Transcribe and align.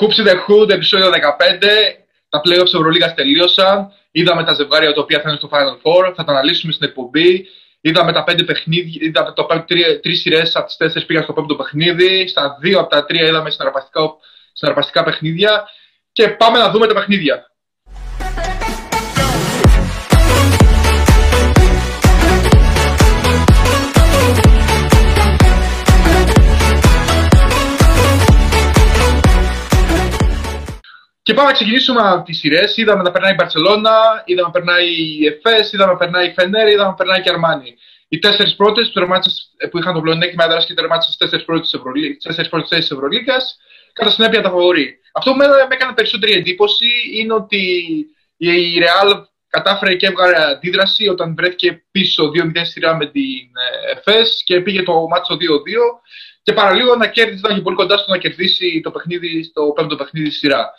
Hoops 0.00 0.18
in 0.18 0.26
the 0.26 0.36
Hood, 0.46 0.70
επεισόδιο 0.70 1.10
15. 1.10 1.12
Τα 2.28 2.40
playoffs 2.44 2.74
Ευρωλίγας 2.74 3.14
τελείωσαν. 3.14 3.92
Είδαμε 4.10 4.44
τα 4.44 4.54
ζευγάρια 4.54 4.92
τα 4.92 5.00
οποία 5.00 5.20
θα 5.20 5.28
είναι 5.28 5.38
στο 5.38 5.48
Final 5.52 5.76
Four. 5.82 6.12
Θα 6.16 6.24
τα 6.24 6.32
αναλύσουμε 6.32 6.72
στην 6.72 6.88
εκπομπή. 6.88 7.46
Είδαμε 7.80 8.12
τα 8.12 8.24
πέντε 8.24 8.42
παιχνίδια, 8.42 9.06
είδαμε 9.06 9.32
το 9.32 9.64
τρει 9.66 10.00
τρεις 10.00 10.20
σειρές 10.20 10.56
από 10.56 10.66
τις 10.66 10.76
τέσσερις 10.76 11.06
πήγαν 11.06 11.22
στο 11.22 11.32
πέμπτο 11.32 11.56
παιχνίδι. 11.56 12.28
Στα 12.28 12.56
δύο 12.60 12.80
από 12.80 12.90
τα 12.90 13.04
τρία 13.04 13.26
είδαμε 13.26 13.50
συναρπαστικά, 13.50 14.00
συναρπαστικά 14.52 15.04
παιχνίδια. 15.04 15.68
Και 16.12 16.28
πάμε 16.28 16.58
να 16.58 16.70
δούμε 16.70 16.86
τα 16.86 16.94
παιχνίδια. 16.94 17.50
Και 31.26 31.34
πάμε 31.34 31.48
να 31.48 31.54
ξεκινήσουμε 31.54 32.00
από 32.02 32.24
τις 32.24 32.38
σειρές. 32.38 32.76
Είδαμε 32.76 33.02
να 33.02 33.10
περνάει 33.10 33.32
η 33.32 33.34
Μπαρσελόνα, 33.38 34.22
είδαμε 34.24 34.46
να 34.46 34.52
περνάει 34.52 34.86
η 34.86 35.26
Εφές, 35.26 35.72
είδαμε 35.72 35.92
να 35.92 35.98
περνάει 35.98 36.26
η 36.28 36.32
Φενέρ, 36.32 36.68
είδαμε 36.68 36.88
να 36.88 36.94
περνάει 36.94 37.20
η 37.20 37.28
Αρμάνι. 37.28 37.76
Οι 38.08 38.18
τέσσερις 38.18 38.54
πρώτες 38.54 38.92
που 39.70 39.78
είχαν 39.78 39.94
το 39.94 40.00
πλεονέκτημα 40.00 40.44
έδρα 40.44 40.64
και 40.64 40.74
τερμάτισαν 40.74 41.12
στις 41.12 41.16
τέσσερις 41.16 41.44
πρώτες 41.44 41.70
θέσεις 42.68 42.88
της 42.88 42.96
Ευρωλίγα, 42.96 43.36
κατά 43.92 44.10
συνέπεια 44.10 44.42
τα 44.42 44.48
φαβορή. 44.48 44.98
Αυτό 45.12 45.30
που 45.30 45.36
με 45.36 45.44
έκανε 45.68 45.92
περισσότερη 45.92 46.32
εντύπωση 46.32 46.86
είναι 47.12 47.32
ότι 47.32 47.62
η 48.36 48.78
Ρεάλ 48.78 49.26
κατάφερε 49.48 49.94
και 49.94 50.06
έβγαλε 50.06 50.44
αντίδραση 50.44 51.08
όταν 51.08 51.34
βρέθηκε 51.34 51.84
πίσω 51.90 52.30
2-0 52.34 52.60
σειρά 52.62 52.96
με 52.96 53.06
την 53.06 53.48
ΕΦΕΣ 53.96 54.42
και 54.44 54.60
πήγε 54.60 54.82
το 54.82 55.06
μάτσο 55.06 55.34
2-2 55.34 55.38
και 56.42 56.52
παραλίγο 56.52 56.96
να 56.96 57.06
κέρδισε, 57.06 57.42
ήταν 57.44 57.62
πολύ 57.62 57.76
κοντά 57.76 57.96
στο 57.96 58.10
να 58.10 58.18
κερδίσει 58.18 58.80
το 58.84 58.90
παιχνίδι 58.90 59.42
στο 59.42 59.72
πέμπτο 59.76 59.96
παιχνίδι 59.96 60.30
σειρά. 60.30 60.72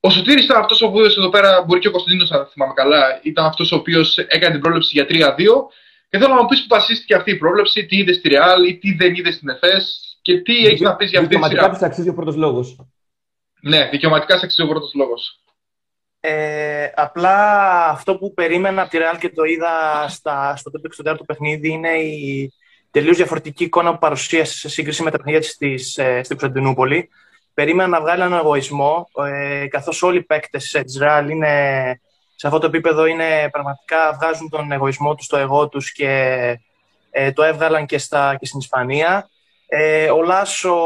Ο 0.00 0.10
Σωτήρης 0.10 0.44
ήταν 0.44 0.60
αυτός 0.60 0.82
ο 0.82 0.86
οποίο 0.86 1.04
εδώ 1.04 1.28
πέρα, 1.28 1.62
μπορεί 1.62 1.80
και 1.80 1.88
ο 1.88 1.90
Κωνσταντίνος, 1.90 2.30
αν 2.30 2.46
θυμάμαι 2.46 2.72
καλά, 2.74 3.20
ήταν 3.22 3.44
αυτός 3.44 3.72
ο 3.72 3.76
οποίος 3.76 4.18
έκανε 4.18 4.50
την 4.50 4.60
πρόληψη 4.60 4.90
για 4.92 5.06
3-2. 5.08 5.34
Και 6.08 6.18
θέλω 6.18 6.34
να 6.34 6.42
μου 6.42 6.48
πεις 6.48 6.60
που 6.60 6.66
βασίστηκε 6.68 7.14
αυτή 7.14 7.30
η 7.30 7.36
πρόβλεψη, 7.36 7.86
τι 7.86 7.96
είδες 7.96 8.16
στη 8.16 8.28
Ρεάλ 8.28 8.68
ή 8.68 8.78
τι 8.78 8.92
δεν 8.92 9.14
είδες 9.14 9.34
στην 9.34 9.48
ΕΦΕΣ 9.48 10.18
και 10.22 10.40
τι 10.40 10.66
έχεις 10.66 10.80
να 10.80 10.96
πεις 10.96 11.10
για 11.10 11.20
αυτή 11.20 11.34
τη 11.34 11.34
σειρά. 11.34 11.48
Δικαιωματικά 11.48 11.86
αξίζει 11.86 12.08
ο 12.08 12.14
πρώτος 12.14 12.36
λόγος. 12.36 12.76
Ναι, 13.60 13.88
δικαιωματικά 13.90 14.34
αξίζει 14.34 14.62
ο 14.62 14.68
πρώτος 14.68 14.94
λόγος. 14.94 15.40
Ε, 16.20 16.90
απλά 16.94 17.88
αυτό 17.88 18.16
που 18.16 18.34
περίμενα 18.34 18.82
από 18.82 18.90
τη 18.90 18.98
Ρεάλ 18.98 19.18
και 19.18 19.30
το 19.30 19.44
είδα 19.44 20.04
στα, 20.08 20.56
στο 20.56 20.70
τέτοιο 20.70 21.16
του 21.16 21.24
παιχνίδι 21.24 21.68
είναι 21.68 21.90
η 21.90 22.52
τελείως 22.90 23.16
διαφορετική 23.16 23.64
εικόνα 23.64 23.92
που 23.92 23.98
παρουσίασε 23.98 24.58
σε 24.58 24.68
σύγκριση 24.68 25.02
με 25.02 25.10
τα 25.10 25.16
παιχνίδια 25.16 25.48
της 25.58 25.98
ε, 25.98 26.22
στην 26.22 26.36
Κωνσταντινούπολη 26.36 27.08
περίμενα 27.58 27.88
να 27.88 28.00
βγάλει 28.00 28.22
έναν 28.22 28.38
εγωισμό, 28.38 29.08
ε, 29.26 29.66
καθώς 29.66 30.02
όλοι 30.02 30.18
οι 30.18 30.22
παίκτες 30.22 30.80
της 30.84 30.98
Ρεάλ 30.98 31.28
είναι 31.28 31.52
σε 32.34 32.46
αυτό 32.46 32.58
το 32.58 32.66
επίπεδο 32.66 33.06
είναι 33.06 33.48
πραγματικά 33.50 34.12
βγάζουν 34.12 34.48
τον 34.48 34.72
εγωισμό 34.72 35.14
τους, 35.14 35.26
το 35.26 35.36
εγώ 35.36 35.68
τους 35.68 35.92
και 35.92 36.10
ε, 37.10 37.32
το 37.32 37.42
έβγαλαν 37.42 37.86
και, 37.86 37.98
στα, 37.98 38.36
και 38.38 38.46
στην 38.46 38.58
Ισπανία. 38.58 39.28
Ε, 39.68 40.10
ο 40.10 40.22
Λάσο 40.22 40.76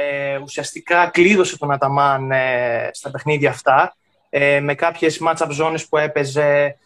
ε, 0.00 0.38
ουσιαστικά 0.38 1.06
κλείδωσε 1.06 1.58
τον 1.58 1.72
Αταμάν 1.72 2.30
ε, 2.30 2.90
στα 2.92 3.10
παιχνίδια 3.10 3.50
αυτά 3.50 3.96
ε, 4.30 4.60
με 4.60 4.74
κάποιες 4.74 5.20
match-up 5.26 5.48
ζώνες 5.50 5.88
που 5.88 5.96
έπαιζε 5.96 6.76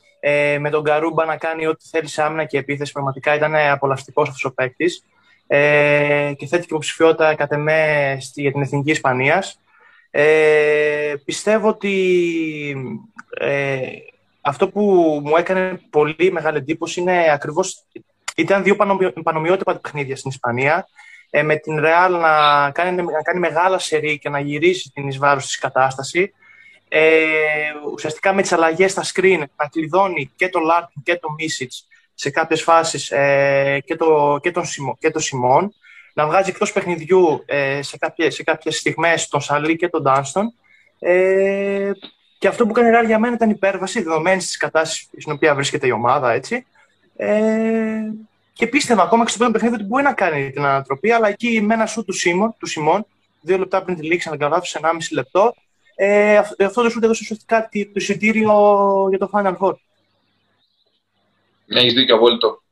με 0.59 0.71
τον 0.71 0.85
Καρούμπα 0.85 1.25
να 1.25 1.37
κάνει 1.37 1.67
ό,τι 1.67 1.89
θέλει 1.89 2.09
σε 2.09 2.23
άμυνα 2.23 2.45
και 2.45 2.59
επίθεση. 2.59 2.93
Πραγματικά 2.93 3.35
ήταν 3.35 3.55
απολαυστικός 3.55 4.29
αυτός 4.29 4.45
ο 4.45 4.55
παίκτης 4.55 5.05
ε, 5.47 6.33
και 6.37 6.47
θέτει 6.47 6.63
και 6.63 6.69
υποψηφιότητα 6.71 7.35
κατ' 7.35 7.53
εμέ 7.53 8.19
για 8.35 8.53
την 8.53 8.63
Εθνική 8.63 8.91
Ισπανίας. 8.91 9.61
Ε, 10.11 11.15
πιστεύω 11.25 11.69
ότι 11.69 11.95
ε, 13.41 13.79
αυτό 14.41 14.69
που 14.69 14.81
μου 15.25 15.37
έκανε 15.37 15.81
πολύ 15.91 16.33
μεγάλη 16.33 16.57
εντύπωση 16.57 17.01
είναι 17.01 17.33
ακριβώς 17.33 17.85
ήταν 18.37 18.63
δύο 18.63 18.77
πανομοιότυπα 19.23 19.79
παιχνίδια 19.79 20.17
στην 20.17 20.31
Ισπανία 20.31 20.89
ε, 21.31 21.43
με 21.43 21.57
την 21.57 21.79
Real 21.79 22.19
να 22.21 22.71
κάνει, 22.71 23.03
να 23.03 23.23
κάνει 23.23 23.39
μεγάλα 23.39 23.79
σερή 23.79 24.19
και 24.19 24.29
να 24.29 24.41
γυρίσει 24.41 24.91
την 24.95 25.09
εις 25.09 25.19
βάρος 25.19 25.47
της 25.47 25.59
κατάσταση 25.59 26.33
ε, 26.89 27.11
ουσιαστικά 27.93 28.33
με 28.33 28.43
τις 28.43 28.53
αλλαγές 28.53 28.91
στα 28.91 29.03
screen 29.05 29.43
να 29.57 29.69
κλειδώνει 29.69 30.31
και 30.37 30.49
το 30.49 30.61
Larkin 30.71 31.01
και 31.03 31.17
το 31.17 31.29
Misic 31.39 31.67
σε 32.19 32.31
κάποιες 32.31 32.63
φάσεις 32.63 33.11
ε, 33.11 33.83
και, 33.85 33.97
το, 33.97 34.39
και, 34.43 34.51
τον 34.51 34.65
και 34.99 35.11
το 35.11 35.19
Σιμών, 35.19 35.75
να 36.15 36.27
βγάζει 36.27 36.51
εκτός 36.51 36.73
παιχνιδιού 36.73 37.43
ε, 37.47 37.83
σε, 37.83 37.99
κάποιες, 37.99 38.35
σε 38.35 38.43
κάποιες 38.43 38.77
στιγμές 38.77 39.29
τον 39.29 39.41
Σαλή 39.41 39.77
και 39.77 39.89
τον 39.89 40.03
Ντάνστον. 40.03 40.53
Ε, 40.99 41.91
και 42.39 42.49
αυτό 42.49 42.65
που 42.65 42.71
έκανε 42.71 42.91
ράρ 42.91 43.05
για 43.05 43.19
μένα 43.19 43.35
ήταν 43.35 43.51
υπέρβαση, 43.51 44.03
δεδομένη 44.03 44.39
της 44.39 44.57
κατάστασης 44.57 45.09
στην 45.19 45.33
οποία 45.33 45.55
βρίσκεται 45.55 45.87
η 45.87 45.91
ομάδα. 45.91 46.33
Έτσι. 46.33 46.67
Ε, 47.17 47.37
και 48.53 48.67
πίστευα 48.67 49.03
ακόμα 49.03 49.25
και 49.25 49.29
στο 49.31 49.39
πρώτο 49.39 49.53
παιχνίδι 49.53 49.75
ότι 49.75 49.85
μπορεί 49.85 50.03
να 50.03 50.13
κάνει 50.13 50.51
την 50.51 50.65
ανατροπή, 50.65 51.11
αλλά 51.11 51.29
εκεί 51.29 51.61
με 51.61 51.75
ένα 51.75 51.87
σου 51.87 52.05
του 52.05 52.13
Σίμων, 52.13 52.55
του 52.59 52.67
Σιμών 52.67 53.07
δύο 53.41 53.59
λεπτά 53.59 53.83
πριν 53.83 53.97
τη 53.97 54.03
λήξη, 54.03 54.29
να 54.29 54.37
καταγράφει 54.37 54.67
σε 54.67 54.81
1,5 54.83 54.91
λεπτό, 55.11 55.55
ε, 55.95 56.37
αυτό 56.37 56.83
το 56.83 56.91
σου 56.91 56.99
έδωσε 57.03 57.21
ουσιαστικά 57.23 57.63
το 57.63 57.91
εισιτήριο 57.95 58.53
για 59.09 59.19
το 59.19 59.31
Final 59.33 59.57
Four. 59.57 59.73
Ναι, 61.67 61.81
έχεις 61.81 61.93
δίκιο 61.93 62.15
απόλυτο. 62.15 62.63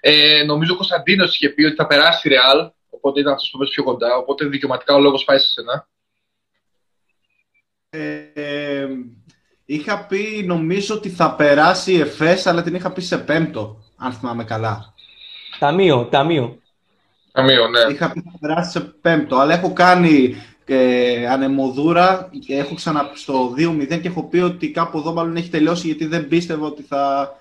Ε, 0.00 0.42
νομίζω 0.46 0.72
ο 0.72 0.76
Κωνσταντίνος 0.76 1.34
είχε 1.34 1.48
πει 1.48 1.64
ότι 1.64 1.74
θα 1.74 1.86
περάσει 1.86 2.28
η 2.28 2.30
Ρεάλ, 2.30 2.70
οπότε 2.90 3.20
ήταν 3.20 3.32
αυτό 3.32 3.48
που 3.52 3.58
πέσει 3.58 3.72
πιο 3.72 3.84
κοντά. 3.84 4.16
Οπότε 4.16 4.46
δικαιωματικά 4.46 4.94
ο 4.94 5.00
λόγος 5.00 5.24
πάει 5.24 5.38
σε 5.38 5.50
σένα. 5.50 5.88
Ε, 7.90 8.86
είχα 9.64 10.06
πει 10.06 10.44
νομίζω 10.46 10.94
ότι 10.94 11.08
θα 11.08 11.34
περάσει 11.34 11.92
η 11.92 12.00
ΕΦΕΣ, 12.00 12.46
αλλά 12.46 12.62
την 12.62 12.74
είχα 12.74 12.92
πει 12.92 13.00
σε 13.00 13.18
πέμπτο, 13.18 13.84
αν 13.96 14.12
θυμάμαι 14.12 14.44
καλά. 14.44 14.94
Ταμείο, 15.58 16.04
ταμείο. 16.04 16.60
Ταμείο, 17.32 17.68
ναι. 17.68 17.92
Είχα 17.92 18.12
πει 18.12 18.20
θα 18.20 18.38
περάσει 18.40 18.70
σε 18.70 18.80
πέμπτο, 18.80 19.36
αλλά 19.36 19.54
έχω 19.54 19.72
κάνει 19.72 20.36
ε, 20.64 21.26
ανεμοδούρα 21.26 22.30
και 22.46 22.56
έχω 22.56 22.74
ξανά 22.74 23.10
στο 23.14 23.54
2-0 23.58 24.00
και 24.00 24.08
έχω 24.08 24.24
πει 24.24 24.38
ότι 24.38 24.70
κάπου 24.70 24.98
εδώ 24.98 25.12
μάλλον 25.12 25.36
έχει 25.36 25.50
τελειώσει 25.50 25.86
γιατί 25.86 26.06
δεν 26.06 26.28
πίστευα 26.28 26.66
ότι 26.66 26.82
θα 26.82 27.32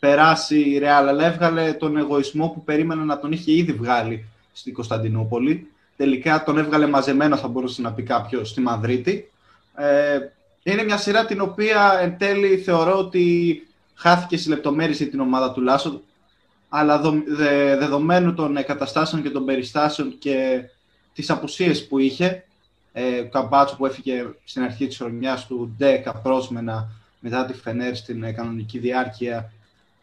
περάσει 0.00 0.60
η 0.60 0.78
Ρεάλ, 0.78 1.08
αλλά 1.08 1.26
έβγαλε 1.26 1.72
τον 1.72 1.96
εγωισμό 1.96 2.48
που 2.48 2.64
περίμενα 2.64 3.04
να 3.04 3.18
τον 3.18 3.32
είχε 3.32 3.52
ήδη 3.52 3.72
βγάλει 3.72 4.24
στην 4.52 4.72
Κωνσταντινούπολη. 4.72 5.70
Τελικά 5.96 6.44
τον 6.44 6.58
έβγαλε 6.58 6.86
μαζεμένο, 6.86 7.36
θα 7.36 7.48
μπορούσε 7.48 7.82
να 7.82 7.92
πει 7.92 8.02
κάποιος, 8.02 8.48
στη 8.48 8.60
Μαδρίτη. 8.60 9.30
Ε, 9.74 10.18
είναι 10.62 10.82
μια 10.82 10.96
σειρά 10.96 11.26
την 11.26 11.40
οποία 11.40 11.98
εν 12.00 12.18
τέλει 12.18 12.56
θεωρώ 12.56 12.98
ότι 12.98 13.66
χάθηκε 13.94 14.36
σε 14.36 14.48
λεπτομέρειε 14.48 15.06
την 15.06 15.20
ομάδα 15.20 15.52
του 15.52 15.60
Λάσο, 15.60 16.02
αλλά 16.68 17.00
δεδομένου 17.78 18.34
των 18.34 18.64
καταστάσεων 18.66 19.22
και 19.22 19.30
των 19.30 19.44
περιστάσεων 19.44 20.18
και 20.18 20.62
τις 21.14 21.30
απουσίες 21.30 21.86
που 21.86 21.98
είχε, 21.98 22.44
ε, 22.92 23.18
ο 23.18 23.28
Καμπάτσο 23.28 23.76
που 23.76 23.86
έφυγε 23.86 24.24
στην 24.44 24.62
αρχή 24.62 24.86
της 24.86 24.96
χρονιάς 24.96 25.46
του 25.46 25.76
10 25.78 26.20
πρόσμενα 26.22 26.88
μετά 27.20 27.44
τη 27.44 27.52
Φενέρ 27.52 27.96
στην 27.96 28.34
κανονική 28.34 28.78
διάρκεια 28.78 29.52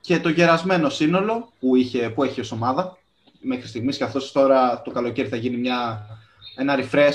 και 0.08 0.20
το 0.20 0.30
γερασμένο 0.30 0.90
σύνολο 0.90 1.52
που, 1.60 1.76
είχε, 1.76 2.10
που 2.10 2.24
έχει 2.24 2.40
ως 2.40 2.52
ομάδα 2.52 2.98
μέχρι 3.42 3.68
στιγμής, 3.68 3.98
καθώς 3.98 4.32
τώρα 4.32 4.82
το 4.82 4.92
καλοκαίρι 4.92 5.28
θα 5.28 5.36
γίνει 5.36 5.58
μια, 5.58 6.08
ένα 6.56 6.80
refresh 6.80 7.14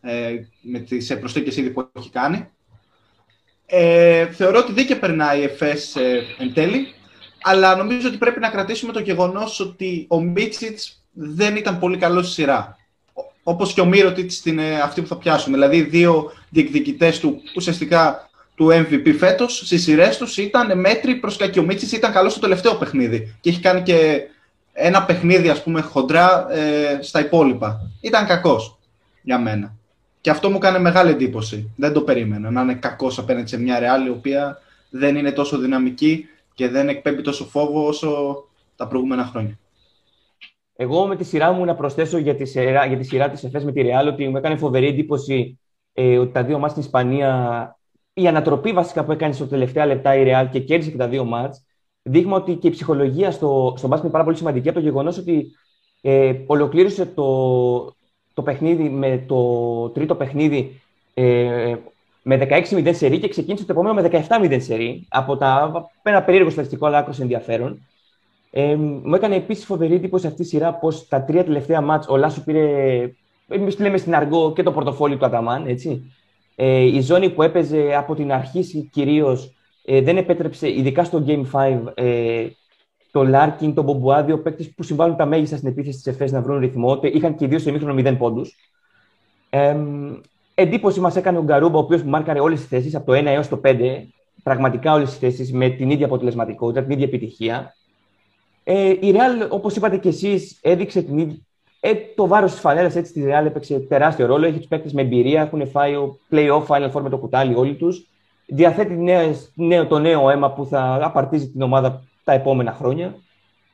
ε, 0.00 0.34
με 0.60 0.78
τις 0.78 1.18
προσθήκες 1.18 1.56
ήδη 1.56 1.70
που 1.70 1.90
έχει 1.92 2.10
κάνει. 2.10 2.48
Ε, 3.66 4.26
θεωρώ 4.26 4.58
ότι 4.58 4.72
δίκαια 4.72 4.98
περνάει 4.98 5.40
η 5.40 5.42
ΕΦΕΣ 5.42 5.96
ε, 5.96 6.22
εν 6.38 6.54
τέλει, 6.54 6.94
αλλά 7.42 7.76
νομίζω 7.76 8.08
ότι 8.08 8.16
πρέπει 8.16 8.40
να 8.40 8.48
κρατήσουμε 8.48 8.92
το 8.92 9.00
γεγονός 9.00 9.60
ότι 9.60 10.06
ο 10.08 10.20
Μίτσιτς 10.20 11.02
δεν 11.12 11.56
ήταν 11.56 11.78
πολύ 11.78 11.96
καλός 11.96 12.24
στη 12.24 12.34
σειρά. 12.34 12.78
Όπως 13.42 13.72
και 13.72 13.80
ο 13.80 13.84
Μύρωτιτς 13.84 14.34
στην 14.34 14.58
ε, 14.58 14.80
αυτή 14.80 15.00
που 15.00 15.06
θα 15.06 15.16
πιάσουμε. 15.16 15.56
Δηλαδή, 15.56 15.82
δύο 15.82 16.32
διεκδικητές 16.50 17.20
του 17.20 17.42
ουσιαστικά 17.56 18.25
του 18.56 18.68
MVP 18.70 19.14
φέτος 19.18 19.56
στις 19.56 19.82
σειρές 19.82 20.16
τους 20.16 20.36
ήταν 20.36 20.80
μέτρη 20.80 21.14
προς 21.14 21.36
κακιομίτσης. 21.36 21.92
Ήταν 21.92 22.12
καλό 22.12 22.28
στο 22.28 22.40
τελευταίο 22.40 22.74
παιχνίδι. 22.74 23.36
Και 23.40 23.50
έχει 23.50 23.60
κάνει 23.60 23.82
και 23.82 24.22
ένα 24.72 25.04
παιχνίδι, 25.04 25.48
ας 25.48 25.62
πούμε, 25.62 25.80
χοντρά 25.80 26.46
ε, 26.52 26.98
στα 27.02 27.20
υπόλοιπα. 27.20 27.90
Ήταν 28.00 28.26
κακός 28.26 28.78
για 29.22 29.38
μένα. 29.38 29.74
Και 30.20 30.30
αυτό 30.30 30.50
μου 30.50 30.58
κάνει 30.58 30.78
μεγάλη 30.78 31.10
εντύπωση. 31.10 31.70
Δεν 31.76 31.92
το 31.92 32.00
περίμενα 32.00 32.50
να 32.50 32.60
είναι 32.60 32.74
κακός 32.74 33.18
απέναντι 33.18 33.48
σε 33.48 33.60
μια 33.60 33.78
ρεάλ 33.78 34.06
η 34.06 34.10
οποία 34.10 34.60
δεν 34.90 35.16
είναι 35.16 35.32
τόσο 35.32 35.58
δυναμική 35.58 36.28
και 36.54 36.68
δεν 36.68 36.88
εκπέμπει 36.88 37.22
τόσο 37.22 37.44
φόβο 37.44 37.86
όσο 37.86 38.36
τα 38.76 38.86
προηγούμενα 38.86 39.24
χρόνια. 39.24 39.58
Εγώ 40.76 41.06
με 41.06 41.16
τη 41.16 41.24
σειρά 41.24 41.52
μου 41.52 41.64
να 41.64 41.74
προσθέσω 41.74 42.18
για 42.18 42.36
τη 42.36 42.44
σειρά, 42.44 42.86
για 42.86 42.96
τη 42.96 43.04
σειρά 43.04 43.30
της 43.30 43.44
ΕΦΕΣ 43.44 43.64
με 43.64 43.72
τη 43.72 43.82
Ρεάλ 43.82 44.08
ότι 44.08 44.28
μου 44.28 44.36
έκανε 44.36 44.56
φοβερή 44.56 44.86
εντύπωση 44.86 45.58
ε, 45.92 46.18
ότι 46.18 46.32
τα 46.32 46.44
δύο 46.44 46.58
μας 46.58 46.70
στην 46.70 46.82
Ισπανία 46.82 47.75
η 48.18 48.26
ανατροπή 48.26 48.72
βασικά 48.72 49.04
που 49.04 49.12
έκανε 49.12 49.32
στο 49.32 49.46
τελευταία 49.46 49.86
λεπτά 49.86 50.16
η 50.16 50.24
Real 50.26 50.48
και 50.50 50.60
κέρδισε 50.60 50.90
και 50.90 50.96
τα 50.96 51.08
δύο 51.08 51.24
μάτς, 51.24 51.64
δείχνει 52.02 52.32
ότι 52.32 52.54
και 52.54 52.66
η 52.66 52.70
ψυχολογία 52.70 53.30
στο, 53.30 53.74
στο 53.76 53.86
μπάσκετ 53.86 54.04
είναι 54.04 54.12
πάρα 54.12 54.24
πολύ 54.24 54.36
σημαντική 54.36 54.68
από 54.68 54.78
το 54.78 54.84
γεγονός 54.84 55.18
ότι 55.18 55.46
ε, 56.00 56.34
ολοκλήρωσε 56.46 57.06
το, 57.06 57.94
το 58.34 58.42
παιχνίδι 58.42 58.88
με 58.88 59.24
το 59.26 59.88
τρίτο 59.88 60.14
παιχνίδι 60.14 60.80
ε, 61.14 61.74
με 62.22 62.48
16-0 62.70 62.90
σερί 62.94 63.18
και 63.18 63.28
ξεκίνησε 63.28 63.64
το 63.64 63.72
επόμενο 63.72 63.94
με 63.94 64.24
17-0 64.28 64.56
σερί. 64.60 65.06
Από 65.08 65.36
τα, 65.36 65.72
ένα 66.02 66.22
περίεργο 66.22 66.50
στατιστικό, 66.50 66.86
αλλά 66.86 66.98
άκρος 66.98 67.20
ενδιαφέρον. 67.20 67.86
Ε, 68.50 68.74
μου 68.76 69.14
έκανε 69.14 69.36
επίσης 69.36 69.64
φοβερή 69.64 69.94
εντύπωση 69.94 70.26
αυτή 70.26 70.42
η 70.42 70.44
σειρά 70.44 70.72
πως 70.72 71.08
τα 71.08 71.22
τρία 71.22 71.44
τελευταία 71.44 71.80
μάτς 71.80 72.08
ο 72.08 72.16
Λάσου 72.16 72.44
πήρε. 72.44 73.10
Εμείς 73.48 73.78
λέμε 73.78 73.96
στην 73.96 74.14
αργό 74.14 74.52
και 74.52 74.62
το 74.62 74.72
πορτοφόλι 74.72 75.16
του 75.16 75.24
Αταμάν, 75.24 75.66
έτσι. 75.66 76.12
Ε, 76.58 76.80
η 76.80 77.00
ζώνη 77.00 77.30
που 77.30 77.42
έπαιζε 77.42 77.94
από 77.96 78.14
την 78.14 78.32
αρχή 78.32 78.88
κυρίως 78.92 79.54
ε, 79.84 80.00
δεν 80.00 80.16
επέτρεψε, 80.16 80.68
ειδικά 80.68 81.04
στο 81.04 81.24
Game 81.26 81.44
5, 81.52 81.80
ε, 81.94 82.46
το 83.10 83.24
Λάρκιν, 83.24 83.74
τον 83.74 83.84
Μπομπουά, 83.84 84.25
δύο 84.25 84.38
παίκτες 84.38 84.74
που 84.74 84.82
συμβάλλουν 84.82 85.16
τα 85.16 85.26
μέγιστα 85.26 85.56
στην 85.56 85.68
επίθεση 85.68 85.96
της 85.96 86.06
ΕΦΕΣ 86.06 86.32
να 86.32 86.40
βρουν 86.40 86.58
ρυθμό. 86.58 87.00
Είχαν 87.02 87.36
και 87.36 87.44
οι 87.44 87.48
δύο 87.48 87.58
στο 87.58 87.68
ημίχρονο 87.70 87.94
0 88.10 88.16
πόντους. 88.18 88.56
Ε, 89.50 89.76
εντύπωση 90.54 91.00
μας 91.00 91.16
έκανε 91.16 91.38
ο 91.38 91.42
Γκαρούμπα, 91.42 91.76
ο 91.76 91.80
οποίος 91.80 92.02
μάρκαρε 92.02 92.40
όλες 92.40 92.58
τις 92.58 92.68
θέσεις 92.68 92.94
από 92.94 93.06
το 93.06 93.12
1 93.12 93.24
έως 93.26 93.48
το 93.48 93.56
5, 93.56 94.06
πραγματικά 94.42 94.92
όλες 94.92 95.08
τις 95.08 95.18
θέσεις 95.18 95.52
με 95.52 95.68
την 95.68 95.90
ίδια 95.90 96.06
αποτελεσματικότητα, 96.06 96.82
την 96.82 96.90
ίδια 96.90 97.04
επιτυχία. 97.04 97.74
Ε, 98.64 98.88
η 98.88 99.14
Real, 99.14 99.48
όπως 99.48 99.76
είπατε 99.76 99.96
και 99.96 100.08
εσείς, 100.08 100.58
έδειξε 100.62 101.02
την 101.02 101.18
ίδια. 101.18 101.45
Ε, 101.88 101.94
το 102.14 102.26
βάρος 102.26 102.50
της 102.50 102.60
φανέλα 102.60 102.88
τη 102.88 103.12
Real 103.16 103.44
έπαιξε 103.44 103.78
τεράστιο 103.78 104.26
ρόλο. 104.26 104.46
Έχει 104.46 104.58
τους 104.58 104.66
παίκτες 104.66 104.92
με 104.92 105.02
εμπειρία, 105.02 105.40
έχουν 105.40 105.68
φάει 105.68 105.94
ο 105.94 106.18
playoff 106.30 106.66
Final 106.66 106.90
Four 106.92 107.00
με 107.02 107.08
το 107.08 107.18
κουτάλι 107.18 107.54
όλοι 107.54 107.74
τους. 107.74 108.06
Διαθέτει 108.46 108.94
νέες, 108.94 109.52
νέο, 109.54 109.86
το 109.86 109.98
νέο 109.98 110.30
αίμα 110.30 110.52
που 110.52 110.66
θα 110.66 110.98
απαρτίζει 111.02 111.48
την 111.48 111.62
ομάδα 111.62 112.02
τα 112.24 112.32
επόμενα 112.32 112.72
χρόνια. 112.72 113.14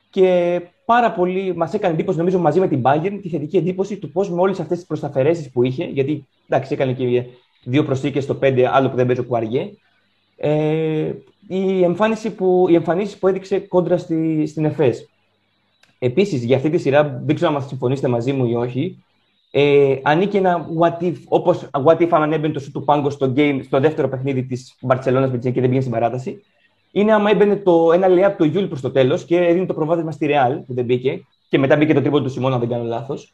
Και 0.09 0.61
πάρα 0.85 1.11
πολύ 1.11 1.55
μας 1.55 1.73
έκανε 1.73 1.93
εντύπωση, 1.93 2.17
νομίζω, 2.17 2.39
μαζί 2.39 2.59
με 2.59 2.67
την 2.67 2.81
Bayern, 2.83 3.19
τη 3.21 3.29
θετική 3.29 3.57
εντύπωση 3.57 3.97
του 3.97 4.11
πώς 4.11 4.29
με 4.29 4.41
όλες 4.41 4.59
αυτές 4.59 4.77
τις 4.77 4.87
προσταφαιρέσει 4.87 5.51
που 5.51 5.63
είχε, 5.63 5.83
γιατί 5.83 6.27
εντάξει, 6.47 6.73
έκανε 6.73 6.93
και 6.93 7.23
δύο 7.63 7.83
προσθήκες 7.83 8.23
στο 8.23 8.37
5, 8.41 8.61
άλλο 8.61 8.89
που 8.89 8.95
δεν 8.95 9.05
παίζει 9.05 9.21
ο 9.21 9.25
Κουαριέ. 9.25 9.69
Ε, 10.37 11.11
η, 11.47 11.83
εμφάνιση 11.83 12.31
που, 12.31 12.65
η 12.69 12.75
εμφανίση 12.75 13.19
που 13.19 13.27
έδειξε 13.27 13.59
κόντρα 13.59 13.97
στη, 13.97 14.45
στην 14.47 14.65
ΕΦΕΣ. 14.65 15.07
Επίσης, 16.05 16.43
για 16.43 16.55
αυτή 16.55 16.69
τη 16.69 16.77
σειρά, 16.77 17.21
δεν 17.25 17.35
ξέρω 17.35 17.51
αν 17.51 17.57
μα 17.61 17.67
συμφωνήσετε 17.67 18.07
μαζί 18.07 18.33
μου 18.33 18.45
ή 18.45 18.55
όχι, 18.55 19.03
ε, 19.51 19.95
ανήκει 20.01 20.37
ένα 20.37 20.67
what 20.79 21.03
if, 21.03 21.15
όπως 21.27 21.69
what 21.85 21.97
if 21.97 22.07
αν 22.09 22.21
ανέμπαινε 22.23 22.53
το 22.53 22.59
σου 22.59 22.71
του 22.71 22.83
Πάγκο 22.83 23.09
στο, 23.09 23.33
game, 23.35 23.59
στο 23.65 23.79
δεύτερο 23.79 24.09
παιχνίδι 24.09 24.43
της 24.43 24.75
Μπαρσελόνας 24.81 25.31
με 25.31 25.37
την 25.37 25.53
και 25.53 25.59
δεν 25.59 25.69
πήγαινε 25.69 25.79
στην 25.79 25.91
παράταση 25.91 26.41
είναι 26.91 27.13
άμα 27.13 27.29
έμπαινε 27.29 27.55
το 27.55 27.91
ένα 27.93 28.07
lay 28.07 28.23
up 28.23 28.37
του 28.37 28.43
Γιούλ 28.43 28.65
προς 28.65 28.81
το 28.81 28.91
τέλος 28.91 29.25
και 29.25 29.37
έδινε 29.37 29.65
το 29.65 29.73
προβάδισμα 29.73 30.11
στη 30.11 30.25
Ρεάλ 30.25 30.57
που 30.57 30.73
δεν 30.73 30.85
μπήκε 30.85 31.25
και 31.49 31.57
μετά 31.59 31.75
μπήκε 31.75 31.93
το 31.93 32.01
τρίποντο 32.01 32.23
του 32.23 32.29
Σιμόν, 32.29 32.53
αν 32.53 32.59
δεν 32.59 32.69
κάνω 32.69 32.83
λάθος. 32.83 33.33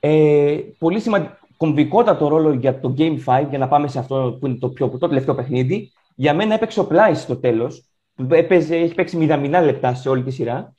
Ε, 0.00 0.58
πολύ 0.78 1.00
σημαντικό, 1.00 1.36
κομβικότατο 1.56 2.28
ρόλο 2.28 2.52
για 2.52 2.80
το 2.80 2.94
Game 2.98 3.18
5, 3.24 3.46
για 3.48 3.58
να 3.58 3.68
πάμε 3.68 3.88
σε 3.88 3.98
αυτό 3.98 4.36
που 4.40 4.46
είναι 4.46 4.56
το, 4.56 4.68
πιο, 4.68 4.88
το 4.88 5.08
τελευταίο 5.08 5.34
παιχνίδι. 5.34 5.92
Για 6.14 6.34
μένα 6.34 6.54
έπαιξε 6.54 6.80
ο 6.80 6.86
Πλάις 6.86 7.20
στο 7.20 7.36
τέλος. 7.36 7.84
Έχει 8.70 8.94
παίξει 8.94 9.16
μηδαμινά 9.16 9.60
λεπτά 9.60 9.94
σε 9.94 10.08
όλη 10.08 10.22
τη 10.22 10.30
σειρά 10.30 10.74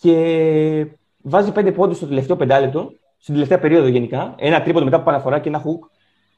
και 0.00 0.86
βάζει 1.22 1.52
πέντε 1.52 1.72
πόντους 1.72 1.96
στο 1.96 2.06
τελευταίο 2.06 2.36
πεντάλεπτο, 2.36 2.92
στην 3.18 3.34
τελευταία 3.34 3.58
περίοδο 3.58 3.86
γενικά. 3.86 4.34
Ένα 4.38 4.62
τρίποντο 4.62 4.84
μετά 4.84 4.96
από 4.96 5.04
παραφορά 5.04 5.38
και 5.38 5.48
ένα 5.48 5.62
hook, 5.62 5.88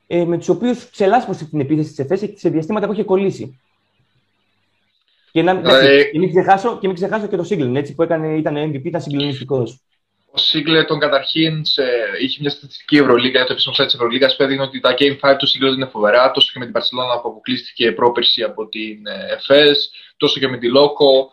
ε, 0.06 0.24
με 0.24 0.38
τους 0.38 0.48
οποίους 0.48 0.90
ξελάσπωσε 0.90 1.44
την 1.44 1.60
επίθεση 1.60 1.94
τη 1.94 2.02
ΕΦΕΣ 2.02 2.32
σε 2.34 2.48
διαστήματα 2.48 2.86
που 2.86 2.92
είχε 2.92 3.02
κολλήσει. 3.02 3.60
Και, 5.32 5.42
να, 5.42 5.50
ε, 5.50 6.04
και, 6.04 6.18
μην 6.18 6.28
ξεχάσω, 6.28 6.78
και 6.78 6.86
μην 6.86 6.96
ξεχάσω 6.96 7.26
και 7.26 7.36
το 7.36 7.44
Σίγκλεν, 7.44 7.76
έτσι, 7.76 7.94
που 7.94 8.02
έκανε, 8.02 8.36
ήταν 8.36 8.56
MVP, 8.56 8.84
ήταν 8.84 9.00
συγκλονιστικός. 9.00 9.80
Ο 10.32 10.38
Σίγκλεν 10.38 10.86
τον 10.86 10.98
καταρχήν 10.98 11.64
σε, 11.64 11.82
είχε 12.20 12.38
μια 12.40 12.50
στατιστική 12.50 12.96
Ευρωλίγα, 12.96 13.44
το 13.44 13.52
επίσημο 13.52 13.74
site 13.78 13.84
της 13.84 13.94
Ευρωλίγας, 13.94 14.36
που 14.36 14.42
έδινε 14.42 14.62
ότι 14.62 14.80
τα 14.80 14.94
Game 14.98 15.18
5 15.20 15.36
του 15.38 15.46
Σίγκλεν 15.46 15.72
είναι 15.72 15.86
φοβερά, 15.86 16.30
τόσο 16.30 16.50
και 16.52 16.58
με 16.58 16.64
την 16.64 16.74
Παρσελόνα 16.74 17.20
που 17.20 17.28
αποκλείστηκε 17.28 17.92
πρόπερση 17.92 18.42
από 18.42 18.68
την 18.68 19.06
ΕΦΕΣ, 19.30 19.90
τόσο 20.16 20.40
και 20.40 20.48
με 20.48 20.58
τη 20.58 20.68
Λόκο, 20.68 21.30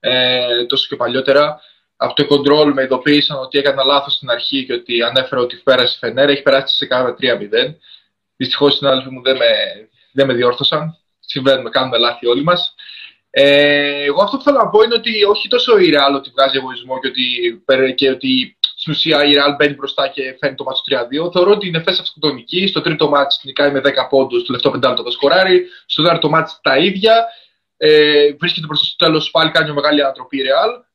ε, 0.00 0.64
τόσο 0.66 0.86
και 0.88 0.96
παλιότερα. 0.96 1.60
Από 2.02 2.14
το 2.14 2.26
control 2.30 2.72
με 2.74 2.82
ειδοποίησαν 2.82 3.38
ότι 3.38 3.58
έκανα 3.58 3.84
λάθος 3.84 4.14
στην 4.14 4.30
αρχή 4.30 4.64
και 4.66 4.72
ότι 4.72 5.02
ανέφερα 5.02 5.40
ότι 5.40 5.56
πέρασε 5.56 5.94
η 5.94 5.98
Φενέρ, 5.98 6.28
έχει 6.28 6.42
περάσει 6.42 6.76
σε 6.76 6.86
κάνα 6.86 7.16
3-0. 7.20 7.74
Δυστυχώς 8.36 8.74
οι 8.74 8.76
συνάδελφοι 8.76 9.10
μου 9.10 9.22
δεν 9.22 9.36
με, 9.36 9.46
δεν 10.12 10.26
με 10.26 10.34
διόρθωσαν. 10.34 10.98
Συμβαίνουμε, 11.20 11.70
κάνουμε 11.70 11.98
λάθη 11.98 12.26
όλοι 12.26 12.42
μας. 12.42 12.74
Ε, 13.30 14.02
εγώ 14.02 14.22
αυτό 14.22 14.36
που 14.36 14.42
θέλω 14.42 14.56
να 14.56 14.68
πω 14.68 14.82
είναι 14.82 14.94
ότι 14.94 15.24
όχι 15.24 15.48
τόσο 15.48 15.78
η 15.78 15.90
Real 15.94 16.14
ότι 16.14 16.30
βγάζει 16.30 16.56
εγωισμό 16.56 17.00
και 17.00 17.08
ότι, 17.08 17.94
και 17.94 18.10
ότι 18.10 18.56
στην 18.76 18.92
ουσία 18.92 19.24
η 19.24 19.32
Real 19.36 19.54
μπαίνει 19.56 19.74
μπροστά 19.74 20.08
και 20.08 20.36
φέρνει 20.40 20.56
το 20.56 20.64
ματς 20.64 20.74
στο 20.74 20.82
3-2. 21.26 21.32
Θεωρώ 21.32 21.50
ότι 21.50 21.66
είναι 21.66 21.82
η 21.82 21.85
Εφές 21.85 22.02
αυτοκτονική. 22.02 22.66
Στο 22.66 22.80
τρίτο 22.80 23.08
ματς 23.08 23.40
νικάει 23.42 23.70
με 23.70 23.80
10 23.84 23.90
πόντους, 24.08 24.38
στο 24.38 24.46
τελευταίο 24.46 24.72
πεντάλεπτο 24.72 25.02
το 25.02 25.10
σκοράρει. 25.10 25.66
Στο 25.86 26.02
δεύτερο 26.02 26.28
ματς 26.28 26.58
τα 26.62 26.76
ίδια. 26.76 27.26
Ε, 27.76 28.32
βρίσκεται 28.38 28.66
μπροστά 28.66 28.84
στο 28.84 29.04
τέλος, 29.04 29.30
πάλι 29.30 29.50
κάνει 29.50 29.64
μια 29.64 29.74
μεγάλη 29.74 30.02
ανατροπή 30.02 30.36
η 30.38 30.42
Real. 30.42 30.89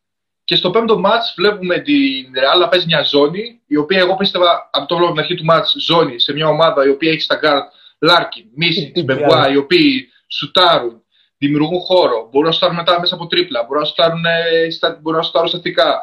Και 0.45 0.55
στο 0.55 0.69
πέμπτο 0.69 0.99
ματς 0.99 1.33
βλέπουμε 1.37 1.79
την 1.79 2.25
Real 2.35 2.59
να 2.59 2.67
παίζει 2.67 2.85
μια 2.85 3.01
ζώνη, 3.01 3.61
η 3.67 3.77
οποία 3.77 3.99
εγώ 3.99 4.15
πίστευα 4.15 4.69
από 4.71 4.87
το 4.87 5.07
την 5.07 5.19
αρχή 5.19 5.35
του 5.35 5.43
ματς 5.43 5.75
ζώνη 5.77 6.19
σε 6.19 6.33
μια 6.33 6.47
ομάδα 6.47 6.85
η 6.85 6.89
οποία 6.89 7.11
έχει 7.11 7.21
στα 7.21 7.35
γκάρτ 7.35 7.65
Λάρκιν, 7.99 8.45
Μίσιτς, 8.55 9.03
Μπομπουά, 9.03 9.51
οι 9.51 9.57
οποίοι 9.57 10.09
σουτάρουν, 10.27 11.03
δημιουργούν 11.37 11.79
χώρο, 11.79 12.29
μπορούν 12.31 12.47
να 12.47 12.53
σουτάρουν 12.53 12.75
μετά 12.75 12.99
μέσα 12.99 13.15
από 13.15 13.27
τρίπλα, 13.27 13.63
μπορούν 13.63 13.81
να 13.81 13.87
σουτάρουν, 13.87 14.25
ε, 14.25 14.97
μπορούν 15.01 15.19
να 15.19 15.25
σουτάρουν 15.25 15.49
στατικά, 15.49 16.01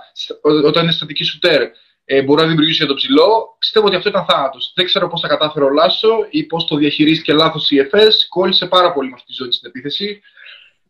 όταν 0.64 0.82
είναι 0.82 0.92
στατική 0.92 1.24
σουτέρ, 1.24 1.62
ε, 2.04 2.22
μπορούν 2.22 2.42
να 2.42 2.48
δημιουργήσουν 2.48 2.84
για 2.84 2.94
το 2.94 3.00
ψηλό. 3.00 3.56
Πιστεύω 3.58 3.86
ότι 3.86 3.96
αυτό 3.96 4.08
ήταν 4.08 4.24
θάνατος. 4.24 4.72
Δεν 4.74 4.84
ξέρω 4.84 5.08
πώς 5.08 5.20
θα 5.20 5.28
κατάφερε 5.28 5.64
ο 5.64 5.70
Λάσο 5.70 6.26
ή 6.30 6.44
πώς 6.44 6.64
το 6.64 6.76
διαχειρίστηκε 6.76 7.32
λάθος 7.32 7.70
η 7.70 7.78
ΕΦΕΣ. 7.78 8.28
Κόλλησε 8.28 8.66
πάρα 8.66 8.92
πολύ 8.92 9.08
με 9.08 9.14
αυτή 9.14 9.26
τη 9.26 9.32
ζώνη 9.32 9.52
στην 9.52 9.68
επίθεση. 9.68 10.22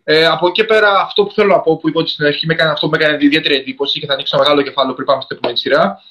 Ε, 0.05 0.27
από 0.27 0.47
εκεί 0.47 0.65
πέρα, 0.65 1.01
αυτό 1.01 1.25
που 1.25 1.33
θέλω 1.33 1.49
να 1.49 1.61
πω, 1.61 1.77
που 1.77 1.89
είπα 1.89 2.01
ότι 2.01 2.11
στην 2.11 2.27
αρχή 2.27 2.47
με 2.47 2.53
έκανε, 2.53 2.71
αυτό 2.71 2.87
που 2.89 2.97
με 2.97 3.05
έκανε 3.05 3.25
ιδιαίτερη 3.25 3.55
εντύπωση 3.55 4.01
και 4.01 4.07
θα 4.07 4.13
ανοίξω 4.13 4.37
ένα 4.37 4.45
μεγάλο 4.45 4.63
κεφάλαιο 4.63 4.95
πριν 4.95 5.07
πάμε 5.07 5.23
στην 5.23 5.37
επόμενη 5.37 5.59
σειρά. 5.59 6.03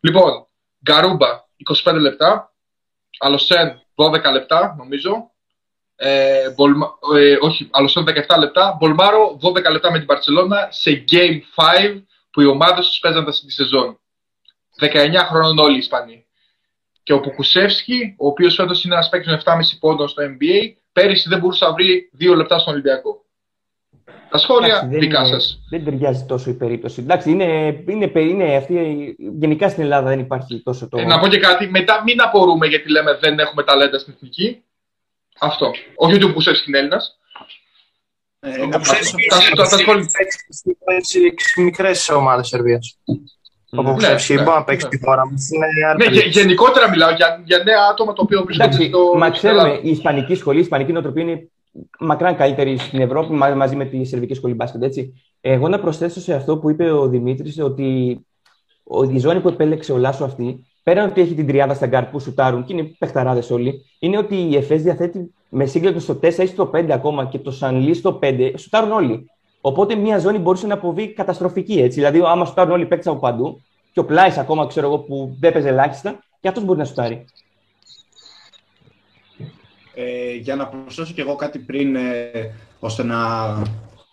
Λοιπόν, 0.00 0.46
Γκαρούμπα 0.82 1.28
25 1.84 1.94
λεπτά, 2.00 2.52
Αλοθέν 3.18 3.82
12 3.94 4.32
λεπτά 4.32 4.74
νομίζω, 4.78 5.30
ε, 5.96 6.50
Μπολμα, 6.50 6.98
ε, 7.16 7.36
όχι, 7.40 7.68
Αλοθέν 7.72 8.04
17 8.04 8.38
λεπτά, 8.38 8.76
Μπολμάρο 8.80 9.38
12 9.42 9.70
λεπτά 9.70 9.90
με 9.90 9.98
την 9.98 10.06
Μπαρσελόνα 10.06 10.68
σε 10.70 11.04
Game 11.10 11.40
5 11.54 12.02
που 12.30 12.40
οι 12.40 12.46
ομάδες 12.46 12.86
τους 12.86 12.98
παίζαν 12.98 13.24
τη 13.24 13.52
σεζόν. 13.52 14.00
19 14.80 15.24
χρόνων 15.28 15.58
όλοι 15.58 15.74
οι 15.74 15.78
Ισπανοί. 15.78 16.26
Και 17.02 17.12
ο 17.12 17.20
Ποκουσέφσκι, 17.20 18.14
ο 18.18 18.26
οποίος 18.26 18.54
φέτος 18.54 18.84
είναι 18.84 18.94
ένας 18.94 19.08
παίκτης 19.08 19.32
με 19.32 19.36
7,5 19.44 19.78
πόντων 19.80 20.08
στο 20.08 20.22
NBA, 20.22 20.72
πέρυσι 20.92 21.28
δεν 21.28 21.38
μπορούσε 21.38 21.64
να 21.64 21.72
βρει 21.72 22.10
2 22.18 22.34
λεπτά 22.34 22.58
στον 22.58 22.72
Ολυμπιακό. 22.72 23.21
Τα 24.32 24.38
σχόλια 24.38 24.88
δικά 24.90 25.24
σας. 25.24 25.60
Δεν 25.70 25.84
ταιριάζει 25.84 26.24
τόσο 26.24 26.50
η 26.50 26.52
περίπτωση. 26.52 27.00
Εντάξει, 27.00 27.30
είναι, 27.30 27.44
είναι, 27.88 28.10
είναι 28.14 28.56
αυτή, 28.56 29.16
γενικά 29.38 29.68
στην 29.68 29.82
Ελλάδα 29.82 30.08
δεν 30.08 30.18
υπάρχει 30.18 30.62
τόσο 30.62 30.88
το. 30.88 30.98
Ε, 30.98 31.04
να 31.04 31.18
πω 31.18 31.28
και 31.28 31.38
κάτι. 31.38 31.68
Μετά 31.68 32.02
μην 32.02 32.22
απορούμε 32.22 32.66
γιατί 32.66 32.90
λέμε 32.90 33.18
δεν 33.20 33.38
έχουμε 33.38 33.62
ταλέντα 33.62 33.98
στην 33.98 34.12
εθνική. 34.16 34.62
Αυτό. 35.40 35.70
Όχι 35.94 36.14
ότι 36.14 36.24
ο 36.24 36.28
Μπουσεύσκι 36.28 36.68
είναι 36.68 36.78
Έλληνας. 36.78 37.18
Ε, 38.40 38.68
τα 39.56 39.64
σχόλια. 39.64 40.08
Στι 41.36 41.62
μικρέ 41.62 41.90
ομάδες 42.16 42.48
Σερβίας. 42.48 42.98
Ο 43.70 43.82
Μπουσεύσκι 43.82 44.34
μπορεί 44.34 44.48
να 44.48 44.64
παίξει 44.64 44.88
τη 44.88 44.98
χώρα 45.04 45.22
μα. 45.26 45.34
Ναι, 45.96 46.20
γενικότερα 46.20 46.90
μιλάω 46.90 47.10
για, 47.10 47.42
για 47.44 47.58
νέα 47.58 47.86
άτομα 47.90 48.12
το 48.12 48.22
οποίο 48.22 48.42
βρίσκονται 48.44 48.84
στο. 48.84 49.14
Μα 49.16 49.30
ξέρουμε, 49.30 49.80
η 49.82 49.90
Ισπανική 49.90 50.34
σχολή, 50.34 50.58
η 50.58 50.62
Ισπανική 50.62 50.92
νοοτροπία 50.92 51.22
είναι 51.22 51.50
μακράν 51.98 52.36
καλύτερη 52.36 52.78
στην 52.78 53.00
Ευρώπη 53.00 53.32
μαζί 53.32 53.76
με 53.76 53.84
τη 53.84 54.04
Σερβική 54.04 54.34
σχολή 54.34 54.54
μπάσκετ. 54.54 54.82
Έτσι. 54.82 55.14
Εγώ 55.40 55.68
να 55.68 55.80
προσθέσω 55.80 56.20
σε 56.20 56.34
αυτό 56.34 56.58
που 56.58 56.70
είπε 56.70 56.90
ο 56.90 57.08
Δημήτρης 57.08 57.58
ότι 57.58 58.20
η 59.10 59.18
ζώνη 59.18 59.40
που 59.40 59.48
επέλεξε 59.48 59.92
ο 59.92 59.96
Λάσο 59.96 60.24
αυτή, 60.24 60.66
πέραν 60.82 61.08
ότι 61.08 61.20
έχει 61.20 61.34
την 61.34 61.46
τριάδα 61.46 61.74
στα 61.74 61.86
γκάρ 61.86 62.04
που 62.04 62.18
σουτάρουν 62.18 62.64
και 62.64 62.72
είναι 62.72 62.82
παιχταράδες 62.98 63.50
όλοι, 63.50 63.84
είναι 63.98 64.18
ότι 64.18 64.36
η 64.36 64.56
ΕΦΕΣ 64.56 64.82
διαθέτει 64.82 65.34
με 65.48 65.64
Σίνγκλετον 65.64 66.00
στο 66.00 66.18
4 66.22 66.38
ή 66.38 66.46
στο 66.46 66.70
5 66.74 66.90
ακόμα 66.90 67.26
και 67.26 67.38
το 67.38 67.50
Σανλί 67.50 67.94
στο 67.94 68.18
5, 68.22 68.52
σουτάρουν 68.56 68.92
όλοι. 68.92 69.30
Οπότε 69.60 69.94
μια 69.94 70.18
ζώνη 70.18 70.38
μπορούσε 70.38 70.66
να 70.66 70.74
αποβεί 70.74 71.12
καταστροφική. 71.12 71.80
Έτσι. 71.80 71.98
Δηλαδή, 71.98 72.22
άμα 72.26 72.44
σουτάρουν 72.44 72.72
όλοι 72.72 72.82
οι 72.82 72.86
παίκτες 72.86 73.06
από 73.06 73.18
παντού, 73.18 73.62
και 73.92 74.00
ο 74.00 74.04
Πλάις 74.04 74.30
ακόμα 74.38 74.66
ξέρω 74.66 74.86
εγώ 74.86 74.98
που 74.98 75.36
δεν 75.40 75.52
παίζει 75.52 75.68
ελάχιστα, 75.68 76.18
και 76.40 76.48
αυτός 76.48 76.64
μπορεί 76.64 76.78
να 76.78 76.84
σουτάρει. 76.84 77.24
Ε, 79.94 80.34
για 80.34 80.56
να 80.56 80.66
προσθέσω 80.66 81.12
κι 81.12 81.20
εγώ 81.20 81.34
κάτι 81.34 81.58
πριν, 81.58 81.96
ε, 81.96 82.30
ώστε 82.78 83.02
να, 83.02 83.48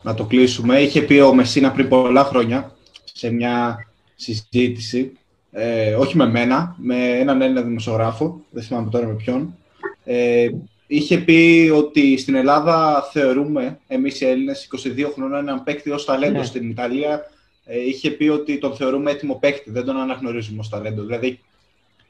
να 0.01 0.13
το 0.13 0.25
κλείσουμε. 0.25 0.79
Είχε 0.79 1.01
πει 1.01 1.19
ο 1.19 1.33
Μεσίνα 1.33 1.71
πριν 1.71 1.87
πολλά 1.87 2.23
χρόνια, 2.23 2.75
σε 3.03 3.31
μια 3.31 3.87
συζήτηση, 4.15 5.17
ε, 5.51 5.93
όχι 5.93 6.17
με 6.17 6.27
μένα, 6.27 6.75
με 6.77 7.09
έναν 7.09 7.41
Έλληνα 7.41 7.61
δημοσιογράφο, 7.61 8.41
δεν 8.49 8.63
θυμάμαι 8.63 8.89
τώρα 8.89 9.07
με 9.07 9.13
ποιον, 9.13 9.55
ε, 10.03 10.49
είχε 10.87 11.17
πει 11.17 11.71
ότι 11.75 12.17
στην 12.17 12.35
Ελλάδα 12.35 13.09
θεωρούμε, 13.11 13.79
εμείς 13.87 14.21
οι 14.21 14.25
Έλληνες, 14.25 14.67
22 14.85 15.11
χρονών, 15.13 15.39
έναν 15.39 15.63
παίκτη 15.63 15.89
ως 15.89 16.05
ταλέντο. 16.05 16.37
Ναι. 16.37 16.45
Στην 16.45 16.69
Ιταλία 16.69 17.21
ε, 17.65 17.79
είχε 17.79 18.09
πει 18.09 18.27
ότι 18.27 18.57
τον 18.57 18.75
θεωρούμε 18.75 19.11
έτοιμο 19.11 19.35
παίκτη, 19.35 19.71
δεν 19.71 19.85
τον 19.85 19.97
αναγνωρίζουμε 19.97 20.59
ως 20.59 20.69
ταλέντο. 20.69 21.03
Δηλαδή, 21.03 21.39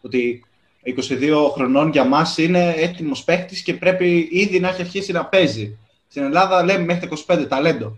Ότι 0.02 0.44
22 0.86 1.52
χρονών 1.54 1.90
για 1.90 2.04
μας 2.04 2.38
είναι 2.38 2.74
έτοιμος 2.78 3.24
παίχτη 3.24 3.64
και 3.64 3.74
πρέπει 3.74 4.28
ήδη 4.32 4.60
να 4.60 4.70
έχει 4.70 4.82
αρχίσει 4.82 5.12
να 5.12 5.26
παίζει. 5.26 5.78
Στην 6.08 6.24
Ελλάδα 6.24 6.64
λέμε 6.64 6.86
μέχρι 6.86 7.08
τα 7.08 7.36
25 7.36 7.46
ταλέντο. 7.50 7.98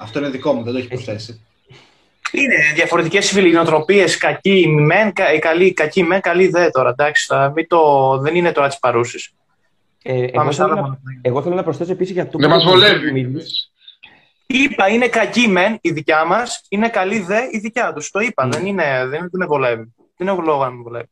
Αυτό 0.00 0.18
είναι 0.18 0.28
δικό 0.28 0.52
μου, 0.52 0.62
δεν 0.62 0.72
το 0.72 0.78
έχει 0.78 0.88
προσθέσει. 0.88 1.44
Είναι 2.32 2.54
διαφορετικές 2.74 3.32
οι 3.32 4.18
Κακή 4.18 4.68
μεν, 4.68 5.12
κα, 5.12 5.38
καλή, 5.38 5.72
κακή 5.72 6.02
μεν, 6.02 6.20
καλή 6.20 6.48
δε 6.48 6.70
τώρα. 6.70 6.90
Εντάξει, 6.90 7.26
μην 7.54 7.66
το, 7.66 8.18
δεν 8.18 8.34
είναι 8.34 8.52
τώρα 8.52 8.68
της 8.68 8.78
παρούσης. 8.78 9.32
Ε, 10.02 10.24
εγώ, 10.32 10.52
θέλω 10.52 10.74
να, 10.74 10.98
εγώ 11.22 11.42
θέλω 11.42 11.54
να 11.54 11.62
προσθέσω 11.62 11.92
επίσης 11.92 12.12
για 12.14 12.28
το. 12.28 12.38
Δεν 12.38 12.50
μας 12.50 12.64
βολεύει. 12.64 13.36
Είπα, 14.46 14.88
είναι 14.88 15.08
κακή 15.08 15.48
μεν 15.48 15.78
η 15.80 15.90
δικιά 15.90 16.24
μας, 16.24 16.64
είναι 16.68 16.88
καλή 16.88 17.18
δε 17.18 17.38
η 17.50 17.58
δικιά 17.58 17.92
τους. 17.92 18.10
Το 18.10 18.20
είπα, 18.20 18.46
mm. 18.46 18.50
δεν 18.50 18.66
είναι, 18.66 19.06
δεν 19.06 19.28
με 19.32 19.46
βολεύει. 19.46 19.94
Δεν 20.16 20.28
έχω 20.28 20.40
λόγο 20.40 20.64
να 20.64 20.70
με 20.70 20.82
βολεύει. 20.82 21.08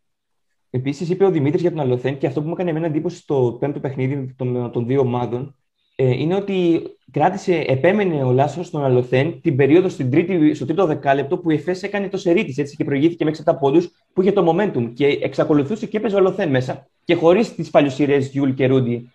Επίσης, 0.71 1.11
είπε 1.11 1.25
ο 1.25 1.31
Δημήτρης 1.31 1.61
για 1.61 1.71
τον 1.71 1.81
Αλοθέν 1.81 2.19
και 2.19 2.27
αυτό 2.27 2.41
που 2.41 2.47
μου 2.47 2.53
έκανε 2.53 2.71
εμένα 2.71 2.87
εντύπωση 2.87 3.17
στο 3.17 3.57
πέμπτο 3.61 3.81
παιχνίδι 3.81 4.35
των, 4.37 4.71
των 4.73 4.87
δύο 4.87 5.01
ομάδων 5.01 5.57
ε, 6.01 6.11
είναι 6.11 6.35
ότι 6.35 6.83
κράτησε, 7.11 7.65
επέμενε 7.67 8.25
ο 8.25 8.33
Λάσο 8.33 8.63
στον 8.63 8.85
Αλοθέν 8.85 9.41
την 9.41 9.57
περίοδο 9.57 9.89
στην 9.89 10.11
τρίτη, 10.11 10.55
στο 10.55 10.65
τρίτο 10.65 10.87
δεκάλεπτο 10.87 11.39
που 11.39 11.51
η 11.51 11.55
Εφές 11.55 11.83
έκανε 11.83 12.09
το 12.09 12.17
σερί 12.17 12.55
έτσι 12.57 12.77
και 12.77 12.85
προηγήθηκε 12.85 13.25
μέχρι 13.25 13.43
7 13.47 13.53
πόντους 13.61 13.89
που 14.13 14.23
είχε 14.23 14.33
το 14.33 14.51
momentum 14.51 14.93
και 14.95 15.07
εξακολουθούσε 15.07 15.87
και 15.87 15.97
έπαιζε 15.97 16.15
ο 16.15 16.19
Αλοθέν 16.19 16.51
μέσα 16.51 16.89
και 17.05 17.15
χωρίς 17.15 17.55
τις 17.55 17.71
παλιοσειρές 17.71 18.27
Γιούλ 18.27 18.51
και 18.51 18.67
Ρούντι. 18.67 19.13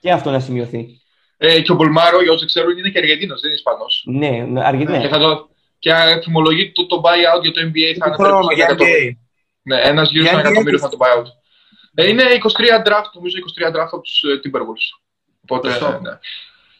Και 0.00 0.10
αυτό 0.10 0.30
να 0.30 0.40
σημειωθεί. 0.40 0.88
Ε, 1.36 1.60
και 1.60 1.72
ο 1.72 1.74
Μπολμάρο, 1.74 2.22
για 2.22 2.32
όσοι 2.32 2.46
ξέρουν, 2.46 2.78
είναι 2.78 2.88
και 2.88 2.98
Αργεντίνος, 2.98 3.40
δεν 3.40 3.50
είναι 3.50 3.58
Ισπανός. 3.58 4.04
Ναι, 4.06 4.60
Αργεντίνος. 4.60 5.02
Και, 5.02 5.08
θα 5.08 5.18
το, 5.18 5.48
και 5.78 5.92
θυμολογεί 6.22 6.72
το, 6.72 6.86
το 6.86 7.00
buyout 7.04 7.42
για 7.42 7.52
το 7.52 7.60
NBA 7.60 7.96
θα 7.98 8.16
είναι. 8.84 9.18
Για 9.62 9.78
NBA. 9.78 9.82
Ναι, 9.82 9.88
ένας 9.88 10.10
γύρω 10.10 10.26
στο 10.26 10.38
εκατομμύριο 10.38 10.78
θα 10.78 10.88
το 10.88 10.96
buyout. 11.00 11.26
Ε, 11.94 12.08
είναι 12.08 12.22
23 12.22 12.86
draft, 12.86 13.10
νομίζω 13.14 13.36
23 13.62 13.68
draft 13.68 13.88
από 13.92 14.00
τους 14.00 14.22
ε, 14.22 14.40
Timberwolves. 14.44 15.00
Οπότε, 15.42 15.68
ναι. 16.00 16.18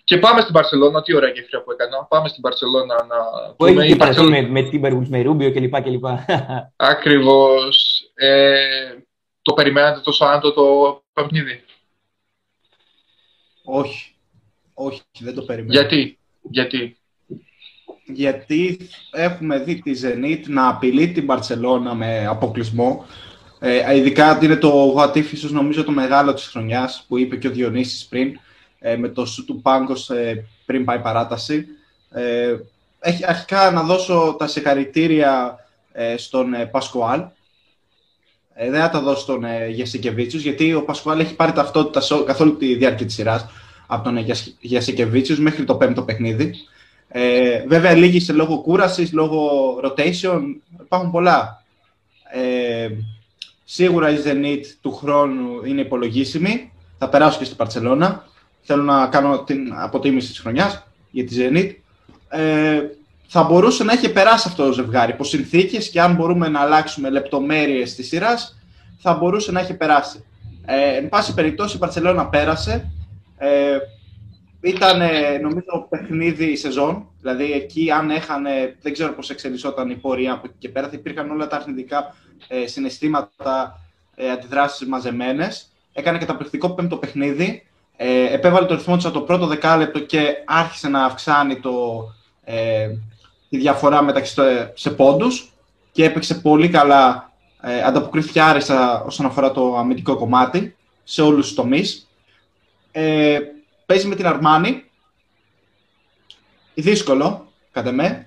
Και 0.05 0.19
πάμε 0.19 0.41
στην 0.41 0.53
Παρσελόνα, 0.53 1.03
τι 1.03 1.15
ωραία 1.15 1.31
γέφυρα 1.31 1.63
που 1.63 1.73
έκανα. 1.73 2.05
Πάμε 2.05 2.29
στην 2.29 2.43
Παρσελόνα 2.43 3.05
να 3.05 3.17
Που 3.49 3.65
πούμε. 3.67 3.87
η 3.87 3.97
Παρσελόνα 3.97 4.43
με, 4.43 4.49
με 4.49 4.69
Timberwolves, 4.73 5.07
με 5.09 5.23
Ρούμπιο 5.23 5.53
κλπ. 5.53 5.81
κλπ. 5.83 6.05
Ακριβώς. 6.77 8.03
Ε, 8.15 8.95
το 9.43 9.53
περιμένατε 9.53 10.01
το 10.01 10.13
Σάντο 10.13 10.53
το 10.53 11.03
παιχνίδι; 11.13 11.65
Όχι. 13.65 14.15
Όχι, 14.75 15.03
δεν 15.19 15.35
το 15.35 15.43
περιμένω. 15.43 15.73
Γιατί. 15.73 16.19
Γιατί; 16.43 16.97
Γιατί 18.05 18.79
έχουμε 19.13 19.59
δει 19.59 19.81
τη 19.81 19.93
Zenit 20.03 20.41
να 20.47 20.69
απειλεί 20.69 21.13
την 21.13 21.27
Παρσελόνα 21.27 21.95
με 21.95 22.27
αποκλεισμό. 22.27 23.05
Ε, 23.59 23.97
ειδικά 23.97 24.39
είναι 24.43 24.57
το 24.57 24.69
Γουατίφ, 24.69 25.33
ίσως 25.33 25.53
νομίζω 25.53 25.85
το 25.85 25.91
μεγάλο 25.91 26.35
της 26.35 26.47
χρονιάς, 26.47 27.05
που 27.09 27.19
είπε 27.19 27.37
και 27.37 27.49
ο 27.49 27.51
Διονύσης 27.51 28.07
πριν, 28.07 28.39
ε, 28.79 28.97
με 28.97 29.09
το 29.09 29.27
σου 29.27 29.45
του 29.45 29.61
Πάγκος 29.61 30.11
ε, 30.11 30.45
πριν 30.67 30.85
πάει 30.85 30.99
παράταση. 30.99 31.67
Ε, 32.11 32.57
έχει 33.01 33.25
αρχικά 33.27 33.71
να 33.71 33.83
δώσω 33.83 34.37
τα 34.39 34.47
συγχαρητήρια 34.47 35.59
ε, 35.93 36.17
στον 36.17 36.55
ε, 36.55 36.67
Πασκουάλ. 36.67 37.25
Ε, 38.55 38.71
δεν 38.71 38.81
θα 38.81 38.91
τα 38.91 39.01
δώσω 39.01 39.21
στον 39.21 39.45
ε, 39.45 39.69
Γιασικεβίτσιους, 39.69 40.43
γιατί 40.43 40.75
ο 40.75 40.83
Πασκουάλ 40.85 41.21
έχει 41.21 41.35
πάρει 41.35 41.53
ταυτότητα 41.53 42.25
καθ' 42.25 42.41
όλη 42.41 42.53
τη 42.53 42.75
διάρκεια 42.75 43.07
της 43.07 43.15
σειράς 43.15 43.47
από 43.87 44.05
τον 44.05 44.19
Γιασικεβίτσιους 44.61 45.39
μέχρι 45.39 45.65
το 45.65 45.75
πέμπτο 45.75 46.03
παιχνίδι. 46.03 46.55
Ε, 47.15 47.65
βέβαια, 47.67 47.95
λίγησε 47.95 48.33
λόγω 48.33 48.59
κούρασης, 48.59 49.13
λόγω 49.13 49.51
rotation, 49.85 50.41
υπάρχουν 50.83 51.11
πολλά. 51.11 51.63
Ε, 52.33 52.89
σίγουρα 53.65 54.11
η 54.11 54.17
Zenit 54.25 54.63
του 54.81 54.93
χρόνου 54.93 55.65
είναι 55.65 55.81
υπολογίσιμη. 55.81 56.73
Θα 56.99 57.09
περάσω 57.09 57.39
και 57.39 57.45
στην 57.45 57.57
Παρσελώνα. 57.57 58.27
Θέλω 58.63 58.83
να 58.83 59.07
κάνω 59.07 59.43
την 59.43 59.73
αποτίμηση 59.77 60.29
της 60.29 60.39
χρονιάς 60.39 60.87
για 61.11 61.25
τη 61.25 61.35
Zenit. 61.39 61.71
Ε, 62.29 62.81
θα 63.27 63.43
μπορούσε 63.43 63.85
να 63.85 63.93
έχει 63.93 64.13
περάσει 64.13 64.49
αυτό 64.49 64.67
το 64.67 64.73
ζευγάρι. 64.73 65.13
Υπό 65.13 65.25
συνθήκες 65.25 65.91
και 65.91 66.01
αν 66.01 66.15
μπορούμε 66.15 66.49
να 66.49 66.61
αλλάξουμε 66.61 67.11
λεπτομέρειες 67.11 67.95
της 67.95 68.09
σειράς, 68.09 68.59
θα 68.99 69.15
μπορούσε 69.15 69.53
να 69.53 69.61
έχει 69.61 69.75
περάσει. 69.75 70.25
Ε, 70.65 70.97
εν 70.97 71.09
πάση 71.09 71.35
περιπτώσει, 71.35 71.77
η 71.77 71.79
Παρσελώνα 71.79 72.27
πέρασε. 72.27 72.93
Ε, 73.39 73.77
ήταν, 74.63 75.01
νομίζω, 75.41 75.87
παιχνίδι 75.89 76.57
σεζόν. 76.57 77.09
Δηλαδή, 77.21 77.53
εκεί 77.53 77.91
αν 77.91 78.11
έχανε, 78.11 78.77
δεν 78.83 78.93
ξέρω 78.93 79.13
πώς 79.13 79.31
εξελισσόταν 79.31 79.91
η 79.91 79.97
πορεία 79.97 80.33
από 80.33 80.43
εκεί 80.45 80.57
και 80.59 80.69
πέρας, 80.69 80.91
θα 80.91 80.97
υπήρχαν 80.97 81.31
όλα 81.31 81.47
τα 81.47 81.57
αρνητικά 81.57 82.15
ε, 82.49 82.67
συναισθήματα, 82.67 83.81
ε, 84.15 84.31
αντιδράσεις 84.31 84.87
μαζεμένες. 84.89 85.67
Έκανε 85.93 86.19
καταπληκτικό 86.19 86.71
πέμπτο 86.71 86.97
παιχνίδι. 86.97 87.67
Ε, 87.97 88.35
επέβαλε 88.35 88.67
το 88.67 88.75
ρυθμό 88.75 88.97
της 88.97 89.05
από 89.05 89.15
το 89.15 89.21
πρώτο 89.21 89.47
δεκάλεπτο 89.47 89.99
και 89.99 90.35
άρχισε 90.45 90.89
να 90.89 91.05
αυξάνει 91.05 91.61
το, 91.61 92.05
ε, 92.45 92.89
τη 93.49 93.57
διαφορά 93.57 94.03
μεταξύ 94.03 94.35
το, 94.35 94.43
σε 94.75 94.91
πόντους 94.91 95.53
και 95.93 96.05
έπαιξε 96.05 96.35
πολύ 96.35 96.69
καλά, 96.69 97.33
ε, 97.63 97.83
ανταποκρίθηκε 97.83 98.41
άριστα 98.41 99.03
όσον 99.03 99.27
αφορά 99.27 99.51
το 99.51 99.77
αμυντικό 99.77 100.17
κομμάτι 100.17 100.77
σε 101.05 101.23
όλους 101.23 101.47
τους 101.47 101.55
τομείς. 101.55 102.09
Ε, 102.91 103.39
παίζει 103.93 104.07
με 104.07 104.15
την 104.15 104.27
Αρμάνη. 104.27 104.85
Δύσκολο, 106.75 107.53
κατά 107.73 107.93
με, 107.93 108.27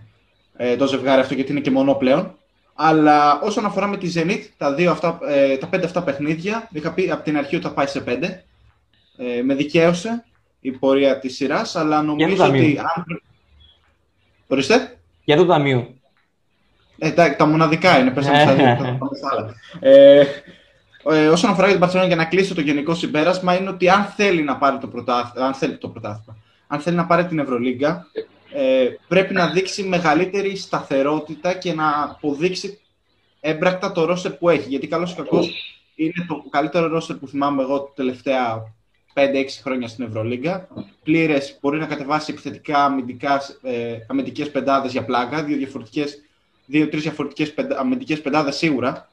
ε, 0.57 0.75
το 0.75 0.88
ζευγάρι 0.88 1.22
αυτό 1.22 1.34
γιατί 1.34 1.51
είναι 1.51 1.60
και 1.60 1.72
μονό 1.72 1.93
πλέον. 1.93 2.38
Αλλά 2.75 3.39
όσον 3.41 3.65
αφορά 3.65 3.88
με 3.88 3.98
τη 3.98 4.12
Zenit, 4.15 4.41
τα, 4.57 4.74
δύο 4.74 4.91
αυτά, 4.91 5.19
ε, 5.27 5.57
τα 5.57 5.67
πέντε 5.67 5.86
αυτά 5.86 6.03
παιχνίδια, 6.03 6.67
είχα 6.72 6.93
πει 6.93 7.12
από 7.12 7.24
την 7.24 7.38
αρχή 7.38 7.55
ότι 7.55 7.65
θα 7.65 7.72
πάει 7.72 7.88
σε 7.88 8.01
πέντε. 8.01 8.43
Ε, 9.17 9.41
με 9.41 9.53
δικαίωσε 9.53 10.25
η 10.60 10.72
πορεία 10.72 11.19
της 11.19 11.36
σειράς, 11.36 11.75
αλλά 11.75 12.01
νομίζω 12.01 12.45
ότι... 12.45 12.77
Αν... 12.95 13.22
Ορίστε. 14.48 14.98
Για 15.24 15.38
το 15.38 15.45
ταμείο. 15.45 15.93
Ε, 16.98 17.12
τα, 17.12 17.36
τα 17.36 17.45
μοναδικά 17.45 18.00
είναι, 18.00 18.12
πέσαμε 18.12 18.39
στα 18.39 18.53
δύο, 18.53 19.00
ε, 19.89 20.25
ε, 21.12 21.28
όσον 21.28 21.50
αφορά 21.50 21.68
για 21.68 21.80
την 21.80 21.88
Barcelona, 21.88 22.08
για 22.08 22.16
να 22.16 22.26
κλείσω 22.26 22.54
το 22.54 22.62
γενικό 22.62 22.94
συμπέρασμα, 22.94 23.60
είναι 23.60 23.70
ότι 23.70 23.90
αν 23.90 24.04
θέλει 24.04 24.42
να 24.42 24.58
πάρει 24.58 24.78
το 24.78 24.88
πρωτάθλημα, 24.88 25.48
αν 25.48 25.54
θέλει 25.54 25.78
το 25.78 25.88
πρωτάθλημα, 25.88 26.38
αν 26.68 26.80
θέλει 26.80 26.96
να 26.96 27.06
πάρει 27.06 27.26
την 27.26 27.40
Ευρωλίγκα, 27.40 28.08
ε, 28.54 28.88
πρέπει 29.08 29.34
να 29.34 29.48
δείξει 29.48 29.84
μεγαλύτερη 29.84 30.56
σταθερότητα 30.56 31.54
και 31.54 31.74
να 31.74 32.04
αποδείξει 32.04 32.80
έμπρακτα 33.40 33.92
το 33.92 34.06
ρόστερ 34.06 34.32
που 34.32 34.50
έχει. 34.50 34.70
Γιατί 34.70 34.88
καλώς 34.88 35.12
ή 35.12 35.16
κακώς 35.16 35.76
είναι 35.96 36.26
το 36.28 36.44
καλύτερο 36.50 36.88
ρόστερ 36.88 37.16
που 37.16 37.28
θυμάμαι 37.28 37.62
εγώ 37.62 37.80
τα 37.80 37.92
τελευταία 37.96 38.74
5-6 39.14 39.62
χρόνια 39.62 39.88
στην 39.88 40.06
Ευρωλίγκα. 40.06 40.68
Πλήρες, 41.04 41.58
μπορεί 41.62 41.78
να 41.78 41.86
κατεβάσει 41.86 42.32
επιθετικά 42.32 42.84
αμυντικά, 42.84 43.42
ε, 43.62 43.98
αμυντικές 44.08 44.52
πεντάδες 44.52 44.92
για 44.92 45.06
πλάκα, 45.06 45.44
δύο 45.44 45.58
διαφορετικές, 45.58 46.22
δύο-τρεις 46.66 47.02
διαφορετικές 47.02 47.54
πεντα, 47.54 47.80
αμυντικές 47.80 48.22
πεντάδες 48.22 48.56
σίγουρα. 48.56 49.10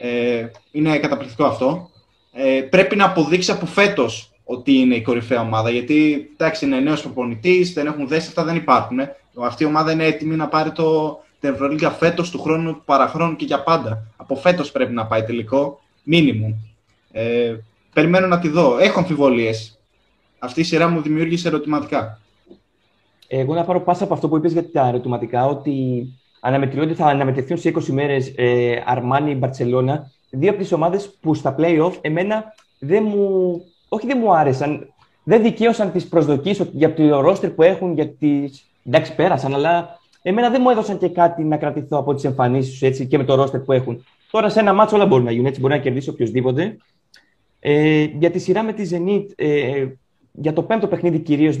Ε, 0.00 0.46
είναι 0.70 0.98
καταπληκτικό 0.98 1.44
αυτό. 1.44 1.90
Ε, 2.32 2.60
πρέπει 2.60 2.96
να 2.96 3.04
αποδείξει 3.04 3.50
από 3.50 3.66
φέτος 3.66 4.32
ότι 4.44 4.72
είναι 4.72 4.94
η 4.94 5.02
κορυφαία 5.02 5.40
ομάδα. 5.40 5.70
Γιατί 5.70 6.30
εντάξει, 6.32 6.64
είναι 6.64 6.80
νέος 6.80 7.02
προπονητής, 7.02 7.72
δεν 7.72 7.86
έχουν 7.86 8.08
δέσει, 8.08 8.28
αυτά 8.28 8.44
δεν 8.44 8.56
υπάρχουν. 8.56 8.98
Ε. 8.98 9.16
Αυτή 9.40 9.62
η 9.62 9.66
ομάδα 9.66 9.92
είναι 9.92 10.04
έτοιμη 10.04 10.36
να 10.36 10.48
πάρει 10.48 10.72
το, 10.72 11.18
την 11.40 11.50
Ευρωλίγκα 11.52 11.90
φέτος, 11.90 12.30
του 12.30 12.40
χρόνου, 12.40 12.72
του 12.72 12.82
παραχρόνου 12.84 13.36
και 13.36 13.44
για 13.44 13.62
πάντα. 13.62 14.06
Από 14.16 14.36
φέτος 14.36 14.72
πρέπει 14.72 14.92
να 14.92 15.06
πάει 15.06 15.22
τελικό, 15.22 15.80
μίνιμουμ. 16.02 16.54
Ε, 17.12 17.56
περιμένω 17.92 18.26
να 18.26 18.38
τη 18.38 18.48
δω. 18.48 18.78
Έχω 18.78 18.98
αμφιβολίες. 18.98 19.78
Αυτή 20.38 20.60
η 20.60 20.64
σειρά 20.64 20.88
μου 20.88 21.02
δημιούργησε 21.02 21.48
ερωτηματικά. 21.48 22.20
Εγώ 23.28 23.54
να 23.54 23.64
πάρω 23.64 23.80
πάσα 23.80 24.04
από 24.04 24.14
αυτό 24.14 24.28
που 24.28 24.36
είπες 24.36 24.52
για 24.52 24.70
τα 24.70 24.88
ερωτηματικά, 24.88 25.46
ότι 25.46 26.06
αναμετριώνται, 26.44 26.94
θα 26.94 27.06
αναμετρηθούν 27.06 27.58
σε 27.58 27.72
20 27.74 27.84
μέρες 27.84 28.32
ε, 28.36 28.82
Αρμάνι 28.86 29.34
Μπαρσελόνα. 29.34 30.10
Δύο 30.30 30.50
από 30.50 30.58
τις 30.58 30.72
ομάδες 30.72 31.18
που 31.20 31.34
στα 31.34 31.54
playoff 31.58 31.92
εμένα 32.00 32.54
δεν 32.78 33.04
μου, 33.06 33.60
όχι 33.88 34.06
δεν 34.06 34.18
μου 34.20 34.34
άρεσαν, 34.34 34.92
δεν 35.24 35.42
δικαίωσαν 35.42 35.92
τις 35.92 36.08
προσδοκίες 36.08 36.68
για 36.72 36.94
το 36.94 37.20
ρόστερ 37.20 37.50
που 37.50 37.62
έχουν, 37.62 37.94
για 37.94 38.08
τις... 38.08 38.64
εντάξει 38.86 39.14
πέρασαν, 39.14 39.54
αλλά 39.54 39.98
εμένα 40.22 40.50
δεν 40.50 40.60
μου 40.64 40.70
έδωσαν 40.70 40.98
και 40.98 41.08
κάτι 41.08 41.44
να 41.44 41.56
κρατηθώ 41.56 41.98
από 41.98 42.14
τις 42.14 42.24
εμφανίσεις 42.24 42.96
τους 42.96 43.06
και 43.06 43.18
με 43.18 43.24
το 43.24 43.34
ρόστερ 43.34 43.60
που 43.60 43.72
έχουν. 43.72 44.04
Τώρα 44.30 44.48
σε 44.48 44.60
ένα 44.60 44.72
μάτσο 44.72 44.96
όλα 44.96 45.06
μπορεί 45.06 45.22
να 45.22 45.30
γίνουν, 45.30 45.46
έτσι 45.46 45.60
μπορεί 45.60 45.72
να 45.74 45.80
κερδίσει 45.80 46.08
οποιοδήποτε. 46.08 46.76
Ε, 47.60 48.02
για 48.02 48.30
τη 48.30 48.38
σειρά 48.38 48.62
με 48.62 48.72
τη 48.72 48.88
Zenit, 48.90 49.26
ε, 49.36 49.86
για 50.32 50.52
το 50.52 50.62
πέμπτο 50.62 50.86
παιχνίδι 50.86 51.18
κυρίως, 51.18 51.58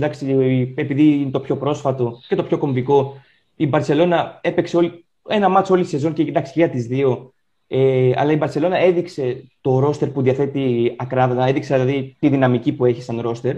επειδή 0.74 1.02
είναι 1.02 1.30
το 1.30 1.40
πιο 1.40 1.56
πρόσφατο 1.56 2.20
και 2.28 2.34
το 2.34 2.42
πιο 2.42 2.58
κομβικό, 2.58 3.16
η 3.56 3.66
Μπαρσελόνα 3.66 4.40
έπαιξε 4.42 4.76
όλη, 4.76 5.04
ένα 5.28 5.48
μάτσο 5.48 5.74
όλη 5.74 5.82
τη 5.82 5.88
σεζόν 5.88 6.12
και 6.12 6.22
εντάξει 6.22 6.52
για 6.56 6.70
τις 6.70 6.86
δύο. 6.86 7.32
Ε, 7.66 8.12
αλλά 8.16 8.32
η 8.32 8.36
Μπαρσελόνα 8.36 8.78
έδειξε 8.78 9.44
το 9.60 9.78
ρόστερ 9.78 10.08
που 10.08 10.22
διαθέτει 10.22 10.94
ακράδαντα, 10.98 11.46
έδειξε 11.46 11.78
δηλαδή 11.78 12.16
τη 12.18 12.28
δυναμική 12.28 12.72
που 12.72 12.84
έχει 12.84 13.02
σαν 13.02 13.20
ρόστερ 13.20 13.56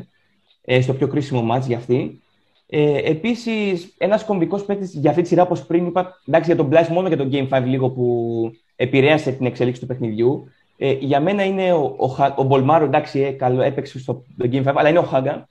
ε, 0.64 0.80
στο 0.80 0.94
πιο 0.94 1.08
κρίσιμο 1.08 1.42
μάτς 1.42 1.66
για 1.66 1.76
αυτή. 1.76 2.20
Ε, 2.68 3.10
Επίσης, 3.10 3.94
ένας 3.98 4.24
κομβικός 4.24 4.64
παίκτης 4.64 4.94
για 4.94 5.10
αυτή 5.10 5.22
τη 5.22 5.28
σειρά, 5.28 5.42
όπως 5.42 5.66
πριν 5.66 5.86
είπα, 5.86 6.20
εντάξει 6.26 6.48
για 6.48 6.58
τον 6.58 6.66
Μπλάι 6.66 6.86
μόνο 6.90 7.08
για 7.08 7.16
τον 7.16 7.30
Game 7.32 7.48
5 7.48 7.62
λίγο 7.66 7.90
που 7.90 8.50
επηρέασε 8.76 9.32
την 9.32 9.46
εξέλιξη 9.46 9.80
του 9.80 9.86
παιχνιδιού. 9.86 10.50
Ε, 10.76 10.92
για 10.92 11.20
μένα 11.20 11.44
είναι 11.44 11.72
ο, 11.72 11.96
ο, 11.98 12.34
ο 12.36 12.42
Μπολμάρο, 12.42 12.84
εντάξει, 12.84 13.20
ε, 13.20 13.30
καλό, 13.30 13.62
έπαιξε 13.62 13.98
στο 13.98 14.24
Game 14.42 14.64
5, 14.64 14.72
αλλά 14.74 14.88
είναι 14.88 14.98
ο 14.98 15.02
Χάγκα, 15.02 15.48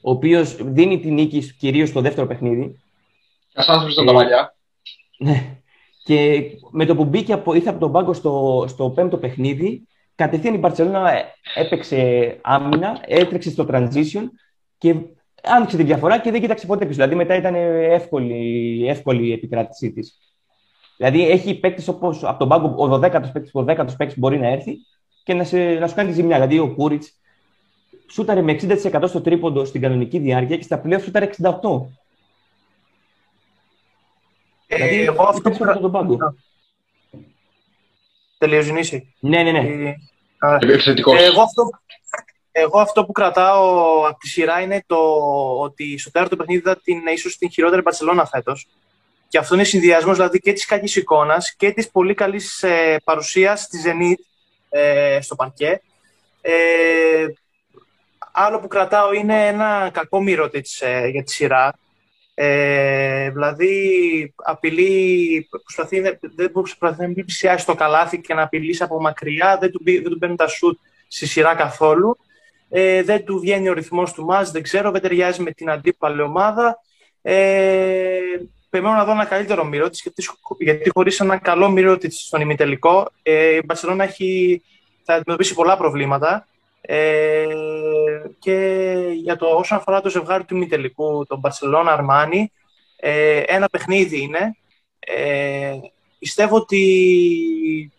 ο 0.00 0.10
οποίος 0.10 0.56
δίνει 0.60 1.00
την 1.00 1.14
νίκη 1.14 1.54
κυρίως 1.58 1.88
στο 1.88 2.00
δεύτερο 2.00 2.26
παιχνίδι. 2.26 2.80
Κασάνθρωπο 3.52 3.92
ήταν 3.92 4.06
τα 4.06 4.12
μαλλιά. 4.12 4.56
Ναι. 5.18 5.60
Και 6.04 6.42
με 6.70 6.84
το 6.86 6.96
που 6.96 7.04
μπήκε 7.04 7.32
από, 7.32 7.54
ήρθε 7.54 7.68
από 7.68 7.78
τον 7.78 7.92
πάγκο 7.92 8.12
στο, 8.12 8.64
στο 8.68 8.90
πέμπτο 8.90 9.16
παιχνίδι, 9.16 9.86
κατευθείαν 10.14 10.54
η 10.54 10.58
Μπαρσελόνα 10.58 11.12
έπαιξε 11.54 12.38
άμυνα, 12.42 13.00
έτρεξε 13.06 13.50
στο 13.50 13.66
transition 13.70 14.24
και 14.78 14.94
άνοιξε 15.42 15.76
τη 15.76 15.82
διαφορά 15.82 16.18
και 16.18 16.30
δεν 16.30 16.40
κοίταξε 16.40 16.66
ποτέ 16.66 16.84
πίσω. 16.86 16.96
Δηλαδή 16.96 17.14
μετά 17.14 17.34
ήταν 17.34 17.54
εύκολη, 17.92 18.84
εύκολη 18.88 19.26
η 19.26 19.32
επικράτησή 19.32 19.92
της. 19.92 20.18
Δηλαδή 20.96 21.30
έχει 21.30 21.54
παίκτη 21.54 21.90
όπως 21.90 22.24
από 22.24 22.38
τον 22.38 22.48
πάγκο 22.48 22.74
ο 22.76 22.94
12ο 22.94 23.32
παίκτης, 23.32 23.54
ο 23.54 23.64
10ο 23.68 23.86
παίκτης 23.96 24.18
μπορεί 24.18 24.38
να 24.38 24.48
έρθει 24.48 24.76
και 25.24 25.34
να, 25.34 25.44
σε, 25.44 25.58
να 25.58 25.86
σου 25.86 25.94
κάνει 25.94 26.08
τη 26.08 26.14
ζημιά. 26.14 26.34
Δηλαδή 26.34 26.58
ο 26.58 26.74
Κούριτς 26.74 27.20
σούταρε 28.10 28.42
με 28.42 28.56
60% 28.60 29.04
στο 29.06 29.20
τρίποντο 29.20 29.64
στην 29.64 29.80
κανονική 29.80 30.18
διάρκεια 30.18 30.56
και 30.56 30.62
στα 30.62 30.78
πλέον 30.78 31.00
σούταρε 31.00 31.30
68%. 31.42 31.50
Ε, 34.72 34.76
δηλαδή, 34.76 35.02
εγώ 35.02 35.22
αυτό 35.22 35.50
που... 35.50 35.80
τον 35.80 35.92
πάγκο. 35.92 36.34
Τελειοζηνήσει. 38.38 39.14
Ναι, 39.20 39.42
ναι, 39.42 39.50
ναι. 39.52 39.88
Ε, 39.88 41.24
εγώ 41.24 41.42
αυτό, 41.42 41.70
εγώ 42.52 42.80
αυτό 42.80 43.04
που 43.04 43.12
κρατάω 43.12 43.96
από 44.06 44.18
τη 44.18 44.28
σειρά 44.28 44.60
είναι 44.60 44.84
το 44.86 44.96
ότι 45.60 45.98
στο 45.98 46.10
τέταρτο 46.10 46.36
παιχνίδι 46.36 46.60
θα 46.60 46.76
την 46.76 47.06
ίσως 47.06 47.36
την 47.36 47.50
χειρότερη 47.50 47.82
Μπαρσελόνα 47.82 48.26
φέτος. 48.26 48.68
Και 49.28 49.38
αυτό 49.38 49.54
είναι 49.54 49.64
συνδυασμός 49.64 50.16
δηλαδή 50.16 50.38
και 50.38 50.52
της 50.52 50.66
κακή 50.66 50.98
εικόνας 50.98 51.54
και 51.54 51.72
της 51.72 51.90
πολύ 51.90 52.14
καλής 52.14 52.62
ε, 52.62 53.00
παρουσίας 53.04 53.60
στη 53.60 53.78
Zenit 53.84 54.22
ε, 54.68 55.18
στο 55.20 55.34
παρκέ. 55.34 55.80
Ε, 56.40 57.26
άλλο 58.32 58.60
που 58.60 58.68
κρατάω 58.68 59.12
είναι 59.12 59.46
ένα 59.46 59.90
κακό 59.92 60.20
μύρο 60.22 60.48
της, 60.48 60.80
ε, 60.80 61.08
για 61.12 61.22
τη 61.22 61.32
σειρά. 61.32 61.74
Ε, 62.42 63.30
δηλαδή, 63.30 64.34
απειλεί, 64.36 65.48
προσπαθεί, 65.50 66.00
δεν 66.36 66.52
προσπαθεί 66.52 67.00
να 67.00 67.06
μην 67.06 67.24
πλησιάσει 67.24 67.66
το 67.66 67.74
καλάθι 67.74 68.20
και 68.20 68.34
να 68.34 68.42
απειλήσει 68.42 68.82
από 68.82 69.00
μακριά, 69.00 69.58
δεν 69.60 69.70
του, 69.70 69.80
δεν 69.84 70.02
του 70.02 70.18
παίρνουν 70.18 70.36
τα 70.36 70.46
σουτ 70.48 70.78
στη 71.08 71.26
σειρά 71.26 71.54
καθόλου. 71.54 72.18
Ε, 72.68 73.02
δεν 73.02 73.24
του 73.24 73.38
βγαίνει 73.38 73.68
ο 73.68 73.72
ρυθμός 73.72 74.12
του 74.12 74.24
μας, 74.24 74.50
δεν 74.50 74.62
ξέρω, 74.62 74.90
δεν 74.90 75.00
ταιριάζει 75.00 75.42
με 75.42 75.50
την 75.50 75.70
αντίπαλη 75.70 76.22
ομάδα. 76.22 76.78
Ε, 77.22 78.18
περιμένω 78.70 78.96
να 78.96 79.04
δω 79.04 79.12
ένα 79.12 79.24
καλύτερο 79.24 79.64
μύρο 79.64 79.90
της, 79.90 80.00
γιατί, 80.02 80.24
γιατί 80.58 80.90
χωρίς 80.90 81.20
ένα 81.20 81.36
καλό 81.36 81.70
μύρο 81.70 81.98
της 81.98 82.20
στον 82.26 82.40
ημιτελικό, 82.40 83.10
ε, 83.22 83.54
η 83.54 83.62
Μπαρσελόνα 83.64 84.04
έχει, 84.04 84.62
θα 85.04 85.14
αντιμετωπίσει 85.14 85.54
πολλά 85.54 85.76
προβλήματα. 85.76 86.46
Ε, 86.80 87.46
και 88.38 88.94
για 89.14 89.36
το 89.36 89.46
όσον 89.46 89.78
αφορά 89.78 90.00
το 90.00 90.10
ζευγάρι 90.10 90.44
του 90.44 90.56
ημιτελικού, 90.56 91.26
τον 91.26 91.38
Μπαρσελόνα 91.38 91.92
Αρμάνι, 91.92 92.52
ε, 92.96 93.38
ένα 93.38 93.68
παιχνίδι 93.68 94.20
είναι. 94.20 94.56
Ε, 94.98 95.72
πιστεύω 96.18 96.56
ότι 96.56 97.92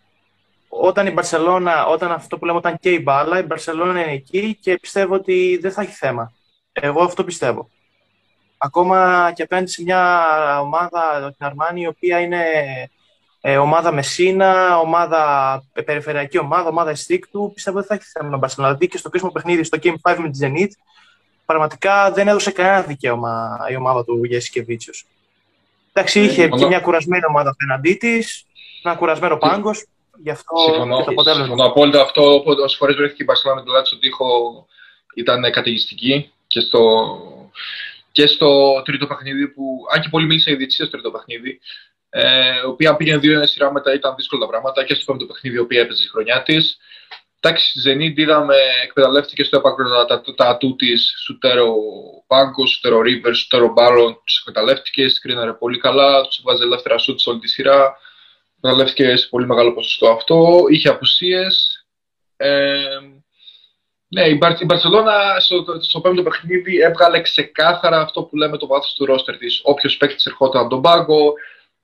όταν 0.69 1.07
η 1.07 1.11
Μπαρσελόνα, 1.11 1.85
όταν 1.85 2.11
αυτό 2.11 2.37
που 2.37 2.45
λέμε 2.45 2.57
όταν 2.57 2.77
και 2.79 2.91
η 2.91 2.99
μπάλα, 3.03 3.39
η 3.39 3.43
Μπαρσελόνα 3.43 4.01
είναι 4.01 4.11
εκεί 4.11 4.57
και 4.61 4.77
πιστεύω 4.77 5.13
ότι 5.13 5.57
δεν 5.61 5.71
θα 5.71 5.81
έχει 5.81 5.91
θέμα. 5.91 6.33
Εγώ 6.71 7.03
αυτό 7.03 7.23
πιστεύω. 7.23 7.69
Ακόμα 8.57 9.31
και 9.35 9.43
απέναντι 9.43 9.71
σε 9.71 9.83
μια 9.83 10.61
ομάδα, 10.61 11.33
την 11.37 11.45
Αρμάνι, 11.45 11.81
η 11.81 11.87
οποία 11.87 12.19
είναι 12.19 12.43
ε, 13.41 13.57
ομάδα 13.57 13.91
Μεσίνα, 13.91 14.79
ομάδα, 14.79 15.63
ε, 15.74 15.81
περιφερειακή 15.81 16.37
ομάδα, 16.37 16.70
ομάδα 16.70 16.89
εστίκτου, 16.89 17.51
πιστεύω 17.53 17.77
ότι 17.77 17.87
θα 17.87 17.94
έχεις 17.94 18.11
θέμα 18.11 18.29
να 18.29 18.37
Μπαρσελόνα. 18.37 18.74
Δηλαδή 18.74 18.92
και 18.92 18.98
στο 18.98 19.09
κρίσιμο 19.09 19.31
παιχνίδι, 19.31 19.63
στο 19.63 19.77
Game 19.81 19.96
5 20.11 20.18
με 20.18 20.29
τη 20.29 20.39
Zenit, 20.42 20.70
πραγματικά 21.46 22.11
δεν 22.11 22.27
έδωσε 22.27 22.51
κανένα 22.51 22.81
δικαίωμα 22.81 23.57
η 23.72 23.75
ομάδα 23.75 24.03
του 24.03 24.24
Γιέση 24.24 24.51
και 24.51 24.63
Βίτσιος. 24.63 25.05
Εντάξει, 25.94 26.20
ε, 26.20 26.24
είχε 26.24 26.48
και 26.48 26.65
μια 26.65 26.79
κουρασμένη 26.79 27.24
ομάδα 27.29 27.50
απέναντί 27.50 27.94
της, 27.94 28.46
ένα 28.83 28.96
κουρασμένο 28.96 29.37
πάγκος. 29.37 29.85
Γι' 30.24 30.29
αυτό 30.29 30.55
συμφωνώ, 30.57 30.98
και 30.98 31.03
το 31.03 31.11
αποτέλεσμα. 31.11 31.46
Συμφωνώ 31.46 31.70
απόλυτα. 31.70 32.01
Αυτό 32.01 32.44
όσες 32.46 32.77
φορές 32.77 32.96
βρέθηκε 32.96 33.24
η 33.24 33.25
Μπαρσελόνα 33.27 33.59
με 33.59 33.65
το 33.65 33.72
λάθο 33.72 33.85
στον 33.85 34.00
τοίχο 34.00 34.27
ήταν 35.15 35.51
καταιγιστική 35.51 36.31
και 36.48 36.59
στο, 36.59 37.07
και 38.11 38.27
στο 38.27 38.81
τρίτο 38.81 39.07
παιχνίδι 39.07 39.48
που. 39.48 39.85
Αν 39.94 40.01
και 40.01 40.09
πολύ 40.09 40.25
μίλησα 40.25 40.50
για 40.50 40.57
διετησία 40.57 40.85
στο 40.85 40.94
τρίτο 40.94 41.11
παιχνίδι, 41.11 41.59
ε, 42.13 42.59
η 42.63 42.65
οποία 42.65 42.95
πήγαινε 42.95 43.17
δύο 43.17 43.47
σειρά 43.47 43.71
μετά 43.71 43.93
ήταν 43.93 44.15
δύσκολα 44.15 44.41
τα 44.41 44.47
πράγματα 44.47 44.83
και 44.83 44.93
στο 44.93 45.05
πέμπτο 45.05 45.25
παιχνίδι, 45.25 45.55
η 45.55 45.59
οποία 45.59 45.81
έπαιζε 45.81 46.03
η 46.03 46.07
χρονιά 46.07 46.43
της. 46.43 46.77
Εντάξει, 47.43 47.79
στη 47.79 47.81
Zenit 47.85 48.17
είδαμε, 48.17 48.55
εκμεταλλεύτηκε 48.83 49.43
στο 49.43 49.57
έπακρο 49.57 50.05
τα, 50.05 50.21
τα, 50.35 50.45
ατού 50.45 50.75
της, 50.75 51.13
σουτέρο 51.24 51.74
Πάγκο, 52.27 52.65
σουτέρο 52.65 53.01
Ρίβερ, 53.01 53.35
σουτέρο 53.35 53.71
Μπάλον, 53.71 54.21
τους 54.24 54.39
εκμεταλλεύτηκε, 54.39 55.09
σκρίναρε 55.09 55.53
πολύ 55.53 55.77
καλά, 55.79 56.21
τους 56.21 56.39
έβαζε 56.39 56.63
ελεύθερα 56.63 56.97
σουτ 56.97 57.19
σε 57.19 57.29
όλη 57.29 57.39
τη 57.39 57.47
σειρά. 57.47 57.97
Εκμεταλλεύτηκε 58.57 59.15
σε 59.15 59.27
πολύ 59.27 59.45
μεγάλο 59.45 59.74
ποσοστό 59.74 60.09
αυτό. 60.09 60.63
Είχε 60.69 60.89
απουσίες. 60.89 61.85
Ε, 62.37 63.00
ναι, 64.07 64.27
η, 64.27 64.35
Μπαρ, 64.39 64.61
η 64.61 64.65
Μπαρσελόνα 64.65 65.39
στο, 65.39 65.65
στο 65.79 66.01
πέμπτο 66.01 66.24
παιχνίδι 66.24 66.79
έβγαλε 66.79 67.21
ξεκάθαρα 67.21 68.00
αυτό 68.00 68.24
που 68.24 68.35
λέμε 68.35 68.57
το 68.57 68.67
βάθος 68.67 68.93
του 68.93 69.05
ρόστερ 69.05 69.37
της. 69.37 69.61
Όποιος 69.63 69.97
παίκτης 69.97 70.25
ερχόταν 70.25 70.61
από 70.61 70.69
τον 70.69 70.81
πάγκο, 70.81 71.33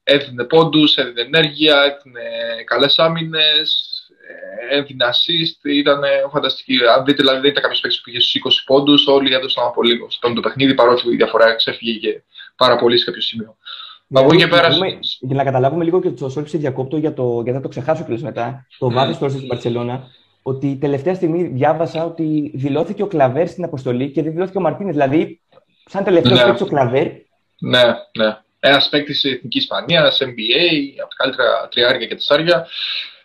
έδινε 0.07 0.43
πόντους, 0.43 0.95
έδινε 0.95 1.21
ενέργεια, 1.21 1.75
έδινε 1.81 2.21
καλές 2.65 2.99
άμυνες, 2.99 3.91
έδινε 4.69 5.05
assist. 5.05 5.69
Ήταν 5.69 5.99
φανταστική. 6.31 6.75
Αν 6.97 7.05
δείτε, 7.05 7.21
δηλαδή, 7.21 7.39
δεν 7.39 7.49
ήταν 7.49 7.63
κάποιος 7.63 7.79
παίκτης 7.79 8.01
που 8.01 8.09
είχε 8.09 8.19
στους 8.19 8.63
20 8.63 8.63
πόντους, 8.65 9.07
όλοι 9.07 9.33
έδωσαν 9.33 9.65
από 9.65 9.83
λίγο 9.83 10.09
στο 10.09 10.33
το 10.33 10.41
παιχνίδι, 10.41 10.73
παρότι 10.73 11.09
η 11.09 11.15
διαφορά 11.15 11.55
ξέφυγε 11.55 12.23
πάρα 12.55 12.75
πολύ 12.75 12.97
σε 12.97 13.05
κάποιο 13.05 13.21
σημείο. 13.21 13.57
Για, 14.07 14.21
να, 14.21 14.35
και 14.35 14.47
πέρα... 14.47 14.69
για 15.19 15.35
να 15.35 15.43
καταλάβουμε 15.43 15.83
λίγο 15.83 16.01
και 16.01 16.09
το 16.09 16.29
Σόλπ 16.29 16.47
σε 16.47 16.57
διακόπτω 16.57 16.97
για, 16.97 17.13
το, 17.13 17.41
για 17.43 17.53
να 17.53 17.61
το 17.61 17.67
ξεχάσω 17.67 18.03
και 18.03 18.17
μετά, 18.21 18.67
το 18.77 18.87
mm. 18.87 18.91
βάθος 18.91 19.17
του 19.17 19.29
στην 19.29 19.47
Παρσελώνα, 19.47 20.07
ότι 20.41 20.77
τελευταία 20.81 21.15
στιγμή 21.15 21.43
διάβασα 21.43 22.05
ότι 22.05 22.51
δηλώθηκε 22.55 23.03
ο 23.03 23.07
Κλαβέρ 23.07 23.47
στην 23.47 23.63
αποστολή 23.63 24.11
και 24.11 24.21
δεν 24.21 24.31
δηλώθηκε 24.31 24.57
ο 24.57 24.61
Μαρτίνες. 24.61 24.93
Δηλαδή, 24.93 25.41
σαν 25.85 26.03
τελευταίος 26.03 26.39
ναι. 26.39 26.45
παίκτης 26.45 26.61
ο 26.61 26.65
Κλαβέρ. 26.65 27.07
Ναι, 27.59 27.83
ναι 28.17 28.37
ένας 28.59 28.89
παίκτης 28.89 29.21
της 29.21 29.31
Εθνικής 29.31 29.61
Ισπανίας, 29.61 30.17
NBA, 30.21 30.65
από 31.01 31.09
τα 31.09 31.15
καλύτερα 31.17 31.67
τριάρια 31.71 32.07
και 32.07 32.15
τεσσάρια. 32.15 32.67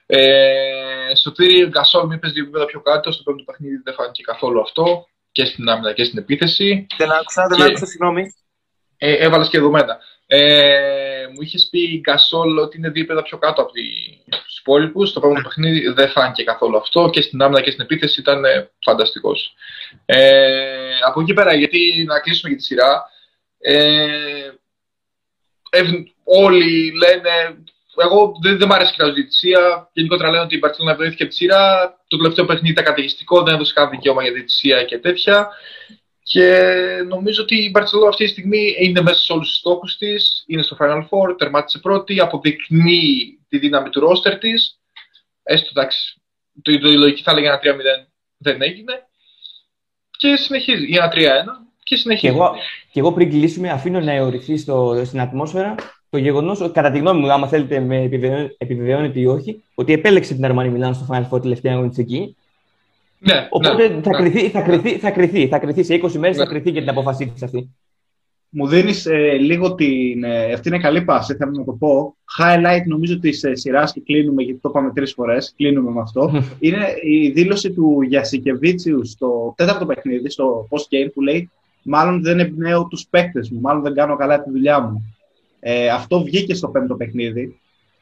Ε, 0.07 1.15
στο 1.15 1.33
τύρι 1.33 1.67
Γκασόλ 1.67 2.07
με 2.07 2.15
έπαιζε 2.15 2.33
δύο 2.33 2.43
επίπεδα 2.43 2.65
πιο 2.65 2.81
κάτω. 2.81 3.13
Στο 3.13 3.23
πρώτο 3.23 3.43
παιχνίδι 3.43 3.81
δεν 3.85 3.95
φάνηκε 3.95 4.23
καθόλου 4.23 4.61
αυτό 4.61 5.07
και 5.33 5.45
στην 5.45 5.69
άμυνα 5.69 5.93
και 5.93 6.05
στην 6.05 6.19
επίθεση. 6.19 6.87
Δεν 6.97 7.11
άκουσα, 7.11 7.47
δεν 7.47 7.63
άκουσα, 7.63 7.87
συγγνώμη. 7.87 8.35
Ε, 8.99 9.13
Έβαλες 9.13 9.49
και 9.49 9.59
δεδομένα. 9.59 9.99
Ε, 10.27 11.27
μου 11.35 11.41
είχες 11.41 11.69
πει 11.71 12.01
Γκασόλ 12.01 12.59
ότι 12.59 12.77
είναι 12.77 12.89
δύο 12.89 13.01
επίπεδα 13.01 13.23
πιο 13.23 13.39
κάτω 13.39 13.63
από 13.63 13.73
τους 14.45 14.59
υπόλοιπους. 14.59 15.09
Στο 15.09 15.21
πρώτο 15.21 15.41
παιχνίδι 15.43 15.89
δεν 15.89 16.09
φάνηκε 16.09 16.43
καθόλου 16.43 16.77
αυτό 16.77 17.11
και 17.13 17.21
στην 17.21 17.43
άμυνα 17.43 17.61
και 17.61 17.71
στην 17.71 17.85
επίθεση 17.85 18.21
ήταν 18.21 18.45
φανταστικός. 18.85 19.55
Ε, 20.05 20.99
από 21.07 21.21
εκεί 21.21 21.35
πέρα, 21.35 21.55
γιατί 21.55 22.05
να 22.07 22.21
κλείσουμε 22.21 22.49
για 22.49 22.59
τη 22.59 22.65
σειρά. 22.65 23.05
Ε, 23.59 24.51
όλοι 26.25 26.93
λένε. 26.97 27.31
Εγώ 28.03 28.33
δεν, 28.43 28.59
δεν 28.59 28.69
μ' 28.69 28.73
αρέσει 28.73 28.95
η 28.99 29.11
διαιτησία. 29.11 29.91
Γενικότερα 29.93 30.31
λένε 30.31 30.43
ότι 30.43 30.55
η 30.55 30.59
Μπαρσελόνα 30.61 30.97
βρέθηκε 30.97 31.27
τη 31.27 31.35
σειρά. 31.35 31.95
Το 32.09 32.17
τελευταίο 32.17 32.45
παιχνίδι 32.45 32.71
ήταν 32.71 32.85
καταιγιστικό, 32.85 33.43
δεν 33.43 33.55
έδωσε 33.55 33.73
κανένα 33.73 33.97
δικαίωμα 33.97 34.23
για 34.23 34.33
διαιτησία 34.33 34.85
και 34.85 34.99
τέτοια. 34.99 35.49
Και 36.23 36.75
νομίζω 37.07 37.43
ότι 37.43 37.65
η 37.65 37.71
Μπαρσελόνα 37.73 38.09
αυτή 38.09 38.25
τη 38.25 38.31
στιγμή 38.31 38.77
είναι 38.79 39.01
μέσα 39.01 39.23
σε 39.23 39.33
όλους 39.33 39.49
τους 39.49 39.57
στόχους 39.57 39.97
της. 39.97 40.45
Είναι 40.47 40.63
στο 40.63 40.77
Final 40.81 41.01
Four, 41.01 41.39
τερμάτισε 41.39 41.79
πρώτη, 41.79 42.21
αποδεικνύει 42.21 43.39
τη 43.49 43.59
δύναμη 43.59 43.89
του 43.89 44.01
ρόστερ 44.01 44.39
της. 44.39 44.81
Έστω 45.43 45.69
εντάξει, 45.71 46.23
το, 46.63 46.79
το, 46.79 46.89
η 46.89 46.97
λογική 46.97 47.23
θα 47.23 47.31
έλεγε 47.31 47.47
ένα 47.47 47.61
3-0 47.63 47.63
δεν 48.37 48.63
έγινε. 48.63 49.07
Και 50.19 50.37
συνεχίζει. 50.37 50.87
Ή 50.87 50.97
ένα 50.97 51.13
3-1 51.15 51.19
και 51.83 51.97
συνεχίζει. 51.97 52.33
Και 52.33 52.39
εγώ, 52.39 52.51
και 52.93 53.01
εγώ 53.01 53.13
πριν 53.13 53.31
κλείσουμε, 53.31 53.71
αφήνω 53.71 54.01
να 54.01 54.13
αιωρηθεί 54.13 54.57
στο, 54.57 55.03
στην 55.05 55.21
ατμόσφαιρα 55.21 55.75
το 56.13 56.19
γεγονός 56.19 56.61
ότι, 56.61 56.73
κατά 56.73 56.91
τη 56.91 56.99
γνώμη 56.99 57.21
μου, 57.21 57.33
άμα 57.33 57.47
θέλετε 57.49 57.81
με 57.81 58.03
επιβεβαιώνετε 58.59 59.21
ή 59.21 59.27
όχι, 59.27 59.63
ότι 59.75 59.93
επέλεξε 59.93 60.35
την 60.35 60.45
Αρμάνι 60.45 60.69
Μιλάνο 60.69 60.95
στο 60.95 61.07
Final 61.11 61.29
Four 61.29 61.43
τελευταία 61.43 61.73
αγωνιστική. 61.73 62.37
Ναι, 63.19 63.47
Οπότε 63.51 63.89
ναι, 63.89 64.01
θα, 64.03 64.11
ναι. 64.11 64.17
Κρυθεί, 64.17 64.49
θα, 64.49 64.61
κρυθεί, 64.61 64.99
θα, 64.99 65.11
κρυθεί, 65.11 65.49
θα 65.49 65.59
κρυθεί 65.59 65.83
σε 65.83 65.95
20 65.95 66.13
μέρες, 66.13 66.37
ναι. 66.37 66.45
θα 66.45 66.51
κρυθεί 66.51 66.73
και 66.73 66.81
την 66.81 66.89
απόφασή 66.89 67.27
της 67.27 67.43
αυτή. 67.43 67.71
Μου 68.49 68.67
δίνεις 68.67 69.07
ε, 69.07 69.33
λίγο 69.33 69.75
την. 69.75 70.25
Ε, 70.25 70.53
αυτή 70.53 70.69
είναι 70.69 70.79
καλή 70.79 71.03
πάση, 71.03 71.35
θέλω 71.35 71.51
να 71.51 71.65
το 71.65 71.73
πω. 71.73 72.17
Highlight 72.39 72.85
νομίζω 72.87 73.19
της 73.19 73.43
ε, 73.43 73.55
σειράς 73.55 73.93
και 73.93 74.01
κλείνουμε, 74.01 74.43
γιατί 74.43 74.61
το 74.61 74.69
είπαμε 74.69 74.93
τρεις 74.93 75.13
φορές. 75.13 75.55
Κλείνουμε 75.57 75.91
με 75.91 76.01
αυτό. 76.01 76.31
είναι 76.59 76.87
η 77.03 77.29
δήλωση 77.29 77.73
του 77.73 78.03
Γιασικεβίτσιου 78.03 79.05
στο 79.05 79.55
τέταρτο 79.57 79.87
παιχνίδι, 79.87 80.31
στο 80.31 80.69
post 80.71 80.95
game, 80.95 81.11
που 81.15 81.21
λέει 81.21 81.51
μάλλον 81.83 82.23
δεν 82.23 82.41
εμπνέω 82.41 82.87
τους 82.87 83.07
παίκτες 83.11 83.51
μου, 83.51 83.61
μάλλον 83.61 83.83
δεν 83.83 83.95
κάνω 83.95 84.17
καλά 84.17 84.43
τη 84.43 84.51
δουλειά 84.51 84.81
μου. 84.81 85.17
Ε, 85.61 85.89
αυτό 85.89 86.23
βγήκε 86.23 86.55
στο 86.55 86.69
πέμπτο 86.69 86.95
παιχνίδι. 86.95 87.61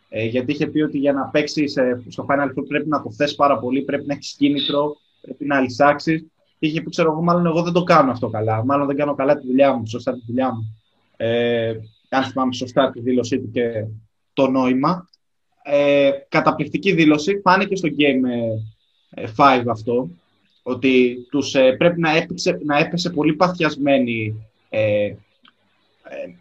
Ε, 0.08 0.24
γιατί 0.24 0.52
είχε 0.52 0.66
πει 0.66 0.80
ότι 0.80 0.98
για 0.98 1.12
να 1.12 1.24
παίξει 1.26 1.66
στο 2.08 2.26
Final 2.28 2.46
Four 2.46 2.64
πρέπει 2.68 2.88
να 2.88 3.02
το 3.02 3.12
θες 3.12 3.34
πάρα 3.34 3.58
πολύ, 3.58 3.82
πρέπει 3.82 4.06
να 4.06 4.14
έχεις 4.14 4.34
κίνητρο, 4.38 4.96
πρέπει 5.20 5.44
να 5.44 5.56
αλυσάξει. 5.56 6.30
Και 6.58 6.66
είχε 6.66 6.80
πει, 6.80 6.90
ξέρω 6.90 7.12
εγώ, 7.12 7.22
μάλλον 7.22 7.46
εγώ 7.46 7.62
δεν 7.62 7.72
το 7.72 7.82
κάνω 7.82 8.10
αυτό 8.10 8.28
καλά. 8.28 8.64
Μάλλον 8.64 8.86
δεν 8.86 8.96
κάνω 8.96 9.14
καλά 9.14 9.36
τη 9.36 9.46
δουλειά 9.46 9.72
μου, 9.72 9.86
σωστά 9.86 10.12
τη 10.12 10.20
δουλειά 10.26 10.54
μου. 10.54 10.78
Ε, 11.16 11.74
αν 12.08 12.24
θυμάμαι 12.24 12.52
σωστά 12.52 12.90
τη 12.90 13.00
δήλωσή 13.00 13.40
του 13.40 13.50
και 13.50 13.84
το 14.32 14.50
νόημα. 14.50 15.08
Ε, 15.62 16.10
καταπληκτική 16.28 16.92
δήλωση. 16.92 17.40
Φάνηκε 17.40 17.76
στο 17.76 17.88
Game 17.98 18.24
5 19.36 19.62
ε, 19.66 19.70
αυτό, 19.70 20.10
ότι 20.62 21.16
τους 21.30 21.54
ε, 21.54 21.72
πρέπει 21.72 22.00
να, 22.00 22.16
έπαιξε, 22.16 22.60
να 22.64 22.78
έπεσε 22.78 23.10
πολύ 23.10 23.32
παθιασμένη 23.32 24.34
ε, 24.68 25.04
ε, 25.04 25.14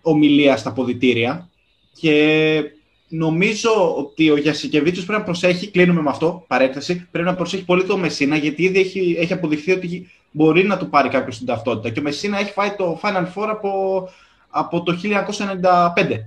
ομιλία 0.01 0.57
στα 0.57 0.71
ποδητήρια 0.71 1.49
και 1.93 2.63
νομίζω 3.07 3.95
ότι 3.97 4.29
ο 4.29 4.37
Γιασικεβίτσιος 4.37 5.05
πρέπει 5.05 5.19
να 5.19 5.25
προσέχει, 5.25 5.71
κλείνουμε 5.71 6.01
με 6.01 6.09
αυτό, 6.09 6.43
παρέκταση, 6.47 7.07
πρέπει 7.11 7.27
να 7.27 7.35
προσέχει 7.35 7.65
πολύ 7.65 7.83
το 7.83 7.97
Μεσίνα 7.97 8.35
γιατί 8.35 8.63
ήδη 8.63 8.79
έχει, 8.79 9.15
έχει 9.19 9.33
αποδειχθεί 9.33 9.71
ότι 9.71 10.11
μπορεί 10.31 10.63
να 10.63 10.77
του 10.77 10.89
πάρει 10.89 11.09
κάποιος 11.09 11.37
την 11.37 11.45
ταυτότητα 11.45 11.89
και 11.89 11.99
ο 11.99 12.03
Μεσίνα 12.03 12.39
έχει 12.39 12.51
φάει 12.51 12.71
το 12.71 12.99
Final 13.03 13.25
Four 13.35 13.47
από, 13.49 14.09
από 14.49 14.83
το 14.83 14.99
1995. 15.03 16.19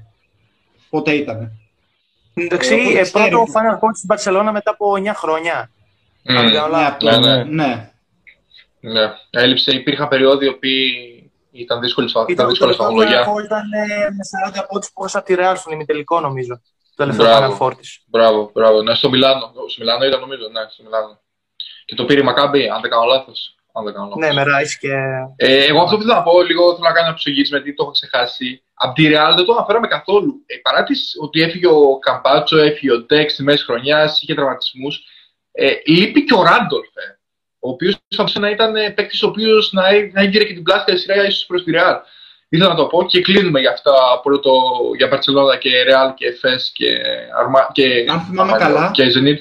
Πότε 0.91 1.13
ήταν. 1.13 1.53
Εντάξει, 2.35 2.75
ε, 2.75 3.05
πρώτο 3.13 3.45
Final 3.55 3.75
Four 3.75 3.91
στην 3.95 4.09
Παρσελώνα 4.09 4.53
μετά 4.53 4.71
από 4.71 4.93
9 4.97 5.15
χρόνια. 5.15 5.71
Mm. 6.25 7.01
Ναι, 7.03 7.17
ναι, 7.19 7.45
ναι. 7.45 7.91
ναι. 8.81 9.13
Έλειψε, 9.31 9.71
υπήρχαν 9.71 10.09
περιόδοι 10.09 10.53
που 10.53 10.67
ήταν 11.53 11.81
δύσκολη 11.81 12.11
ήταν 12.29 12.49
δύσκολη 12.49 12.73
στα 12.73 12.87
ολογιά. 12.87 13.21
Ήταν 13.45 13.69
με 14.17 14.61
40 14.61 14.65
πόντους 14.69 14.91
πόσα 14.93 15.19
από 15.19 15.27
τη 15.27 15.35
Real 15.39 15.55
στον 15.57 15.73
ημιτελικό 15.73 16.21
νομίζω. 16.21 16.61
Το 16.97 17.05
τελευταίο 17.05 17.27
Final 17.27 17.59
Four 17.59 17.77
της. 17.77 18.03
Μπράβο, 18.07 18.51
μπράβο. 18.55 18.83
Ναι, 18.83 18.95
στο 18.95 19.09
Μιλάνο. 19.09 19.53
Στο 19.69 19.83
Μιλάνο 19.83 20.05
ήταν 20.05 20.21
νομίζω, 20.21 20.49
ναι, 20.49 20.61
στο 20.69 20.83
Μιλάνο. 20.83 21.21
Και 21.85 21.95
το 21.95 22.05
πήρε 22.05 22.21
η 22.21 22.23
Μακάμπη, 22.23 22.69
αν 22.69 22.81
δεν 22.81 22.91
κάνω 22.91 23.05
λάθος. 23.05 23.55
Αν 23.73 23.85
δεν 23.85 23.93
κάνω 23.95 24.07
λάθος. 24.07 24.21
Ναι, 24.25 24.33
με 24.33 24.43
Ράις 24.43 24.79
και... 24.79 24.93
Ε, 25.37 25.65
εγώ 25.65 25.83
αυτό 25.83 25.97
που 25.97 26.03
θέλω 26.03 26.15
να 26.15 26.23
πω, 26.23 26.43
λίγο 26.43 26.63
θέλω 26.75 26.89
να 26.89 26.93
κάνω 26.93 27.07
ένα 27.07 27.17
ψωγύρισμα, 27.17 27.57
γιατί 27.57 27.75
το 27.75 27.83
έχω 27.83 27.93
ξεχάσει. 27.93 28.63
Από 28.75 28.93
τη 28.95 29.03
Real 29.07 29.33
δεν 29.37 29.45
το 29.45 29.53
αναφέραμε 29.53 29.87
καθόλου. 29.87 30.43
Ε, 30.47 30.57
παρά 30.57 30.83
της, 30.83 31.17
ότι 31.21 31.43
έφυγε 31.43 31.67
ο 31.67 31.99
Καμπάτσο, 31.99 32.59
έφυγε 32.59 32.93
ο 32.93 32.99
Ντέξ 32.99 33.33
στη 33.33 33.43
μέση 33.43 33.65
χρονιάς, 33.65 34.23
είχε 34.23 34.35
τραυματισμούς. 34.35 35.05
Ε, 35.53 35.73
λείπει 35.87 36.25
και 36.25 36.35
ο 36.35 36.43
Ράντολφ, 36.43 36.87
ε, 36.87 37.19
ο 37.59 37.69
οποίος 37.69 37.93
θα 37.95 38.01
μπορούσε 38.17 38.39
να 38.39 38.51
ήταν 38.51 38.77
ε, 38.77 38.91
παίκτης 38.91 39.23
ο 39.23 39.27
οποίος 39.27 39.73
να, 39.73 39.83
να 40.13 40.21
έγκυρε 40.21 40.45
και 40.45 40.55
την 40.55 40.63
πλάστη 40.63 40.99
σειρά 40.99 41.27
ίσως 41.27 41.47
προς 41.47 41.65
τη 41.65 41.73
Real. 41.75 41.97
Ήθελα 42.49 42.69
να 42.69 42.75
το 42.75 42.87
πω 42.87 43.07
και 43.07 43.21
κλείνουμε 43.21 43.61
για 43.61 43.71
αυτά 43.71 43.93
πρώτο 44.23 44.53
για 44.97 45.09
Παρσελόνα 45.09 45.57
και 45.57 45.71
Real 45.89 46.15
και 46.15 46.27
Εφές 46.27 46.71
και 46.75 46.99
Αρμα 47.39 47.69
και 47.73 48.05
Αν 48.09 48.21
θυμάμαι 48.21 48.53
καλά, 48.53 48.91
και 48.95 49.05
Zenit. 49.05 49.39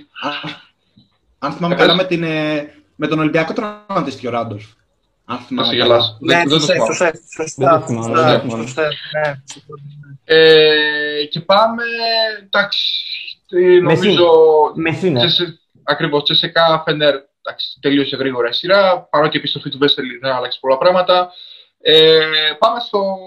Αν 1.39 1.51
θυμάμαι 1.51 1.75
καλά 1.75 1.95
με, 1.95 2.03
την, 2.03 2.23
ε, 2.23 2.73
με 2.95 3.07
τον 3.07 3.19
Ολυμπιακό 3.19 3.53
τραυματίστηκε 3.53 4.27
ο 4.27 4.31
Ράντολφ. 4.31 4.65
Αν 5.25 5.37
θυμάμαι 5.37 5.75
καλά. 5.75 6.17
Ναι, 6.19 6.43
σωστά, 6.49 7.11
Και 11.29 11.39
πάμε, 11.39 11.83
εντάξει, 12.43 12.93
νομίζω... 13.81 14.31
Μεσίνα. 14.75 15.21
Ακριβώς, 15.83 16.23
Τσεσεκά, 16.23 16.81
Φενέρ, 16.85 17.15
τελείωσε 17.79 18.15
γρήγορα 18.15 18.49
η 18.49 18.53
σειρά, 18.53 19.07
παρότι 19.11 19.35
η 19.35 19.39
επιστροφή 19.39 19.69
του 19.69 19.77
Βέσσελ 19.77 20.05
δεν 20.21 20.31
άλλαξε 20.31 20.57
πολλά 20.61 20.77
πράγματα. 20.77 21.31
Ε, 21.81 22.19
πάμε 22.59 22.79
στο 22.79 23.17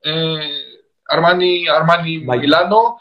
ε, 0.00 0.38
Αρμάνι, 1.06 1.62
Αρμάνι 1.76 2.18
Μιλάνο. 2.18 2.96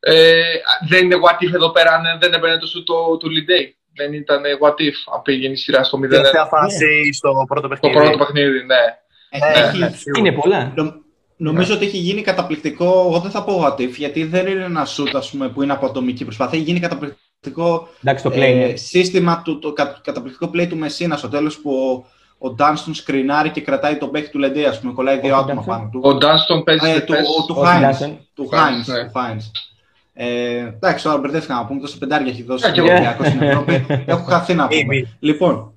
Ε, 0.00 0.42
δεν 0.88 1.04
είναι 1.04 1.16
what 1.24 1.44
if 1.44 1.54
εδώ 1.54 1.70
πέρα 1.70 1.94
αν 1.94 2.18
δεν 2.20 2.32
έμπαινε 2.32 2.58
το 2.58 2.66
σου 2.66 2.82
το, 2.82 3.16
το 3.16 3.28
Λιντέι. 3.28 3.76
Δεν 3.94 4.12
ήταν 4.12 4.42
what 4.62 4.74
if 4.74 5.14
αν 5.14 5.22
πήγαινε 5.22 5.52
η 5.52 5.56
σειρά 5.56 5.84
στο 5.84 5.98
0. 5.98 6.08
Τελευταία 6.08 6.46
φάση 6.46 7.12
στο 7.12 7.44
πρώτο 7.48 7.68
παιχνίδι. 7.68 7.94
Το 7.94 8.00
πρώτο 8.00 8.18
παιχνίδι, 8.18 8.64
ναι. 8.64 8.98
Ε, 9.30 9.70
ναι, 9.70 9.78
ναι. 9.78 9.90
Είναι 10.18 10.32
πολλά. 10.32 10.74
Νομίζω 11.36 11.74
ότι 11.74 11.84
έχει 11.84 11.96
γίνει 11.96 12.22
καταπληκτικό, 12.22 12.84
εγώ 12.84 13.20
δεν 13.20 13.30
θα 13.30 13.44
πω 13.44 13.64
what 13.64 13.80
if, 13.80 13.90
γιατί 13.90 14.24
δεν 14.24 14.46
είναι 14.46 14.64
ένα 14.64 14.84
σουτ 14.84 15.16
ας 15.16 15.30
πούμε, 15.30 15.48
που 15.48 15.62
είναι 15.62 15.72
από 15.72 15.86
ατομική 15.86 16.24
προσπάθεια. 16.24 16.58
Έχει 16.58 16.66
γίνει 16.66 16.80
καταπληκτικό 16.80 17.29
Εντάξει, 17.46 18.24
το 18.24 18.30
ε, 18.32 18.54
ναι. 18.54 18.76
σύστημα, 18.76 19.42
του, 19.42 19.58
το 19.58 19.72
καταπληκτικό 20.02 20.50
play 20.54 20.66
του 20.68 20.76
Μεσίνα 20.76 21.16
στο 21.16 21.28
τέλος 21.28 21.58
που 21.58 21.70
ο, 21.72 22.06
ο 22.46 22.50
Ντάνστον 22.50 22.94
σκρινάρει 22.94 23.50
και 23.50 23.60
κρατάει 23.60 23.96
τον 23.96 24.10
παίκ 24.10 24.28
του 24.30 24.38
Λεντέ, 24.38 24.66
ας 24.66 24.80
πούμε, 24.80 24.92
κολλάει 24.92 25.18
δύο 25.18 25.36
άτομα 25.36 25.62
πάνω 25.62 25.88
του. 25.92 26.00
Ο 26.02 26.14
Ντάνστον 26.14 26.64
παίζει 26.64 26.90
ε, 26.90 27.00
του, 27.00 27.14
του 27.46 27.54
Χάινς. 27.54 27.98
Του 28.34 28.48
Χάινς. 29.12 29.50
Ε, 30.14 30.56
εντάξει, 30.56 31.04
τώρα 31.04 31.18
μπερδεύτηκα 31.18 31.54
να 31.54 31.66
πούμε, 31.66 31.80
τόσο 31.80 31.98
πεντάρια 31.98 32.32
έχει 32.32 32.42
δώσει 32.42 32.72
και 32.72 32.80
εγώ 32.80 33.24
στην 33.24 33.42
Ευρώπη. 33.42 33.86
Έχω 34.06 34.24
χαθεί 34.24 34.54
να 34.54 34.68
πούμε. 34.68 35.16
λοιπόν, 35.20 35.72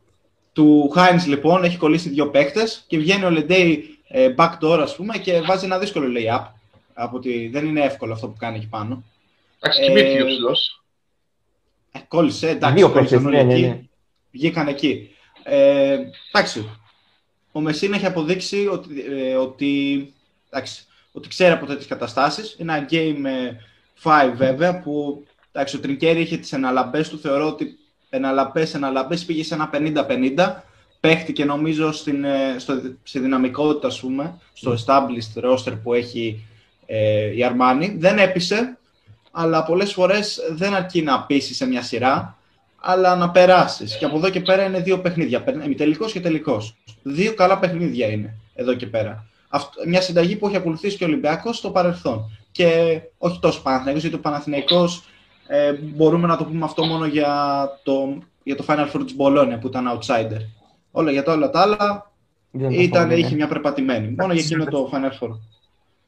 του 0.54 0.90
Χάινς 0.94 1.28
λοιπόν 1.28 1.64
έχει 1.64 1.78
κολλήσει 1.78 2.10
δύο 2.10 2.30
παίκτες 2.30 2.84
και 2.88 2.98
βγαίνει 2.98 3.24
ο 3.24 3.30
Λεντέι 3.30 4.00
ε, 4.08 4.34
backdoor, 4.38 4.80
ας 4.82 4.96
πούμε, 4.96 5.18
και 5.18 5.42
βάζει 5.42 5.66
ένα 5.66 5.78
δύσκολο 5.78 6.08
lay-up. 6.18 6.46
Από 6.94 7.18
ότι 7.18 7.50
δεν 7.54 7.66
είναι 7.66 7.82
εύκολο 7.82 8.14
αυτό 8.14 8.28
που 8.28 8.36
κάνει 8.40 8.58
εκεί 8.58 8.68
πάνω. 8.68 9.04
Εντάξει, 9.60 9.82
κοιμήθηκε 9.82 10.22
ο 10.22 10.26
ψηλός. 10.26 10.83
Ε, 11.96 12.00
κόλλησε, 12.08 12.50
εντάξει, 12.50 12.76
Δύο 12.76 12.92
παίκτες, 12.92 13.22
ναι, 13.22 13.44
ναι, 13.44 13.58
ναι. 13.58 13.82
Βγήκαν 14.32 14.68
εκεί. 14.68 15.10
Ε, 15.44 15.98
εντάξει, 16.32 16.70
ο 17.52 17.60
Μεσίνα 17.60 17.96
έχει 17.96 18.06
αποδείξει 18.06 18.68
ότι, 18.68 19.06
ε, 19.10 19.36
ότι, 19.36 20.14
εντάξει, 20.50 20.86
ότι 21.12 21.28
ξέρει 21.28 21.52
από 21.52 21.66
τέτοιες 21.66 21.88
καταστάσεις. 21.88 22.56
Είναι 22.60 22.78
ένα 22.78 22.88
game 22.90 23.26
5 24.04 24.34
βέβαια, 24.36 24.80
που 24.80 25.24
εντάξει, 25.52 25.76
ο 25.76 25.80
Τρινκέρι 25.80 26.22
είχε 26.22 26.38
τις 26.38 26.54
εναλλαμπές 26.54 27.10
του. 27.10 27.20
Θεωρώ 27.20 27.48
ότι 27.48 27.78
εναλλαμπές, 28.10 28.74
εναλλαμπές 28.74 29.26
πήγε 29.26 29.44
σε 29.44 29.54
ένα 29.54 29.70
50-50 29.74 30.64
παίχτηκε 31.00 31.46
νομίζω 31.46 31.92
στην, 31.92 32.24
ε, 32.24 32.56
στο, 32.58 32.82
στη 33.04 33.20
δυναμικότητα, 33.20 33.88
ας 33.88 34.00
πούμε, 34.00 34.40
στο 34.54 34.72
mm. 34.72 34.86
established 34.86 35.44
roster 35.44 35.78
που 35.84 35.94
έχει 35.94 36.46
ε, 36.86 37.36
η 37.36 37.44
Αρμάνη. 37.44 37.96
Δεν 38.00 38.18
έπεισε, 38.18 38.78
αλλά 39.36 39.64
πολλές 39.64 39.94
φορές 39.94 40.40
δεν 40.52 40.74
αρκεί 40.74 41.02
να 41.02 41.24
πείσεις 41.24 41.56
σε 41.56 41.66
μια 41.66 41.82
σειρά, 41.82 42.38
αλλά 42.82 43.16
να 43.16 43.30
περάσεις. 43.30 43.98
Και 43.98 44.06
από 44.06 44.18
εδώ 44.18 44.30
και 44.30 44.40
πέρα 44.40 44.64
είναι 44.64 44.80
δύο 44.80 45.00
παιχνίδια, 45.00 45.44
τελικός 45.78 46.12
και 46.12 46.20
τελικός. 46.20 46.76
Δύο 47.04 47.34
καλά 47.34 47.60
παιχνίδια 47.60 48.08
είναι 48.08 48.38
εδώ 48.56 48.74
και 48.74 48.88
πέρα. 48.88 49.26
Αυτό, 49.50 49.82
μια 49.88 50.02
συνταγή 50.02 50.36
που 50.36 50.48
έχει 50.48 50.56
ακολουθήσει 50.56 50.98
και 50.98 51.04
ο 51.04 51.08
Ολυμπιακός 51.08 51.58
στο 51.58 51.70
παρελθόν. 51.70 52.38
Και 52.52 53.00
όχι 53.18 53.40
τόσο 53.40 53.62
Παναθηναϊκός, 53.62 54.02
γιατί 54.02 54.16
ο 54.18 54.20
Παναθηναϊκός 54.20 55.04
ε, 55.48 55.74
μπορούμε 55.74 56.28
να 56.28 56.38
το 56.38 56.46
πούμε 56.46 56.66
αυτό 56.66 56.86
μόνο 56.86 57.06
για 57.06 57.70
το, 57.84 58.18
για 58.44 58.56
το 58.56 58.66
Final 58.68 58.92
Four 58.92 59.02
της 59.06 59.16
Bologna 59.18 59.58
που 59.62 59.68
ήταν 59.68 60.00
outsider. 60.00 60.40
Όλα 60.92 61.12
για 61.12 61.24
τα 61.24 61.34
όλα 61.34 61.50
τα 61.50 61.62
άλλα 61.62 62.12
ήταν, 62.70 63.12
είχε 63.12 63.30
ναι. 63.30 63.36
μια 63.36 63.48
περπατημένη. 63.48 64.16
Μόνο 64.18 64.34
για 64.34 64.44
εκείνο 64.44 64.66
το 64.66 64.92
Final 64.94 65.24
Four. 65.24 65.30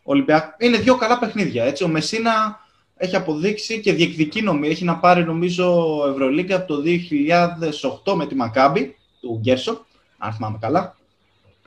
Ολυμπιακ... 0.03 0.55
Είναι 0.57 0.77
δύο 0.77 0.95
καλά 0.95 1.19
παιχνίδια. 1.19 1.63
Έτσι. 1.63 1.83
Ο 1.83 1.87
Μεσίνα 1.87 2.64
έχει 2.97 3.15
αποδείξει 3.15 3.79
και 3.79 3.93
διεκδικεί 3.93 4.41
νομίζω. 4.41 4.71
Έχει 4.71 4.83
να 4.83 4.97
πάρει 4.97 5.23
νομίζω 5.23 5.97
Ευρωλίγκα 6.09 6.55
από 6.55 6.67
το 6.73 6.81
2008 8.03 8.13
με 8.13 8.27
τη 8.27 8.35
Μακάμπη 8.35 8.95
του 9.21 9.39
Γκέρσο, 9.41 9.85
αν 10.17 10.33
θυμάμαι 10.33 10.57
καλά. 10.61 10.97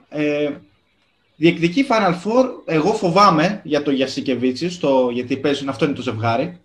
Ε, 0.08 0.50
διεκδικεί 1.36 1.86
Final 1.88 2.12
Four. 2.12 2.48
Εγώ 2.64 2.92
φοβάμαι 2.92 3.60
για 3.64 3.82
το 3.82 3.90
Γιασικεβίτσι, 3.90 4.78
γιατί 5.12 5.36
παίζουν 5.36 5.68
αυτό 5.68 5.84
είναι 5.84 5.94
το 5.94 6.02
ζευγάρι. 6.02 6.60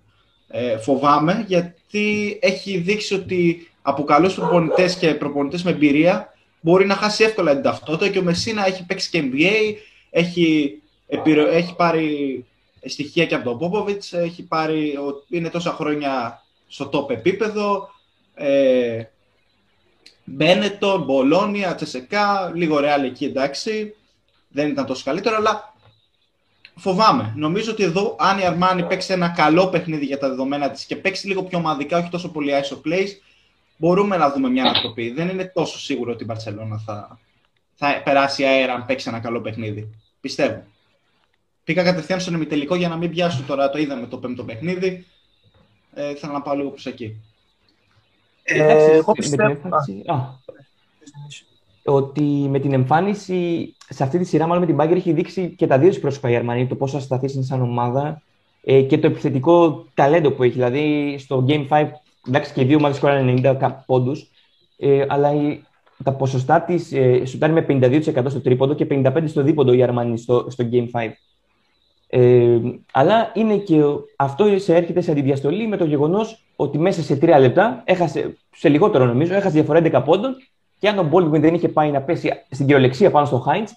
Ε, 0.47 0.77
φοβάμαι 0.77 1.45
γιατί 1.47 2.37
έχει 2.41 2.77
δείξει 2.77 3.13
ότι 3.13 3.67
από 3.81 4.03
καλούς 4.03 4.33
προπονητές 4.33 4.95
και 4.95 5.13
προπονητές 5.13 5.63
με 5.63 5.71
εμπειρία 5.71 6.33
μπορεί 6.61 6.85
να 6.85 6.95
χάσει 6.95 7.23
εύκολα 7.23 7.53
την 7.53 7.61
ταυτότητα 7.61 8.09
και 8.09 8.19
ο 8.19 8.23
Μεσίνα 8.23 8.67
έχει 8.67 8.85
παίξει 8.85 9.09
και 9.09 9.23
NBA, 9.31 9.75
έχει, 10.09 10.71
έχει 11.51 11.75
πάρει 11.75 12.45
στοιχεία 12.85 13.25
και 13.25 13.35
από 13.35 13.43
τον 13.43 13.57
Πόποβιτς, 13.57 14.13
έχει 14.13 14.43
πάρει, 14.43 14.97
είναι 15.29 15.49
τόσα 15.49 15.71
χρόνια 15.71 16.43
στο 16.67 16.89
top 16.93 17.09
επίπεδο, 17.09 17.89
ε, 18.33 19.03
Μπένετον, 20.23 21.03
Μπολόνια, 21.03 21.75
Τσεσεκά, 21.75 22.51
λίγο 22.53 22.79
ρεάλ 22.79 23.03
εκεί 23.03 23.25
εντάξει, 23.25 23.95
δεν 24.47 24.69
ήταν 24.69 24.85
τόσο 24.85 25.03
καλύτερο, 25.05 25.35
αλλά 25.35 25.73
φοβάμαι. 26.75 27.33
Νομίζω 27.35 27.71
ότι 27.71 27.83
εδώ, 27.83 28.15
αν 28.19 28.39
η 28.39 28.45
Αρμάνη 28.45 28.83
παίξει 28.83 29.13
ένα 29.13 29.29
καλό 29.29 29.67
παιχνίδι 29.67 30.05
για 30.05 30.17
τα 30.17 30.29
δεδομένα 30.29 30.69
της 30.69 30.85
και 30.85 30.95
παίξει 30.95 31.27
λίγο 31.27 31.43
πιο 31.43 31.57
ομαδικά, 31.57 31.97
όχι 31.97 32.09
τόσο 32.09 32.31
πολύ 32.31 32.51
ISO 32.51 32.87
plays, 32.87 33.09
μπορούμε 33.77 34.17
να 34.17 34.31
δούμε 34.31 34.49
μια 34.49 34.63
ανατροπή. 34.63 35.11
Δεν 35.11 35.29
είναι 35.29 35.51
τόσο 35.53 35.79
σίγουρο 35.79 36.11
ότι 36.11 36.23
η 36.23 36.25
Μπαρσελόνα 36.25 36.77
θα, 36.85 37.19
θα 37.75 38.01
περάσει 38.03 38.43
αέρα 38.45 38.73
αν 38.73 38.85
παίξει 38.85 39.09
ένα 39.09 39.19
καλό 39.19 39.41
παιχνίδι. 39.41 39.89
Πιστεύω. 40.21 40.63
Πήγα 41.63 41.83
κατευθείαν 41.83 42.19
στον 42.19 42.33
ημιτελικό 42.33 42.75
για 42.75 42.87
να 42.87 42.97
μην 42.97 43.09
πιάσω 43.09 43.43
τώρα. 43.47 43.69
Το 43.69 43.77
είδαμε 43.77 44.07
το 44.07 44.17
πέμπτο 44.17 44.43
παιχνίδι. 44.43 45.05
Ε, 45.93 46.15
θέλω 46.15 46.33
να 46.33 46.41
πάω 46.41 46.55
λίγο 46.55 46.69
προς 46.69 46.85
εκεί. 46.85 47.21
Ε, 48.43 48.95
εγώ 48.95 49.11
πιστεύω... 49.11 49.59
ότι 51.83 52.21
με 52.21 52.59
την 52.59 52.73
εμφάνιση 52.73 53.73
σε 53.89 54.03
αυτή 54.03 54.17
τη 54.17 54.23
σειρά, 54.23 54.45
μάλλον 54.45 54.61
με 54.61 54.65
την 54.65 54.75
Μπάγκερ, 54.75 54.97
έχει 54.97 55.11
δείξει 55.11 55.49
και 55.57 55.67
τα 55.67 55.77
δύο 55.79 55.99
πρόσωπα 55.99 56.29
η 56.29 56.35
Αρμανή, 56.35 56.67
το 56.67 56.75
πόσο 56.75 56.97
ασταθεί 56.97 57.33
είναι 57.33 57.43
σαν 57.43 57.61
ομάδα 57.61 58.21
ε, 58.63 58.81
και 58.81 58.97
το 58.97 59.07
επιθετικό 59.07 59.85
ταλέντο 59.93 60.31
που 60.31 60.43
έχει. 60.43 60.53
Δηλαδή, 60.53 61.15
στο 61.19 61.45
Game 61.47 61.67
5, 61.67 61.87
εντάξει 62.27 62.53
και 62.53 62.61
οι 62.61 62.65
δύο 62.65 62.77
ομάδες 62.77 62.97
σκόραν 62.97 63.41
90 63.43 63.71
πόντους, 63.85 64.31
ε, 64.77 65.05
αλλά 65.07 65.33
η, 65.33 65.63
τα 66.03 66.13
ποσοστά 66.13 66.61
της 66.61 66.91
ε, 66.91 67.25
σουτάρει 67.25 67.53
με 67.53 67.65
52% 67.69 68.25
στο 68.29 68.41
τρίποντο 68.41 68.73
και 68.73 68.87
55% 68.89 69.23
στο 69.25 69.43
δίποντο 69.43 69.73
η 69.73 69.83
Αρμανή 69.83 70.17
στο, 70.17 70.45
στο 70.49 70.69
Game 70.71 70.89
5. 70.91 71.09
Ε, 72.15 72.59
αλλά 72.91 73.31
είναι 73.33 73.57
και 73.57 73.81
αυτό 74.15 74.59
σε 74.59 74.75
έρχεται 74.75 75.01
σε 75.01 75.11
αντιδιαστολή 75.11 75.67
με 75.67 75.77
το 75.77 75.85
γεγονός 75.85 76.43
ότι 76.55 76.77
μέσα 76.77 77.01
σε 77.01 77.15
τρία 77.15 77.39
λεπτά 77.39 77.81
έχασε, 77.85 78.37
σε 78.55 78.69
λιγότερο 78.69 79.05
νομίζω, 79.05 79.33
έχασε 79.33 79.49
διαφορά 79.49 79.79
11 79.83 80.01
πόντων 80.05 80.35
και 80.79 80.87
αν 80.89 80.99
ο 80.99 81.09
Baldwin 81.11 81.39
δεν 81.39 81.53
είχε 81.53 81.69
πάει 81.69 81.91
να 81.91 82.01
πέσει 82.01 82.31
στην 82.49 82.65
κυριολεξία 82.65 83.11
πάνω 83.11 83.25
στο 83.25 83.39
Χάιντς, 83.39 83.73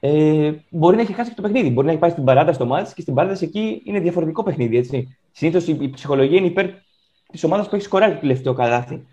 ε, 0.00 0.52
μπορεί 0.68 0.96
να 0.96 1.02
έχει 1.02 1.12
χάσει 1.12 1.28
και 1.28 1.36
το 1.36 1.42
παιχνίδι. 1.42 1.70
Μπορεί 1.70 1.86
να 1.86 1.92
έχει 1.92 2.00
πάει 2.00 2.10
στην 2.10 2.24
παράταση 2.24 2.54
στο 2.54 2.66
ματς 2.66 2.94
και 2.94 3.00
στην 3.00 3.14
παράταση 3.14 3.44
εκεί 3.44 3.82
είναι 3.84 4.00
διαφορετικό 4.00 4.42
παιχνίδι. 4.42 5.06
Συνήθως 5.32 5.66
η, 5.66 5.76
η 5.80 5.90
ψυχολογία 5.90 6.38
είναι 6.38 6.46
υπέρ 6.46 6.66
της 7.32 7.44
ομάδας 7.44 7.68
που 7.68 7.74
έχει 7.74 7.84
σκοράρει 7.84 8.12
το 8.12 8.20
τελευταίο 8.20 8.52
καλάθι. 8.52 9.06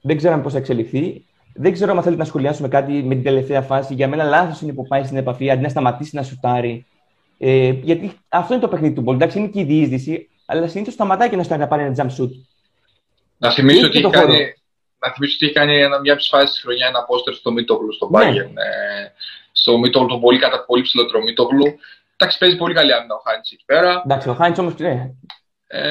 Δεν 0.00 0.16
ξέρω 0.16 0.40
πώς 0.40 0.52
θα 0.52 0.58
εξελιχθεί. 0.58 1.24
Δεν 1.54 1.72
ξέρω 1.72 1.92
αν 1.92 2.02
θέλετε 2.02 2.20
να 2.20 2.28
σχολιάσουμε 2.28 2.68
κάτι 2.68 2.92
με 2.92 3.14
την 3.14 3.24
τελευταία 3.24 3.62
φάση. 3.62 3.94
Για 3.94 4.08
μένα 4.08 4.24
λάθος 4.24 4.60
είναι 4.60 4.72
που 4.72 4.86
πάει 4.86 5.04
στην 5.04 5.16
επαφή 5.16 5.50
αντί 5.50 5.62
να 5.62 5.68
σταματήσει 5.68 6.16
να 6.16 6.22
σουτάρει. 6.22 6.86
Ε, 7.38 7.68
γιατί 7.68 8.18
αυτό 8.28 8.54
είναι 8.54 8.62
το 8.62 8.68
παιχνίδι 8.68 8.94
του 8.94 9.00
Μπολ. 9.00 9.14
Εντάξει, 9.14 9.38
είναι 9.38 9.48
και 9.48 9.60
η 9.60 9.64
διείσδυση, 9.64 10.28
αλλά 10.46 10.68
συνήθως 10.68 10.94
σταματάει 10.94 11.28
και 11.28 11.36
να 11.36 11.42
σουτάρει 11.42 11.60
να 11.60 11.66
πάρει 11.66 11.82
ένα 11.82 11.94
jump 11.96 12.22
shoot. 12.22 12.30
Να 13.38 13.50
θυμίσω 13.50 13.86
ότι, 13.86 14.00
κάνει, 14.00 14.54
να 14.98 15.12
θυμίσω 15.12 15.34
ότι 15.34 15.44
έχει 15.44 15.54
κάνει 15.54 15.80
ένα, 15.80 16.00
μια 16.00 16.16
φάση 16.16 16.52
στη 16.52 16.60
χρονιά 16.60 16.86
ένα 16.86 17.04
πόστερ 17.04 17.34
στο 17.34 17.52
Μίτογλου, 17.52 17.92
στο 17.92 18.08
ναι. 18.12 18.18
Bayern. 18.18 18.52
Ε, 18.54 19.06
στο 19.52 19.78
Μίτογλου, 19.78 20.08
τον 20.08 20.20
πολύ 20.20 20.38
κατά 20.38 20.64
πολύ 20.64 20.82
ψηλότερο 20.82 21.22
Μίτογλου. 21.22 21.78
Εντάξει, 22.16 22.38
παίζει 22.38 22.56
πολύ 22.56 22.74
καλή 22.74 22.92
άμυνα 22.92 23.14
ο 23.14 23.18
Χάιντς 23.18 23.52
εκεί 23.52 23.64
πέρα. 23.64 24.02
Εντάξει, 24.04 24.28
ο 24.28 24.34
Χάιντς 24.34 24.58
όμως. 24.58 24.74
Ναι. 24.76 25.10
Ε, 25.66 25.82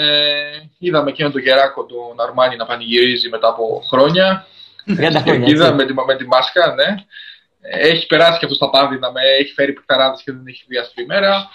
είδαμε 0.77 1.09
εκείνον 1.09 1.31
τον 1.31 1.41
γεράκο 1.41 1.83
τον 1.85 2.13
Αρμάνι 2.15 2.55
να 2.55 2.65
πανηγυρίζει 2.65 3.29
μετά 3.29 3.47
από 3.47 3.83
χρόνια. 3.87 4.45
30 4.87 5.11
χρόνια. 5.23 5.47
Είδαμε 5.47 5.75
με 5.75 5.85
τη, 5.85 5.93
με 5.93 6.15
τη 6.15 6.27
μάσκα, 6.27 6.73
ναι. 6.73 6.95
Έχει 7.71 8.05
περάσει 8.05 8.39
και 8.39 8.45
αυτό 8.45 8.55
στα 8.55 8.69
πάνδεινα, 8.69 9.11
με, 9.11 9.21
έχει 9.39 9.53
φέρει 9.53 9.73
παιχταράδες 9.73 10.15
και 10.23 10.31
δεν 10.31 10.43
έχει 10.47 10.63
δει 10.67 10.91
άσπρη 10.95 11.05
μέρα. 11.05 11.49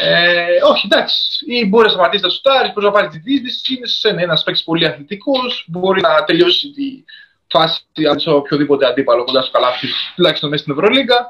Ε, 0.00 0.46
όχι, 0.70 0.86
εντάξει. 0.90 1.44
Ή 1.46 1.66
μπορεί 1.66 1.84
να 1.84 1.90
σταματήσει 1.90 2.22
να 2.22 2.28
σουτάρεις, 2.28 2.72
μπορεί 2.72 2.86
να 2.86 2.92
πάρει 2.92 3.08
τη 3.08 3.18
διείσδυση. 3.18 3.74
Είναι 3.74 3.86
ένας 3.86 4.08
παίχτης 4.08 4.64
πολύ 4.64 4.86
αθλητικός. 4.86 5.64
Μπορεί 5.68 6.00
να 6.00 6.24
τελειώσει 6.24 6.70
τη 6.70 7.04
φάση 7.46 7.80
σε 8.16 8.30
οποιοδήποτε 8.30 8.86
αντίπαλο 8.86 9.24
κοντά 9.24 9.42
στο 9.42 9.50
καλάθι, 9.50 9.86
τουλάχιστον 10.14 10.50
μέσα 10.50 10.62
στην 10.62 10.74
Ευρωλίγκα. 10.74 11.28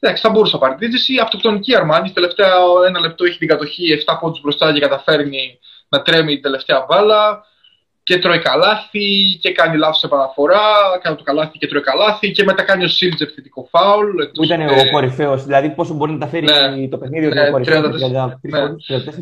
Εντάξει, 0.00 0.22
θα 0.22 0.30
μπορούσε 0.30 0.54
να 0.54 0.60
πάρει 0.60 0.74
τη 0.74 0.86
δίδυση. 0.86 1.18
Αυτοκτονική 1.18 1.76
Αρμάνη. 1.76 2.10
Τελευταία 2.10 2.52
ένα 2.86 3.00
λεπτό 3.00 3.24
έχει 3.24 3.38
την 3.38 3.48
κατοχή 3.48 4.04
7 4.06 4.16
πόντους 4.20 4.40
μπροστά 4.40 4.72
και 4.72 4.80
καταφέρνει 4.80 5.58
να 5.88 6.02
τρέμει 6.02 6.32
την 6.32 6.42
τελευταία 6.42 6.84
μπάλα 6.88 7.44
και 8.06 8.18
τρώει 8.18 8.38
καλάθι 8.38 9.38
και 9.40 9.52
κάνει 9.52 9.76
λάθος 9.76 10.02
επαναφορά, 10.02 10.60
κάνει 11.02 11.16
το 11.16 11.22
καλάθι 11.22 11.58
και 11.58 11.66
τρώει 11.66 11.82
καλάθι 11.82 12.30
και 12.30 12.44
μετά 12.44 12.62
κάνει 12.62 12.84
ο 12.84 12.88
Σίλτζ 12.88 13.20
επιθετικό 13.20 13.68
φάουλ. 13.70 14.08
Που 14.34 14.44
ήταν 14.44 14.60
ε... 14.60 14.64
ο 14.64 14.90
κορυφαίος, 14.90 15.44
δηλαδή 15.44 15.70
πόσο 15.70 15.94
μπορεί 15.94 16.12
να 16.12 16.18
τα 16.18 16.26
φέρει 16.26 16.44
ναι, 16.44 16.88
το 16.88 16.98
παιχνίδι 16.98 17.26
ναι, 17.26 17.48
ο 17.48 17.50
κορυφαίος. 17.50 18.00
Ναι. 18.40 18.60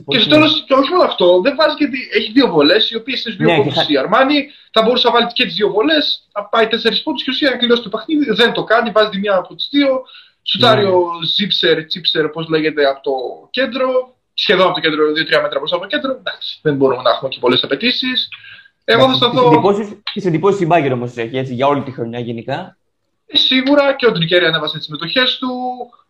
Και 0.07 0.19
στο 0.19 0.29
τέλος, 0.29 0.65
και 0.67 0.75
όχι 0.75 0.91
μόνο 0.91 1.05
αυτό, 1.05 1.41
δεν 1.41 1.55
βάζει 1.59 1.75
γιατί 1.79 1.99
έχει 2.13 2.33
δύο 2.33 2.49
βολές, 2.49 2.91
οι 2.91 2.97
οποίες 2.97 3.25
είναι 3.25 3.35
δύο 3.39 3.49
ναι, 3.49 3.57
πόντους 3.57 3.89
η 3.89 3.99
Αρμάνι. 3.99 4.47
Θα 4.73 4.83
μπορούσε 4.83 5.07
να 5.07 5.13
βάλει 5.13 5.27
και 5.33 5.45
τις 5.45 5.55
δύο 5.55 5.69
βολές, 5.71 6.29
να 6.35 6.45
πάει 6.45 6.67
τέσσερις 6.67 7.03
πόντους 7.03 7.23
και 7.23 7.31
ουσία 7.31 7.51
να 7.51 7.57
κλειδώσει 7.57 7.83
το 7.83 7.89
παιχνίδι. 7.89 8.33
Δεν 8.33 8.53
το 8.53 8.65
κάνει, 8.65 8.91
βάζει 8.91 9.09
τη 9.11 9.19
μία 9.19 9.37
από 9.37 9.55
τις 9.55 9.69
δύο. 9.71 10.03
Σουτάρει 10.43 10.83
ναι. 10.83 10.89
ο 10.89 11.01
Ζίψερ, 11.35 11.85
Τσίψερ, 11.85 12.29
πώς 12.29 12.49
λέγεται, 12.49 12.85
από 12.87 13.01
το 13.03 13.13
κέντρο. 13.51 13.89
Σχεδόν 14.35 14.67
από 14.67 14.75
το 14.75 14.81
κέντρο, 14.81 15.05
2-3 15.11 15.15
μέτρα 15.15 15.59
μπροστά 15.59 15.77
από 15.77 15.85
το 15.85 15.91
κέντρο. 15.95 16.11
Εντάξει, 16.13 16.59
δεν 16.63 16.75
μπορούμε 16.77 17.03
να 17.03 17.11
έχουμε 17.11 17.29
και 17.29 17.39
πολλές 17.41 17.63
απαιτήσεις. 17.63 18.29
Εγώ 18.85 19.09
θα 19.09 19.15
σταθώ. 19.15 19.75
Τις 20.13 20.27
εντυπώσει 20.27 20.63
η 20.63 20.67
Μπάγκερ 20.69 20.93
όμως 20.93 21.17
έχει 21.17 21.37
έτσι, 21.39 21.55
για 21.55 21.67
όλη 21.67 21.83
τη 21.83 21.91
χρονιά 21.91 22.19
γενικά. 22.19 22.77
Ε, 23.27 23.37
σίγουρα 23.37 23.95
και 23.95 24.07
ο 24.07 24.13
Τρικέρι 24.13 24.45
ανέβασε 24.45 24.77
τις 24.77 24.85
συμμετοχές 24.85 25.39
του. 25.39 25.49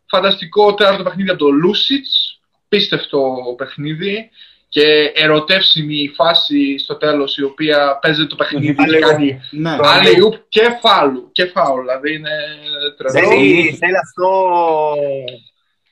Φανταστικό 0.06 0.74
τέταρτο 0.74 1.02
παιχνίδι 1.02 1.30
από 1.30 1.38
το 1.38 1.50
Λούσιτς. 1.50 2.40
Πίστευτο 2.68 3.34
παιχνίδι. 3.56 4.30
Και 4.68 5.12
ερωτεύσιμη 5.14 6.12
φάση 6.14 6.78
στο 6.78 6.96
τέλος 6.96 7.36
η 7.36 7.42
οποία 7.42 7.98
παίζει 8.02 8.26
το 8.26 8.36
παιχνίδι 8.36 8.74
και 8.74 8.98
κάνει 8.98 9.40
ναι. 9.50 9.76
το 9.76 10.44
και 10.48 10.78
φάουλ. 10.80 11.14
Και 11.32 11.44
φάουλ, 11.44 11.80
δηλαδή 11.80 12.14
είναι 12.14 12.30
τρελό. 12.96 13.28
Θέλει, 13.28 13.76
θέλει 13.78 13.96
αυτό 13.96 14.30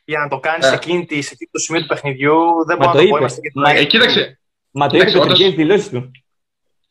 για 0.04 0.18
να 0.18 0.28
το 0.28 0.38
κάνεις 0.38 0.66
σε 0.66 0.74
εκείνη 0.74 1.22
σε 1.22 1.36
το 1.50 1.58
σημείο 1.58 1.80
του 1.80 1.86
παιχνιδιού. 1.86 2.34
Δεν 2.66 2.76
μπορεί 2.76 3.08
να 3.10 3.18
το 3.18 3.26
πω. 3.52 3.68
Ε, 3.70 3.84
κοίταξε. 3.84 4.40
Μα 4.70 4.88
το 4.88 4.96
είπες 4.96 5.14
και 5.34 5.48
δηλώσεις 5.48 5.88
του. 5.88 6.10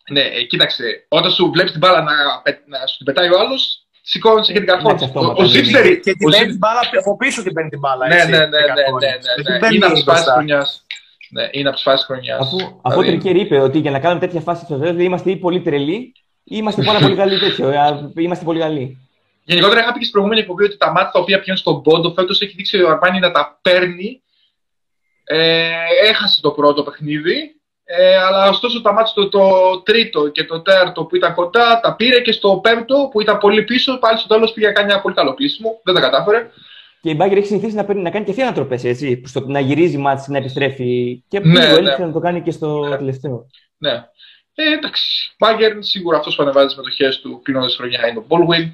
Ναι, 0.09 0.21
ε, 0.21 0.43
κοίταξε, 0.43 1.05
όταν 1.07 1.31
σου 1.31 1.51
βλέπεις 1.51 1.71
την 1.71 1.79
μπάλα 1.79 2.01
να, 2.01 2.13
να 2.65 2.87
σου 2.87 2.97
την 2.97 3.05
πετάει 3.05 3.29
ο 3.29 3.39
άλλος, 3.39 3.85
σηκώνεις 4.01 4.47
και 4.47 4.53
την 4.53 4.65
καρφώνεις. 4.65 5.01
Ο, 5.13 5.33
ο 5.37 5.43
Ζήψερ. 5.43 5.99
Και 5.99 6.13
την 6.13 6.29
παίρνει 6.29 6.47
την 6.47 6.57
μπάλα 6.57 6.79
από 6.99 7.17
πίσω 7.17 7.43
την 7.43 7.53
παίρνει 7.53 7.69
την 7.69 7.79
μπάλα. 7.79 8.07
Ναι, 8.07 8.15
ναι, 8.15 8.23
ναι, 8.23 8.45
ναι, 8.45 8.47
ναι, 8.47 9.59
ναι, 9.59 9.75
Είναι 9.75 9.85
από 9.85 9.93
τις 9.93 10.03
φάσεις 10.03 10.31
χρονιάς. 10.31 10.85
Ναι, 11.29 11.49
είναι 11.51 11.67
από 11.67 11.75
τις 11.77 11.85
φάσεις 11.85 12.05
χρονιάς. 12.05 12.39
Αφού, 12.39 12.55
δηλαδή... 12.57 12.79
αφού 12.81 12.99
ο 12.99 13.03
Τρικέρ 13.03 13.35
είπε 13.35 13.59
ότι 13.59 13.79
για 13.79 13.91
να 13.91 13.99
κάνουμε 13.99 14.19
τέτοια 14.19 14.41
φάση 14.41 14.65
στο 14.65 14.77
τέλος 14.77 15.03
είμαστε 15.03 15.31
ή 15.31 15.35
πολύ 15.35 15.61
τρελοί 15.61 16.13
ή 16.43 16.55
είμαστε 16.59 16.83
πάρα 16.83 16.99
πολύ 16.99 17.15
καλοί 17.15 17.39
τέτοιο. 17.39 17.69
Ε, 17.69 18.11
είμαστε 18.15 18.45
πολύ 18.45 18.59
καλοί. 18.59 18.97
Γενικότερα 19.43 19.81
είχα 19.81 19.91
πει 19.91 19.97
και 19.97 20.05
στην 20.05 20.11
προηγούμενη 20.11 20.41
εκπομπή 20.41 20.63
ότι 20.63 20.77
τα 20.77 20.91
μάτια 20.91 21.11
τα 21.11 21.19
οποία 21.19 21.37
πηγαίνουν 21.37 21.59
στον 21.59 21.81
πόντο 21.81 22.13
φέτος 22.13 22.41
έχει 22.41 22.53
δείξει 22.55 22.81
ο 22.81 22.89
Αρμάνι 22.89 23.19
να 23.19 23.31
τα 23.31 23.59
παίρνει. 23.61 24.21
Ε, 25.23 25.71
έχασε 26.09 26.41
το 26.41 26.51
πρώτο 26.51 26.83
παιχνίδι 26.83 27.60
ε, 27.97 28.17
αλλά 28.17 28.49
ωστόσο 28.49 28.81
τα 28.81 28.93
μάτια 28.93 29.13
το, 29.13 29.29
το 29.29 29.81
τρίτο 29.81 30.27
και 30.27 30.43
το 30.43 30.61
τέταρτο 30.61 31.05
που 31.05 31.15
ήταν 31.15 31.33
κοντά 31.33 31.79
τα 31.79 31.95
πήρε 31.95 32.19
και 32.19 32.31
στο 32.31 32.59
πέμπτο 32.63 33.09
που 33.11 33.21
ήταν 33.21 33.37
πολύ 33.37 33.63
πίσω 33.63 33.99
πάλι 33.99 34.17
στο 34.17 34.27
τέλος 34.27 34.53
πήγε 34.53 34.67
να 34.67 34.73
κάνει 34.73 34.91
ένα 34.91 35.01
πολύ 35.01 35.15
καλό 35.15 35.33
κλείσιμο. 35.33 35.79
Δεν 35.83 35.93
τα 35.93 36.01
κατάφερε. 36.01 36.49
Και 37.01 37.09
η 37.09 37.13
Μπάγκερ 37.17 37.37
έχει 37.37 37.47
συνηθίσει 37.47 37.75
να, 37.75 37.85
παίρνει, 37.85 38.01
να 38.01 38.09
κάνει 38.09 38.25
και 38.25 38.31
αυτή 38.31 38.43
ανατροπές, 38.43 38.83
έτσι. 38.83 39.21
Στο 39.25 39.39
να 39.39 39.59
γυρίζει 39.59 39.97
μάτς, 39.97 40.27
να 40.27 40.37
επιστρέφει. 40.37 41.23
Και 41.27 41.39
ναι, 41.39 41.79
ναι. 41.79 41.97
να 41.97 42.11
το 42.11 42.19
κάνει 42.19 42.41
και 42.41 42.51
στο 42.51 42.87
ναι. 42.87 42.97
τελευταίο. 42.97 43.47
Ναι. 43.77 43.91
Ε, 44.55 44.73
εντάξει. 44.73 45.33
Μπάγκερ 45.37 45.83
σίγουρα 45.83 46.17
αυτός 46.17 46.35
που 46.35 46.43
ανεβάζει 46.43 46.65
τις 46.65 46.75
μετοχέ 46.75 47.09
του 47.21 47.41
κλείνοντα 47.43 47.67
χρονιά 47.67 48.07
είναι 48.07 48.19
ο 48.19 48.25
Baldwin. 48.29 48.71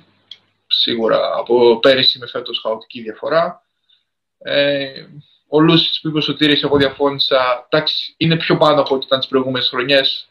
Σίγουρα 0.67 1.19
από 1.37 1.79
πέρυσι 1.79 2.19
με 2.19 2.27
φέτος 2.27 2.59
χαοτική 2.59 3.01
διαφορά. 3.01 3.61
Ε, 4.37 4.89
ο 5.47 5.59
Λούσιτ 5.59 5.93
που 6.01 6.07
είπε 6.07 6.17
ο 6.17 6.21
Σωτήρης, 6.21 6.63
εγώ 6.63 6.77
διαφώνησα. 6.77 7.67
Εντάξει, 7.69 8.13
είναι 8.17 8.35
πιο 8.35 8.57
πάνω 8.57 8.81
από 8.81 8.95
ό,τι 8.95 9.05
ήταν 9.05 9.19
τις 9.19 9.27
προηγούμενες 9.27 9.67
χρονιές. 9.69 10.29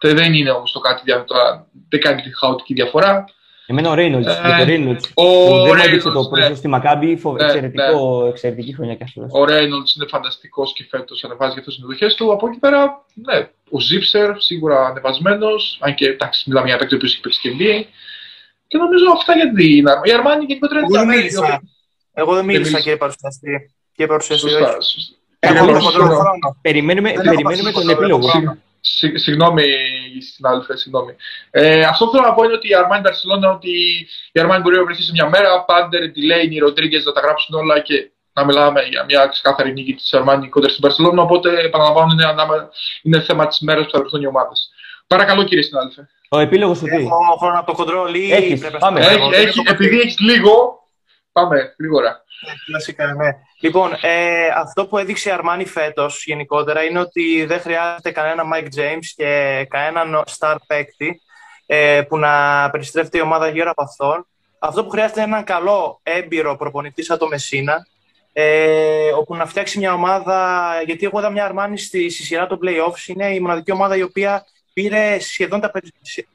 Δεν 0.00 0.34
είναι 0.34 0.50
όμως 0.50 0.72
το 0.72 0.80
κάτι 0.80 1.02
διαφορά. 1.04 1.66
Δεν 1.88 2.00
κάνει 2.00 2.22
τη 2.22 2.36
χαοτική 2.36 2.74
διαφορά. 2.74 3.24
Εμένα 3.66 3.90
ο 3.90 3.94
Ρέινολτ. 3.94 4.26
Ε, 4.26 4.30
ο 4.30 4.64
Ρέινολτ. 4.64 5.00
δεν 5.66 5.78
έδειξε 5.78 6.06
το 6.06 6.12
πρόσωπο 6.12 6.36
ναι. 6.36 6.54
στη 6.54 6.68
Μακάμπη. 6.68 7.06
Ναι, 7.06 7.44
εξαιρετικό, 7.44 8.22
ναι. 8.22 8.28
Εξαιρετική 8.28 8.74
χρονιά 8.74 8.94
και 8.94 9.04
αυτός. 9.04 9.30
Ο 9.32 9.44
Ρέινολτ 9.44 9.88
είναι 9.96 10.06
φανταστικός 10.08 10.72
και 10.72 10.84
φέτος 10.90 11.24
ανεβάζει 11.24 11.52
για 11.52 11.60
αυτές 11.60 11.74
τις 11.74 11.74
συμμετοχές 11.74 12.14
του. 12.14 12.32
Από 12.32 12.48
εκεί 12.48 12.58
πέρα, 12.58 13.04
ναι. 13.14 13.48
Ο 13.70 13.80
Ζήψερ 13.80 14.40
σίγουρα 14.40 14.86
ανεβασμένος. 14.86 15.78
Αν 15.80 15.94
και 15.94 16.06
εντάξει, 16.06 16.44
μιλάμε 16.46 16.68
για 16.68 16.76
παίκτη 16.76 16.96
που 16.96 17.04
έχει 17.04 17.20
παίξει 17.20 17.40
και 17.40 17.50
NBA. 17.58 17.84
Και 18.66 18.78
νομίζω 18.78 19.04
αυτά 19.12 19.34
για 19.34 19.52
την 19.52 19.86
Η 20.04 20.12
Αρμάνη 20.12 20.46
και 20.46 20.52
την 20.52 20.58
Πετρέλα. 20.58 21.60
Εγώ 22.12 22.34
δεν 22.34 22.44
μίλησα, 22.44 22.80
κύριε 22.80 22.96
παρουσιαστή 22.96 23.72
και 23.98 24.06
παρουσίαση. 24.06 24.46
Περιμένουμε, 26.60 27.12
περιμένουμε 27.12 27.72
τον 27.72 27.88
επίλογο. 27.88 28.28
Συγγνώμη, 29.14 29.64
συνάδελφε, 30.34 30.76
συγγνώμη. 30.76 31.16
Ε, 31.50 31.80
αυτό 31.80 32.04
που 32.04 32.10
θέλω 32.10 32.26
να 32.26 32.34
πω 32.34 32.44
είναι 32.44 32.52
ότι 32.52 32.68
η 32.68 32.74
Αρμάνι 32.74 33.00
Μπαρσελόνα, 33.00 33.50
ότι 33.50 33.70
η 34.32 34.40
Αρμάνι 34.40 34.62
μπορεί 34.62 34.76
να 34.76 34.84
βρεθεί 34.84 35.02
σε 35.02 35.12
μια 35.12 35.28
μέρα, 35.28 35.64
Πάντερ, 35.64 36.10
Τιλέινι, 36.10 36.58
Ροντρίγκες 36.58 37.04
να 37.04 37.12
τα 37.12 37.20
γράψουν 37.20 37.54
όλα 37.54 37.80
και 37.80 38.10
να 38.32 38.44
μιλάμε 38.44 38.80
για 38.82 39.04
μια 39.04 39.26
ξεκάθαρη 39.26 39.72
νίκη 39.72 39.94
της 39.94 40.14
Αρμάνι 40.14 40.48
κοντά 40.48 40.68
στην 40.68 40.80
Μπαρσελόνα. 40.82 41.22
Οπότε, 41.22 41.60
επαναλαμβάνω, 41.60 42.12
είναι, 42.12 42.68
είναι 43.02 43.20
θέμα 43.20 43.46
της 43.46 43.58
μέρας 43.60 43.84
που 43.84 43.90
θα 43.90 43.98
βρεθούν 43.98 44.22
οι 44.22 44.26
ομάδες. 44.26 44.70
Παρακαλώ, 45.06 45.44
κύριε 45.44 45.62
συνάδελφε. 45.62 46.08
Ο 46.28 46.38
επίλογος 46.38 46.78
του 46.78 46.84
τι; 46.84 46.96
Έχω 46.96 47.36
χρόνο 47.38 47.58
από 47.58 47.70
το 47.70 47.76
κοντρόλ 47.76 48.14
ή 48.14 48.32
Επειδή 49.64 50.00
έχεις 50.00 50.18
λίγο, 50.18 50.87
πάμε 51.40 51.74
γρήγορα. 51.78 52.24
Ναι, 52.46 52.52
κλασικά, 52.66 53.14
ναι. 53.14 53.28
Λοιπόν, 53.60 53.90
ε, 54.00 54.46
αυτό 54.56 54.86
που 54.86 54.98
έδειξε 54.98 55.28
η 55.28 55.32
Αρμάνι 55.32 55.66
φέτος 55.66 56.24
γενικότερα 56.24 56.82
είναι 56.82 56.98
ότι 56.98 57.44
δεν 57.44 57.60
χρειάζεται 57.60 58.10
κανένα 58.10 58.42
Mike 58.54 58.78
James 58.78 59.06
και 59.16 59.66
κανέναν 59.70 60.24
star 60.38 60.56
παίκτη 60.66 61.20
ε, 61.66 62.02
που 62.08 62.18
να 62.18 62.68
περιστρέφεται 62.70 63.18
η 63.18 63.20
ομάδα 63.20 63.48
γύρω 63.48 63.70
από 63.70 63.82
αυτόν. 63.82 64.26
Αυτό 64.58 64.84
που 64.84 64.90
χρειάζεται 64.90 65.20
είναι 65.20 65.30
έναν 65.30 65.44
καλό 65.44 66.00
έμπειρο 66.02 66.56
προπονητή 66.56 67.02
σαν 67.02 67.18
το 67.18 67.28
Μεσίνα, 67.28 67.86
ε, 68.32 69.10
όπου 69.12 69.34
να 69.34 69.46
φτιάξει 69.46 69.78
μια 69.78 69.92
ομάδα. 69.92 70.70
Γιατί 70.84 71.06
εγώ 71.06 71.18
είδα 71.18 71.30
μια 71.30 71.44
Αρμάνι 71.44 71.78
στη, 71.78 72.10
στη 72.10 72.22
σειρά 72.22 72.46
των 72.46 72.58
playoffs. 72.62 73.06
Είναι 73.06 73.34
η 73.34 73.40
μοναδική 73.40 73.72
ομάδα 73.72 73.96
η 73.96 74.02
οποία 74.02 74.44
πήρε 74.72 75.18
σχεδόν 75.18 75.60
τα, 75.60 75.70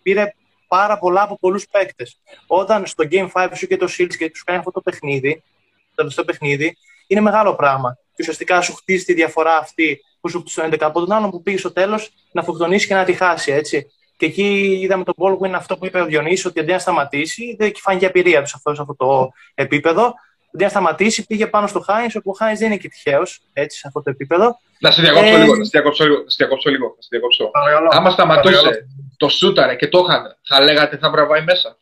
πήρε 0.02 0.34
πάρα 0.68 0.98
πολλά 0.98 1.22
από 1.22 1.38
πολλούς 1.40 1.68
παίκτες. 1.68 2.20
Όταν 2.48 2.86
στο 2.86 3.04
Game 3.12 3.28
5 3.34 3.50
σου 3.54 3.68
και 3.68 3.78
το 3.78 3.86
Shields 3.98 4.16
και 4.18 4.32
σου 4.36 4.44
κάνει 4.44 4.60
αυτό 4.60 4.72
το 4.72 4.82
παιχνίδι, 4.82 5.44
το 5.90 5.96
τελευταίο 5.96 6.26
παιχνίδι, 6.26 6.78
είναι 7.08 7.22
μεγάλο 7.22 7.56
πράγμα. 7.56 7.98
Και 8.16 8.20
ουσιαστικά 8.20 8.62
σου 8.62 8.74
χτίζει 8.74 9.04
τη 9.04 9.14
διαφορά 9.14 9.58
αυτή 9.58 10.02
που 10.22 10.30
σου 10.30 10.40
χτίζει 10.40 10.56
το 10.56 10.76
11 10.76 10.78
από 10.80 11.00
τον 11.00 11.12
άλλον 11.12 11.30
που 11.30 11.42
πήγε 11.42 11.58
στο 11.58 11.74
τέλος 11.74 12.12
να 12.32 12.42
αυτοκτονήσει 12.42 12.88
και 12.88 12.94
να 12.94 13.04
τη 13.04 13.14
χάσει. 13.14 13.52
Έτσι. 13.52 13.88
Και 14.18 14.26
εκεί 14.26 14.80
είδαμε 14.82 15.04
τον 15.04 15.14
Baldwin 15.18 15.52
αυτό 15.52 15.78
που 15.78 15.86
είπε 15.86 16.02
ο 16.02 16.06
Διονύσης, 16.06 16.46
ότι 16.46 16.60
αντί 16.60 16.72
να 16.72 16.80
σταματήσει, 16.80 17.56
δεν 17.60 17.72
φάνηκε 17.76 18.06
απειρία 18.06 18.42
τους 18.42 18.54
αυτός 18.54 18.76
σε 18.76 18.82
αυτό 18.82 18.96
το 18.96 19.32
επίπεδο. 19.54 20.14
Αντί 20.54 20.64
να 20.64 20.70
σταματήσει, 20.70 21.26
πήγε 21.26 21.48
πάνω 21.48 21.68
στο 21.68 21.80
Χάιν, 21.80 22.10
όπου 22.16 22.30
ο 22.30 22.34
Χάιν 22.34 22.58
δεν 22.58 22.68
είναι 22.68 22.78
και 22.78 22.90
τυχαίος 22.90 23.42
σε 23.54 23.88
αυτό 23.88 24.02
το 24.02 24.10
επίπεδο. 24.10 24.60
Να 24.80 24.92
σε 24.92 25.02
διακόψω 25.02 25.34
ε... 25.34 25.38
λίγο, 25.38 25.56
να 25.56 25.64
σε 25.64 25.70
διακόψω 25.72 26.04
λίγο. 26.04 26.24
Να 26.24 26.30
σε 26.30 26.36
διακόψω 26.38 26.70
λίγο, 26.70 26.86
να 26.88 27.02
σε 27.02 27.08
διακόψω. 27.12 27.52
Άμα 27.90 28.10
σταματούσε 28.10 28.88
το 29.24 29.30
σούταρε 29.30 29.76
και 29.76 29.88
το 29.88 30.06
είχαν, 30.08 30.38
θα 30.44 30.62
λέγατε 30.62 30.98
θα 30.98 31.10
βραβάει 31.10 31.44
μέσα. 31.44 31.78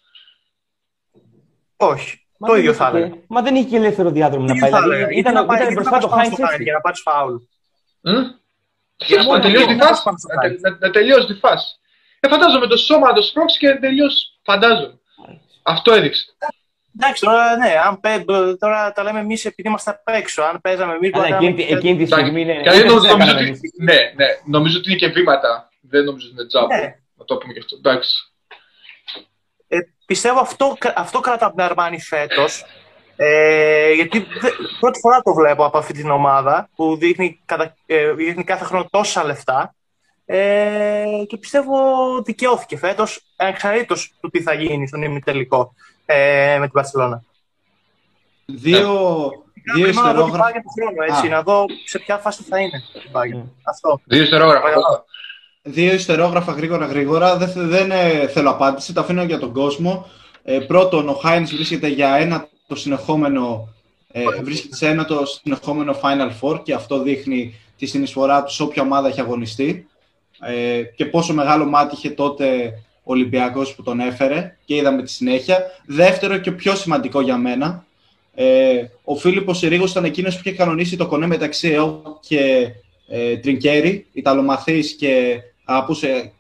Όχι. 1.75 2.25
Μα 2.37 2.47
το 2.47 2.55
ίδιο 2.55 2.73
θα 2.73 2.87
έλεγα. 2.87 3.13
Μα 3.27 3.41
δεν 3.41 3.55
είχε 3.55 3.67
και 3.67 3.75
ελεύθερο 3.75 4.11
διάδρομο 4.11 4.45
να 4.45 4.69
πάει. 4.69 4.81
Δηλαδή, 4.81 5.17
ήταν, 5.17 5.43
ήταν, 5.43 5.55
ήταν 5.55 5.73
μπροστά 5.73 5.97
το 5.97 6.07
Χάιν 6.07 6.61
για 6.61 6.73
να 6.73 6.81
πάρεις 6.81 7.01
φάουλ; 7.01 7.35
Να 10.79 10.91
τελειώσει 10.91 11.27
τη 11.27 11.33
φάση. 11.33 11.67
Ε, 12.19 12.27
φαντάζομαι 12.27 12.67
το 12.67 12.77
σώμα 12.77 13.07
να 13.07 13.13
το 13.13 13.23
σπρώξει 13.23 13.57
και 13.57 13.69
τελείως 13.73 14.39
φαντάζομαι. 14.43 14.99
Αυτό 15.63 15.93
έδειξε. 15.93 16.25
Εντάξει, 16.99 17.23
τώρα, 17.25 17.57
ναι, 17.57 17.73
αν 17.85 17.99
πέ, 17.99 18.25
τώρα 18.59 18.91
τα 18.91 19.03
λέμε 19.03 19.19
εμείς 19.19 19.45
επειδή 19.45 19.67
είμαστε 19.67 19.91
απ' 19.91 20.15
έξω. 20.15 20.41
Αν 20.43 20.61
παίζαμε 20.61 20.93
εμεί. 20.93 21.11
Αλλά 21.13 21.35
εκείνη, 21.35 21.63
εκείνη 21.69 21.97
τη 21.97 22.05
στιγμή 22.05 22.41
είναι. 22.41 22.61
νομίζω, 22.65 23.07
νομίζω 23.07 23.31
ότι, 23.31 23.61
ναι, 23.77 23.95
ναι, 24.15 24.25
νομίζω 24.45 24.77
ότι 24.77 24.89
είναι 24.89 24.99
και 24.99 25.07
βήματα. 25.07 25.69
Δεν 25.81 26.03
νομίζω 26.03 26.27
ότι 26.27 26.35
είναι 26.35 26.47
τζάμπο. 26.47 26.67
Ναι. 26.67 27.00
Να 27.21 27.27
το 27.27 27.37
πούμε 27.37 27.53
και 27.53 27.59
αυτό. 27.59 27.75
Εντάξει. 27.75 28.33
Ε, 29.67 29.77
πιστεύω 30.05 30.39
αυτό, 30.39 30.77
αυτό 30.95 31.19
κρατά 31.19 31.45
από 31.45 31.55
την 31.55 31.63
Αρμάνη 31.63 32.01
φέτος. 32.01 32.63
Ε, 33.15 33.91
γιατί 33.91 34.27
πρώτη 34.79 34.99
φορά 34.99 35.21
το 35.21 35.33
βλέπω 35.33 35.65
από 35.65 35.77
αυτή 35.77 35.93
την 35.93 36.09
ομάδα 36.09 36.69
που 36.75 36.95
δείχνει, 36.95 37.41
κατα, 37.45 37.75
ε, 37.85 38.11
δείχνει 38.11 38.43
κάθε 38.43 38.65
χρόνο 38.65 38.87
τόσα 38.89 39.23
λεφτά. 39.23 39.75
Ε, 40.25 41.05
και 41.27 41.37
πιστεύω 41.37 41.77
δικαιώθηκε 42.21 42.77
φέτος, 42.77 43.21
ανεξαρτήτω 43.35 43.95
του 44.21 44.29
τι 44.29 44.41
θα 44.41 44.53
γίνει 44.53 44.87
στον 44.87 45.01
ημιτελικό 45.01 45.73
ε, 46.05 46.57
με 46.59 46.65
την 46.65 46.73
Παρσελόνα. 46.73 47.23
Δύο, 48.45 49.29
δύο 49.75 49.87
ιστερόγραφα. 49.87 50.51
Να 51.21 51.29
να 51.29 51.43
δω 51.43 51.65
σε 51.85 51.99
ποια 51.99 52.17
φάση 52.17 52.43
θα 52.43 52.59
είναι. 52.59 52.83
Αυτό. 53.63 54.01
Δύο 54.05 54.23
ιστερόγραφα. 54.23 54.67
Δύο 55.63 55.93
ιστερόγραφα 55.93 56.51
γρήγορα 56.51 56.85
γρήγορα. 56.85 57.37
Δεν, 57.37 57.51
δεν 57.55 57.91
ε, 57.91 58.27
θέλω 58.27 58.49
απάντηση, 58.49 58.93
τα 58.93 59.01
αφήνω 59.01 59.23
για 59.23 59.39
τον 59.39 59.53
κόσμο. 59.53 60.09
Ε, 60.43 60.59
πρώτον, 60.59 61.09
ο 61.09 61.13
Χάινς 61.13 61.53
βρίσκεται 61.53 61.87
για 61.87 62.15
ένα 62.15 62.47
το 62.67 62.75
συνεχόμενο 62.75 63.73
ε, 64.11 64.23
βρίσκεται 64.43 64.75
σε 64.75 64.87
ένα 64.87 65.05
το 65.05 65.25
συνεχόμενο 65.25 65.99
Final 66.01 66.31
Four 66.41 66.63
και 66.63 66.73
αυτό 66.73 67.01
δείχνει 67.01 67.55
τη 67.77 67.85
συνεισφορά 67.85 68.43
του 68.43 68.53
σε 68.53 68.63
όποια 68.63 68.81
ομάδα 68.81 69.07
έχει 69.07 69.19
αγωνιστεί 69.19 69.87
ε, 70.41 70.81
και 70.95 71.05
πόσο 71.05 71.33
μεγάλο 71.33 71.65
μάτι 71.65 71.95
είχε 71.95 72.09
τότε 72.09 72.73
ο 73.03 73.11
Ολυμπιακός 73.11 73.75
που 73.75 73.83
τον 73.83 73.99
έφερε 73.99 74.57
και 74.65 74.75
είδαμε 74.75 75.03
τη 75.03 75.11
συνέχεια. 75.11 75.63
Δεύτερο 75.85 76.37
και 76.37 76.51
πιο 76.51 76.75
σημαντικό 76.75 77.21
για 77.21 77.37
μένα, 77.37 77.85
ε, 78.35 78.83
ο 79.03 79.15
Φίλιππος 79.15 79.57
Συρίγος 79.57 79.91
ήταν 79.91 80.03
εκείνος 80.03 80.35
που 80.35 80.41
είχε 80.45 80.55
κανονίσει 80.57 80.97
το 80.97 81.07
κονέ 81.07 81.27
μεταξύ 81.27 81.69
ΕΟ 81.69 82.19
και 82.27 82.67
ε, 83.07 83.37
Τρινκέρι, 83.37 84.05
Ιταλομαθής 84.13 84.95
και 84.95 85.39
αγαπούσε, 85.71 86.31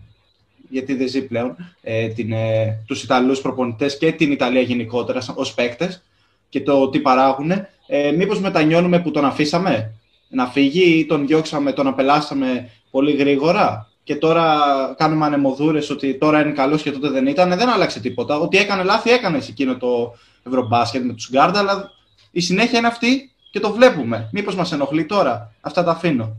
γιατί 0.69 0.93
δεν 0.93 1.07
ζει 1.07 1.25
πλέον, 1.25 1.55
ε, 1.81 2.07
την, 2.07 2.31
ε, 2.31 2.83
τους 2.87 3.03
Ιταλούς 3.03 3.41
προπονητές 3.41 3.97
και 3.97 4.11
την 4.11 4.31
Ιταλία 4.31 4.61
γενικότερα 4.61 5.21
ως 5.35 5.53
παίκτες 5.53 6.03
και 6.49 6.61
το 6.61 6.89
τι 6.89 6.99
παράγουν. 6.99 7.51
Ε, 7.87 8.11
μήπως 8.11 8.39
μετανιώνουμε 8.39 8.99
που 8.99 9.11
τον 9.11 9.25
αφήσαμε; 9.25 9.93
Να 10.29 10.47
φύγει 10.47 10.99
ή 10.99 11.05
τον 11.05 11.27
διώξαμε, 11.27 11.71
τον 11.71 11.87
απελάσαμε 11.87 12.69
πολύ 12.91 13.11
γρήγορα; 13.11 13.89
Και 14.03 14.15
τώρα 14.15 14.57
κάνουμε 14.97 15.25
ανεμοδούρες 15.25 15.89
ότι 15.89 16.17
τώρα 16.17 16.41
είναι 16.41 16.51
καλός 16.51 16.81
και 16.81 16.91
τότε 16.91 17.09
δεν 17.09 17.27
ήταν, 17.27 17.49
δεν 17.49 17.69
άλλαξε 17.69 17.99
τίποτα. 17.99 18.37
Ότι 18.39 18.57
έκανε 18.57 18.83
λάθη 18.83 19.11
έκανε 19.11 19.39
σε 19.39 19.51
εκείνο 19.51 19.77
το 19.77 20.15
Ευρωμπάσκετ 20.47 21.03
με 21.03 21.13
τους 21.13 21.29
Γκάρντα, 21.31 21.59
αλλά 21.59 21.91
η 22.31 22.39
συνέχεια 22.39 22.77
είναι 22.77 22.87
αυτή 22.87 23.31
και 23.51 23.59
το 23.59 23.71
βλέπουμε. 23.71 24.29
Μήπως 24.31 24.55
μας 24.55 24.71
ενοχλεί 24.71 25.05
τώρα; 25.05 25.53
Αυτά 25.61 25.83
τα 25.83 25.91
αφήνω. 25.91 26.35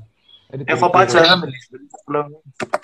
Έχω 0.65 0.87
απάντηση 0.87 1.17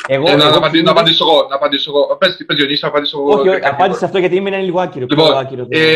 Εγώ, 0.07 0.28
ε, 0.28 0.37
να, 0.37 0.48
απαντήσω, 0.57 0.83
να 0.83 0.90
απαντήσω 0.90 1.24
εγώ. 1.24 1.46
Να 1.48 1.57
απαντήσω 1.57 1.90
εγώ. 1.90 2.16
Πες, 2.16 2.37
πες 2.46 2.57
Διονύση, 2.57 2.81
να 2.83 2.88
απαντήσω 2.88 3.18
εγώ. 3.18 3.38
Όχι, 3.38 3.48
απάντησε 3.66 4.04
αυτό 4.04 4.18
γιατί 4.18 4.37
είναι 4.37 4.61
λίγο 4.61 4.81
άκυρο. 4.81 5.07
Λοιπόν, 5.09 5.37
άκυρο, 5.37 5.66
ε, 5.68 5.88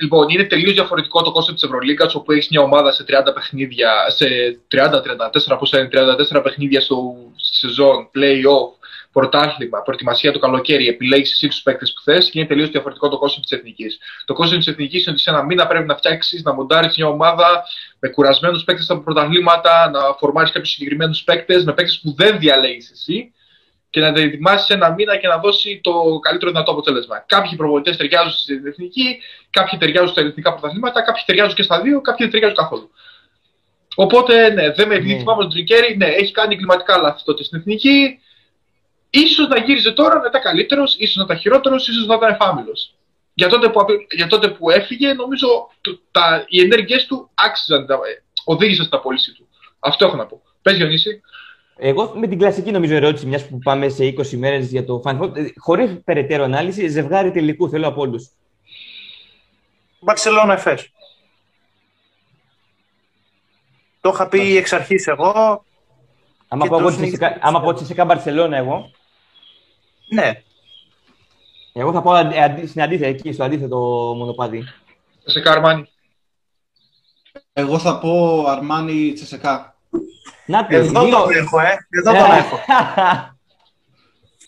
λοιπόν, 0.00 0.28
είναι 0.28 0.44
τελείως 0.44 0.72
διαφορετικό 0.72 1.22
το 1.22 1.32
κόστο 1.32 1.52
της 1.52 1.62
Ευρωλίγκας, 1.62 2.14
όπου 2.14 2.32
έχεις 2.32 2.48
μια 2.48 2.60
ομάδα 2.60 2.92
σε 2.92 3.04
30 3.04 3.32
παιχνίδια, 3.34 3.90
σε 4.08 4.26
30-34, 4.68 5.58
πώς 5.58 5.72
είναι, 5.72 5.88
34 5.88 6.42
παιχνίδια 6.42 6.80
στο 6.80 7.14
σεζόν, 7.36 8.10
play-off, 8.14 8.81
πρωτάθλημα, 9.12 9.82
προετοιμασία 9.82 10.32
το 10.32 10.38
καλοκαίρι, 10.38 10.88
επιλέγει 10.88 11.22
εσύ 11.22 11.48
τους 11.48 11.62
παίκτες 11.62 11.92
που 11.92 12.02
θες 12.02 12.30
και 12.30 12.38
είναι 12.38 12.48
τελείως 12.48 12.70
διαφορετικό 12.70 13.08
το 13.08 13.18
κόστο 13.18 13.40
της 13.40 13.50
εθνικής. 13.50 13.98
Το 14.24 14.34
κόστο 14.34 14.56
της 14.56 14.66
εθνικής 14.66 15.02
είναι 15.02 15.10
ότι 15.10 15.20
σε 15.20 15.30
ένα 15.30 15.44
μήνα 15.44 15.66
πρέπει 15.66 15.86
να 15.86 15.96
φτιάξεις, 15.96 16.42
να 16.42 16.54
μοντάρεις 16.54 16.96
μια 16.96 17.06
ομάδα 17.06 17.64
με 17.98 18.08
κουρασμένους 18.08 18.64
παίκτες 18.64 18.90
από 18.90 19.00
πρωταθλήματα, 19.00 19.90
να 19.90 20.00
φορμάρεις 20.18 20.50
κάποιους 20.50 20.72
συγκεκριμένους 20.72 21.22
παίκτες, 21.22 21.64
με 21.64 21.72
παίκτες 21.72 22.00
που 22.02 22.14
δεν 22.16 22.38
διαλέγεις 22.38 22.90
εσύ 22.90 23.32
και 23.90 24.00
να 24.00 24.12
τα 24.12 24.20
ετοιμάσει 24.20 24.74
ένα 24.74 24.92
μήνα 24.92 25.16
και 25.16 25.28
να 25.28 25.38
δώσει 25.38 25.80
το 25.82 26.18
καλύτερο 26.22 26.50
δυνατό 26.50 26.70
αποτέλεσμα. 26.70 27.24
Κάποιοι 27.26 27.56
προπονητές 27.56 27.96
ταιριάζουν 27.96 28.32
στην 28.32 28.66
εθνική, 28.66 29.18
κάποιοι 29.50 29.78
ταιριάζουν 29.78 30.08
στα 30.08 30.20
εθνικά 30.20 30.52
πρωταθλήματα, 30.54 31.02
κάποιοι 31.02 31.22
ταιριάζουν 31.26 31.54
και 31.54 31.62
στα 31.62 31.80
δύο, 31.80 32.00
κάποιοι 32.00 32.26
δεν 32.26 32.30
ταιριάζουν 32.30 32.56
καθόλου. 32.56 32.90
Οπότε, 33.94 34.50
ναι, 34.50 34.72
δεν 34.72 34.88
με 34.88 34.94
επειδή 34.94 35.18
θυμάμαι 35.18 35.42
τον 35.42 35.50
Τρικέρι, 35.50 35.96
ναι, 35.96 36.06
έχει 36.06 36.32
κάνει 36.32 36.54
εγκληματικά 36.54 36.98
λάθη 36.98 37.24
τότε 37.24 37.44
στην 37.44 37.58
εθνική. 37.58 38.18
Ίσως 39.14 39.48
να 39.48 39.58
γύριζε 39.58 39.92
τώρα 39.92 40.14
να 40.18 40.26
ήταν 40.26 40.42
καλύτερος, 40.42 40.96
ίσως 40.98 41.16
να 41.16 41.22
ήταν 41.22 41.38
χειρότερος, 41.38 41.88
ίσως 41.88 42.06
να 42.06 42.14
ήταν 42.14 42.30
εφάμιλος. 42.30 42.94
Για 43.34 43.48
τότε 43.48 43.68
που, 43.68 43.80
για 44.10 44.26
τότε 44.26 44.48
που 44.48 44.70
έφυγε, 44.70 45.12
νομίζω 45.12 45.48
το, 45.80 46.00
τα, 46.10 46.44
οι 46.48 46.60
ενέργειές 46.60 47.06
του 47.06 47.30
άξιζαν, 47.34 47.86
τα, 47.86 47.98
οδήγησαν 48.44 48.84
στην 48.84 48.98
απόλυση 48.98 49.32
του. 49.32 49.48
Αυτό 49.78 50.06
έχω 50.06 50.16
να 50.16 50.26
πω. 50.26 50.42
Πες 50.62 50.76
Γιονίση. 50.76 51.20
Εγώ 51.76 52.12
με 52.16 52.26
την 52.26 52.38
κλασική 52.38 52.70
νομίζω 52.70 52.94
ερώτηση, 52.94 53.26
μιας 53.26 53.48
που 53.48 53.58
πάμε 53.58 53.88
σε 53.88 54.04
20 54.04 54.36
μέρες 54.36 54.70
για 54.70 54.84
το 54.84 55.02
Final 55.04 55.20
Four, 55.20 55.52
χωρίς 55.56 56.00
περαιτέρω 56.04 56.44
ανάλυση, 56.44 56.88
ζευγάρι 56.88 57.30
τελικού 57.30 57.68
θέλω 57.68 57.88
από 57.88 58.00
όλους. 58.00 58.30
Μπαρσελόνα 60.00 60.52
Εφές. 60.52 60.92
Το 64.00 64.10
είχα 64.14 64.28
πει 64.28 64.56
εξ 64.56 64.72
αρχής 64.72 65.06
εγώ. 65.06 65.64
Άμα 66.48 67.60
πω 67.60 67.68
ότι 67.68 67.82
είσαι 67.82 68.04
Μπαρσελόνα 68.04 68.56
εγώ. 68.56 68.90
Ναι. 70.12 70.42
Εγώ 71.72 71.92
θα 71.92 72.02
πω 72.02 72.12
στην 72.66 72.82
αντίθετη, 72.82 73.10
εκεί, 73.10 73.32
στο 73.32 73.44
αντίθετο 73.44 73.76
μονοπάτι. 74.16 74.64
Τσεσεκά 75.24 75.50
Αρμάνι. 75.50 75.88
Εγώ 77.52 77.78
θα 77.78 77.98
πω 77.98 78.44
Αρμάνι 78.48 79.12
Τσεσεκά. 79.12 79.76
Να 80.46 80.66
Εδώ 80.70 81.04
δύο... 81.04 81.10
το 81.10 81.28
έχω, 81.30 81.60
ε. 81.60 81.76
Εδώ 81.90 82.12
το 82.12 82.32
έχω. 82.32 82.58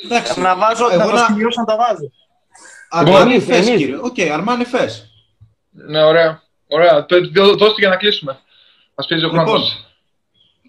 Εντάξει, 0.05 0.41
να 0.41 0.57
βάζω, 0.57 0.91
εγώ 0.91 1.05
να 1.05 1.11
το 1.11 1.17
σημειώσω 1.17 1.61
να 1.61 1.67
τα 1.67 1.77
βάζω. 1.77 2.11
Αρμάνι 2.89 3.41
Εφές, 3.41 3.67
κύριε. 3.67 3.97
Οκ, 4.03 4.21
Αρμάνι 4.33 4.65
Εφές. 4.65 5.11
Ναι, 5.71 6.03
ωραία. 6.03 6.43
Ωραία. 6.67 7.07
Δώστε 7.33 7.75
για 7.79 7.89
να 7.89 7.97
κλείσουμε. 7.97 8.39
Μας 8.95 9.07
πιέζει 9.07 9.25
ο 9.25 9.29
χρόνος. 9.29 9.87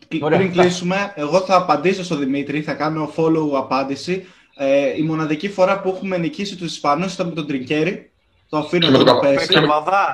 Λοιπόν, 0.07 0.31
πριν 0.31 0.51
κλείσουμε, 0.51 1.13
εγώ 1.15 1.39
θα 1.39 1.55
απαντήσω 1.55 2.03
στον 2.03 2.19
Δημήτρη, 2.19 2.61
θα 2.61 2.73
κάνω 2.73 3.13
follow 3.15 3.49
απάντηση. 3.55 4.27
Ε, 4.55 4.97
η 4.97 5.01
μοναδική 5.01 5.49
φορά 5.49 5.81
που 5.81 5.89
έχουμε 5.89 6.17
νικήσει 6.17 6.55
τους 6.55 6.71
Ισπανούς 6.71 7.13
ήταν 7.13 7.27
με 7.27 7.33
τον 7.33 7.47
Τρινκέρι 7.47 8.09
το 8.49 8.57
αφήνω 8.57 8.89
να 8.89 9.03
το 9.03 9.15
πέσει. 9.15 9.47
Και, 9.47 9.59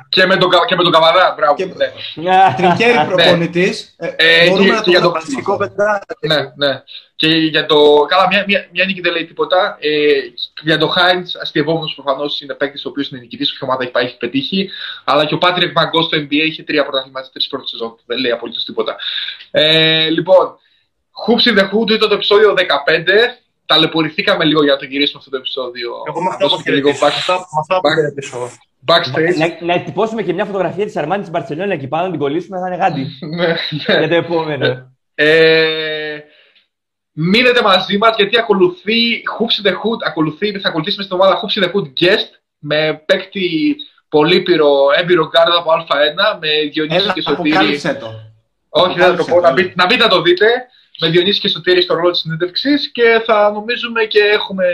και, 0.09 0.25
με 0.25 0.37
τον, 0.37 0.49
και 0.67 0.75
με 0.75 0.83
τον 0.83 0.91
Καβαδά, 0.91 1.33
μπράβο. 1.37 1.55
Και... 1.55 1.65
Ναι. 1.65 2.55
Τρικέρι 2.57 2.97
ναι. 2.97 3.05
προπονητής. 3.05 3.95
Ε, 3.97 4.07
ε, 4.15 4.49
μπορούμε 4.49 4.67
και, 4.67 4.73
να 4.73 4.81
το 4.83 4.89
για 4.89 5.01
το 5.01 5.11
βασικό 5.11 5.57
Ναι, 6.19 6.35
ναι. 6.55 6.83
Και 7.15 7.27
για 7.27 7.65
το. 7.65 8.05
Καλά, 8.07 8.27
μια, 8.27 8.43
μια, 8.47 8.67
μια 8.71 8.85
νίκη 8.85 9.01
δεν 9.01 9.11
λέει 9.11 9.25
τίποτα. 9.25 9.77
Ε, 9.79 9.89
για 10.61 10.77
το 10.77 10.87
Χάιντς, 10.87 11.35
αστειευόμενο 11.35 11.91
προφανώς 11.95 12.41
είναι 12.41 12.53
παίκτης 12.53 12.85
ο 12.85 12.89
οποίος 12.89 13.09
είναι 13.09 13.19
νικητής, 13.19 13.51
όποια 13.51 13.67
ομάδα 13.67 13.83
έχει 13.83 13.91
πάει 13.91 14.05
έχει 14.05 14.17
πετύχει. 14.17 14.69
Αλλά 15.03 15.25
και 15.25 15.33
ο 15.33 15.37
Πάτρικ 15.37 15.71
Μαγκός 15.75 16.05
στο 16.05 16.17
NBA 16.17 16.31
είχε 16.31 16.63
τρία 16.63 16.83
πρωταθλήματα 16.83 17.25
σε 17.25 17.31
τρεις 17.31 17.47
πρώτες 17.47 17.69
σεζόν. 17.69 17.95
Δεν 18.05 18.17
λέει 18.17 18.31
απολύτως 18.31 18.65
τίποτα. 18.65 18.95
Ε, 19.51 20.09
λοιπόν, 20.09 20.57
Hoops 21.27 21.51
in 21.51 21.59
the 21.59 21.63
Hood 21.63 21.89
ήταν 21.89 22.09
το 22.09 22.15
επεισόδιο 22.15 22.53
15 22.53 22.61
ταλαιπωρηθήκαμε 23.73 24.43
λίγο 24.45 24.63
για 24.63 24.73
να 24.73 24.79
το 24.79 24.85
γυρίσουμε 24.85 25.17
αυτό 25.17 25.29
το 25.29 25.37
επεισόδιο. 25.37 25.91
Εγώ 26.07 26.21
με 26.21 26.29
αυτό 26.29 26.61
και 26.63 26.71
λίγο 26.71 26.89
back, 26.89 27.35
backstage. 28.85 29.37
Να, 29.37 29.65
να 29.65 29.73
εντυπώσουμε 29.73 30.21
και 30.21 30.33
μια 30.33 30.45
φωτογραφία 30.45 30.85
της 30.85 30.95
Αρμάνη 30.95 31.21
της 31.21 31.31
Μπαρσελόνα 31.31 31.73
εκεί 31.73 31.87
πάνω, 31.87 32.03
να 32.05 32.11
την 32.11 32.19
κολλήσουμε, 32.19 32.59
θα 32.59 32.67
είναι 32.67 32.75
γάντι. 32.75 33.07
Ναι, 33.37 33.47
ναι. 33.47 33.99
για 33.99 34.07
το 34.09 34.15
επόμενο. 34.15 34.91
Ε, 35.15 36.19
Μείνετε 37.13 37.61
μαζί 37.61 37.97
μας 37.97 38.15
γιατί 38.15 38.37
ακολουθεί 38.37 39.21
Hoops 39.37 39.67
the 39.67 39.71
Hood, 39.71 39.99
ακολουθεί, 40.05 40.59
θα 40.59 40.69
ακολουθήσουμε 40.69 41.03
στην 41.03 41.15
ομάδα 41.19 41.39
Hoops 41.41 41.63
the 41.63 41.67
Hood 41.67 41.87
Guest 42.01 42.29
με 42.57 43.03
παίκτη 43.05 43.75
πολύπειρο, 44.09 44.69
έμπειρο 44.99 45.29
γκάρδα 45.29 45.57
από 45.57 45.71
Α1 45.71 46.39
με 46.39 46.49
Διονύσης 46.71 47.03
Έλα, 47.03 47.13
και 47.13 47.21
Σωτήρη. 47.21 47.55
αποκάλυψε 47.55 47.93
το. 47.93 48.07
Όχι, 48.69 48.99
δεν 48.99 49.09
θα 49.09 49.15
το 49.15 49.23
πω. 49.23 49.31
Αποκάλυψε 49.31 49.47
Να 49.47 49.53
μπείτε, 49.53 49.73
να 49.75 49.85
μπείτε 49.85 50.03
να 50.03 50.09
το 50.09 50.21
δείτε. 50.21 50.45
Με 50.99 51.09
Διονύση 51.09 51.39
και 51.39 51.47
Σωτήρη 51.47 51.81
στο 51.81 51.93
ρόλο 51.93 52.11
της 52.11 52.19
συνέντευξης 52.19 52.91
και 52.91 53.21
θα 53.25 53.51
νομίζουμε 53.51 54.03
και 54.05 54.19
έχουμε 54.19 54.65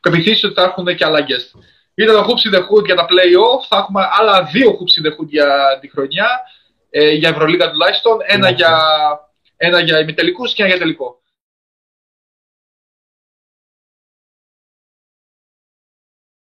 πεπιθήσεις 0.00 0.44
ότι 0.44 0.54
θα 0.54 0.62
έχουν 0.62 0.96
και 0.96 1.04
άλλα 1.04 1.20
guest. 1.20 1.60
Ήταν 1.94 2.14
το 2.14 2.26
Hoops 2.28 2.50
in 2.50 2.58
the 2.58 2.60
Hood 2.60 2.84
για 2.84 2.94
τα 2.94 3.02
play-off. 3.02 3.64
Θα 3.68 3.76
έχουμε 3.76 4.08
άλλα 4.20 4.42
δύο 4.42 4.70
Hoops 4.70 5.00
in 5.02 5.06
the 5.06 5.10
Hood 5.10 5.26
για 5.28 5.78
τη 5.80 5.88
χρονιά. 5.90 6.28
Ε, 6.90 7.10
για 7.10 7.28
Ευρωλίγα 7.28 7.70
τουλάχιστον. 7.70 8.18
Ένα 8.26 8.50
Ναι. 8.50 8.56
για, 8.56 8.78
ένα 9.56 9.80
για 9.80 10.00
ημιτελικούς 10.00 10.52
και 10.52 10.62
ένα 10.62 10.70
για 10.70 10.80
τελικό. 10.80 11.20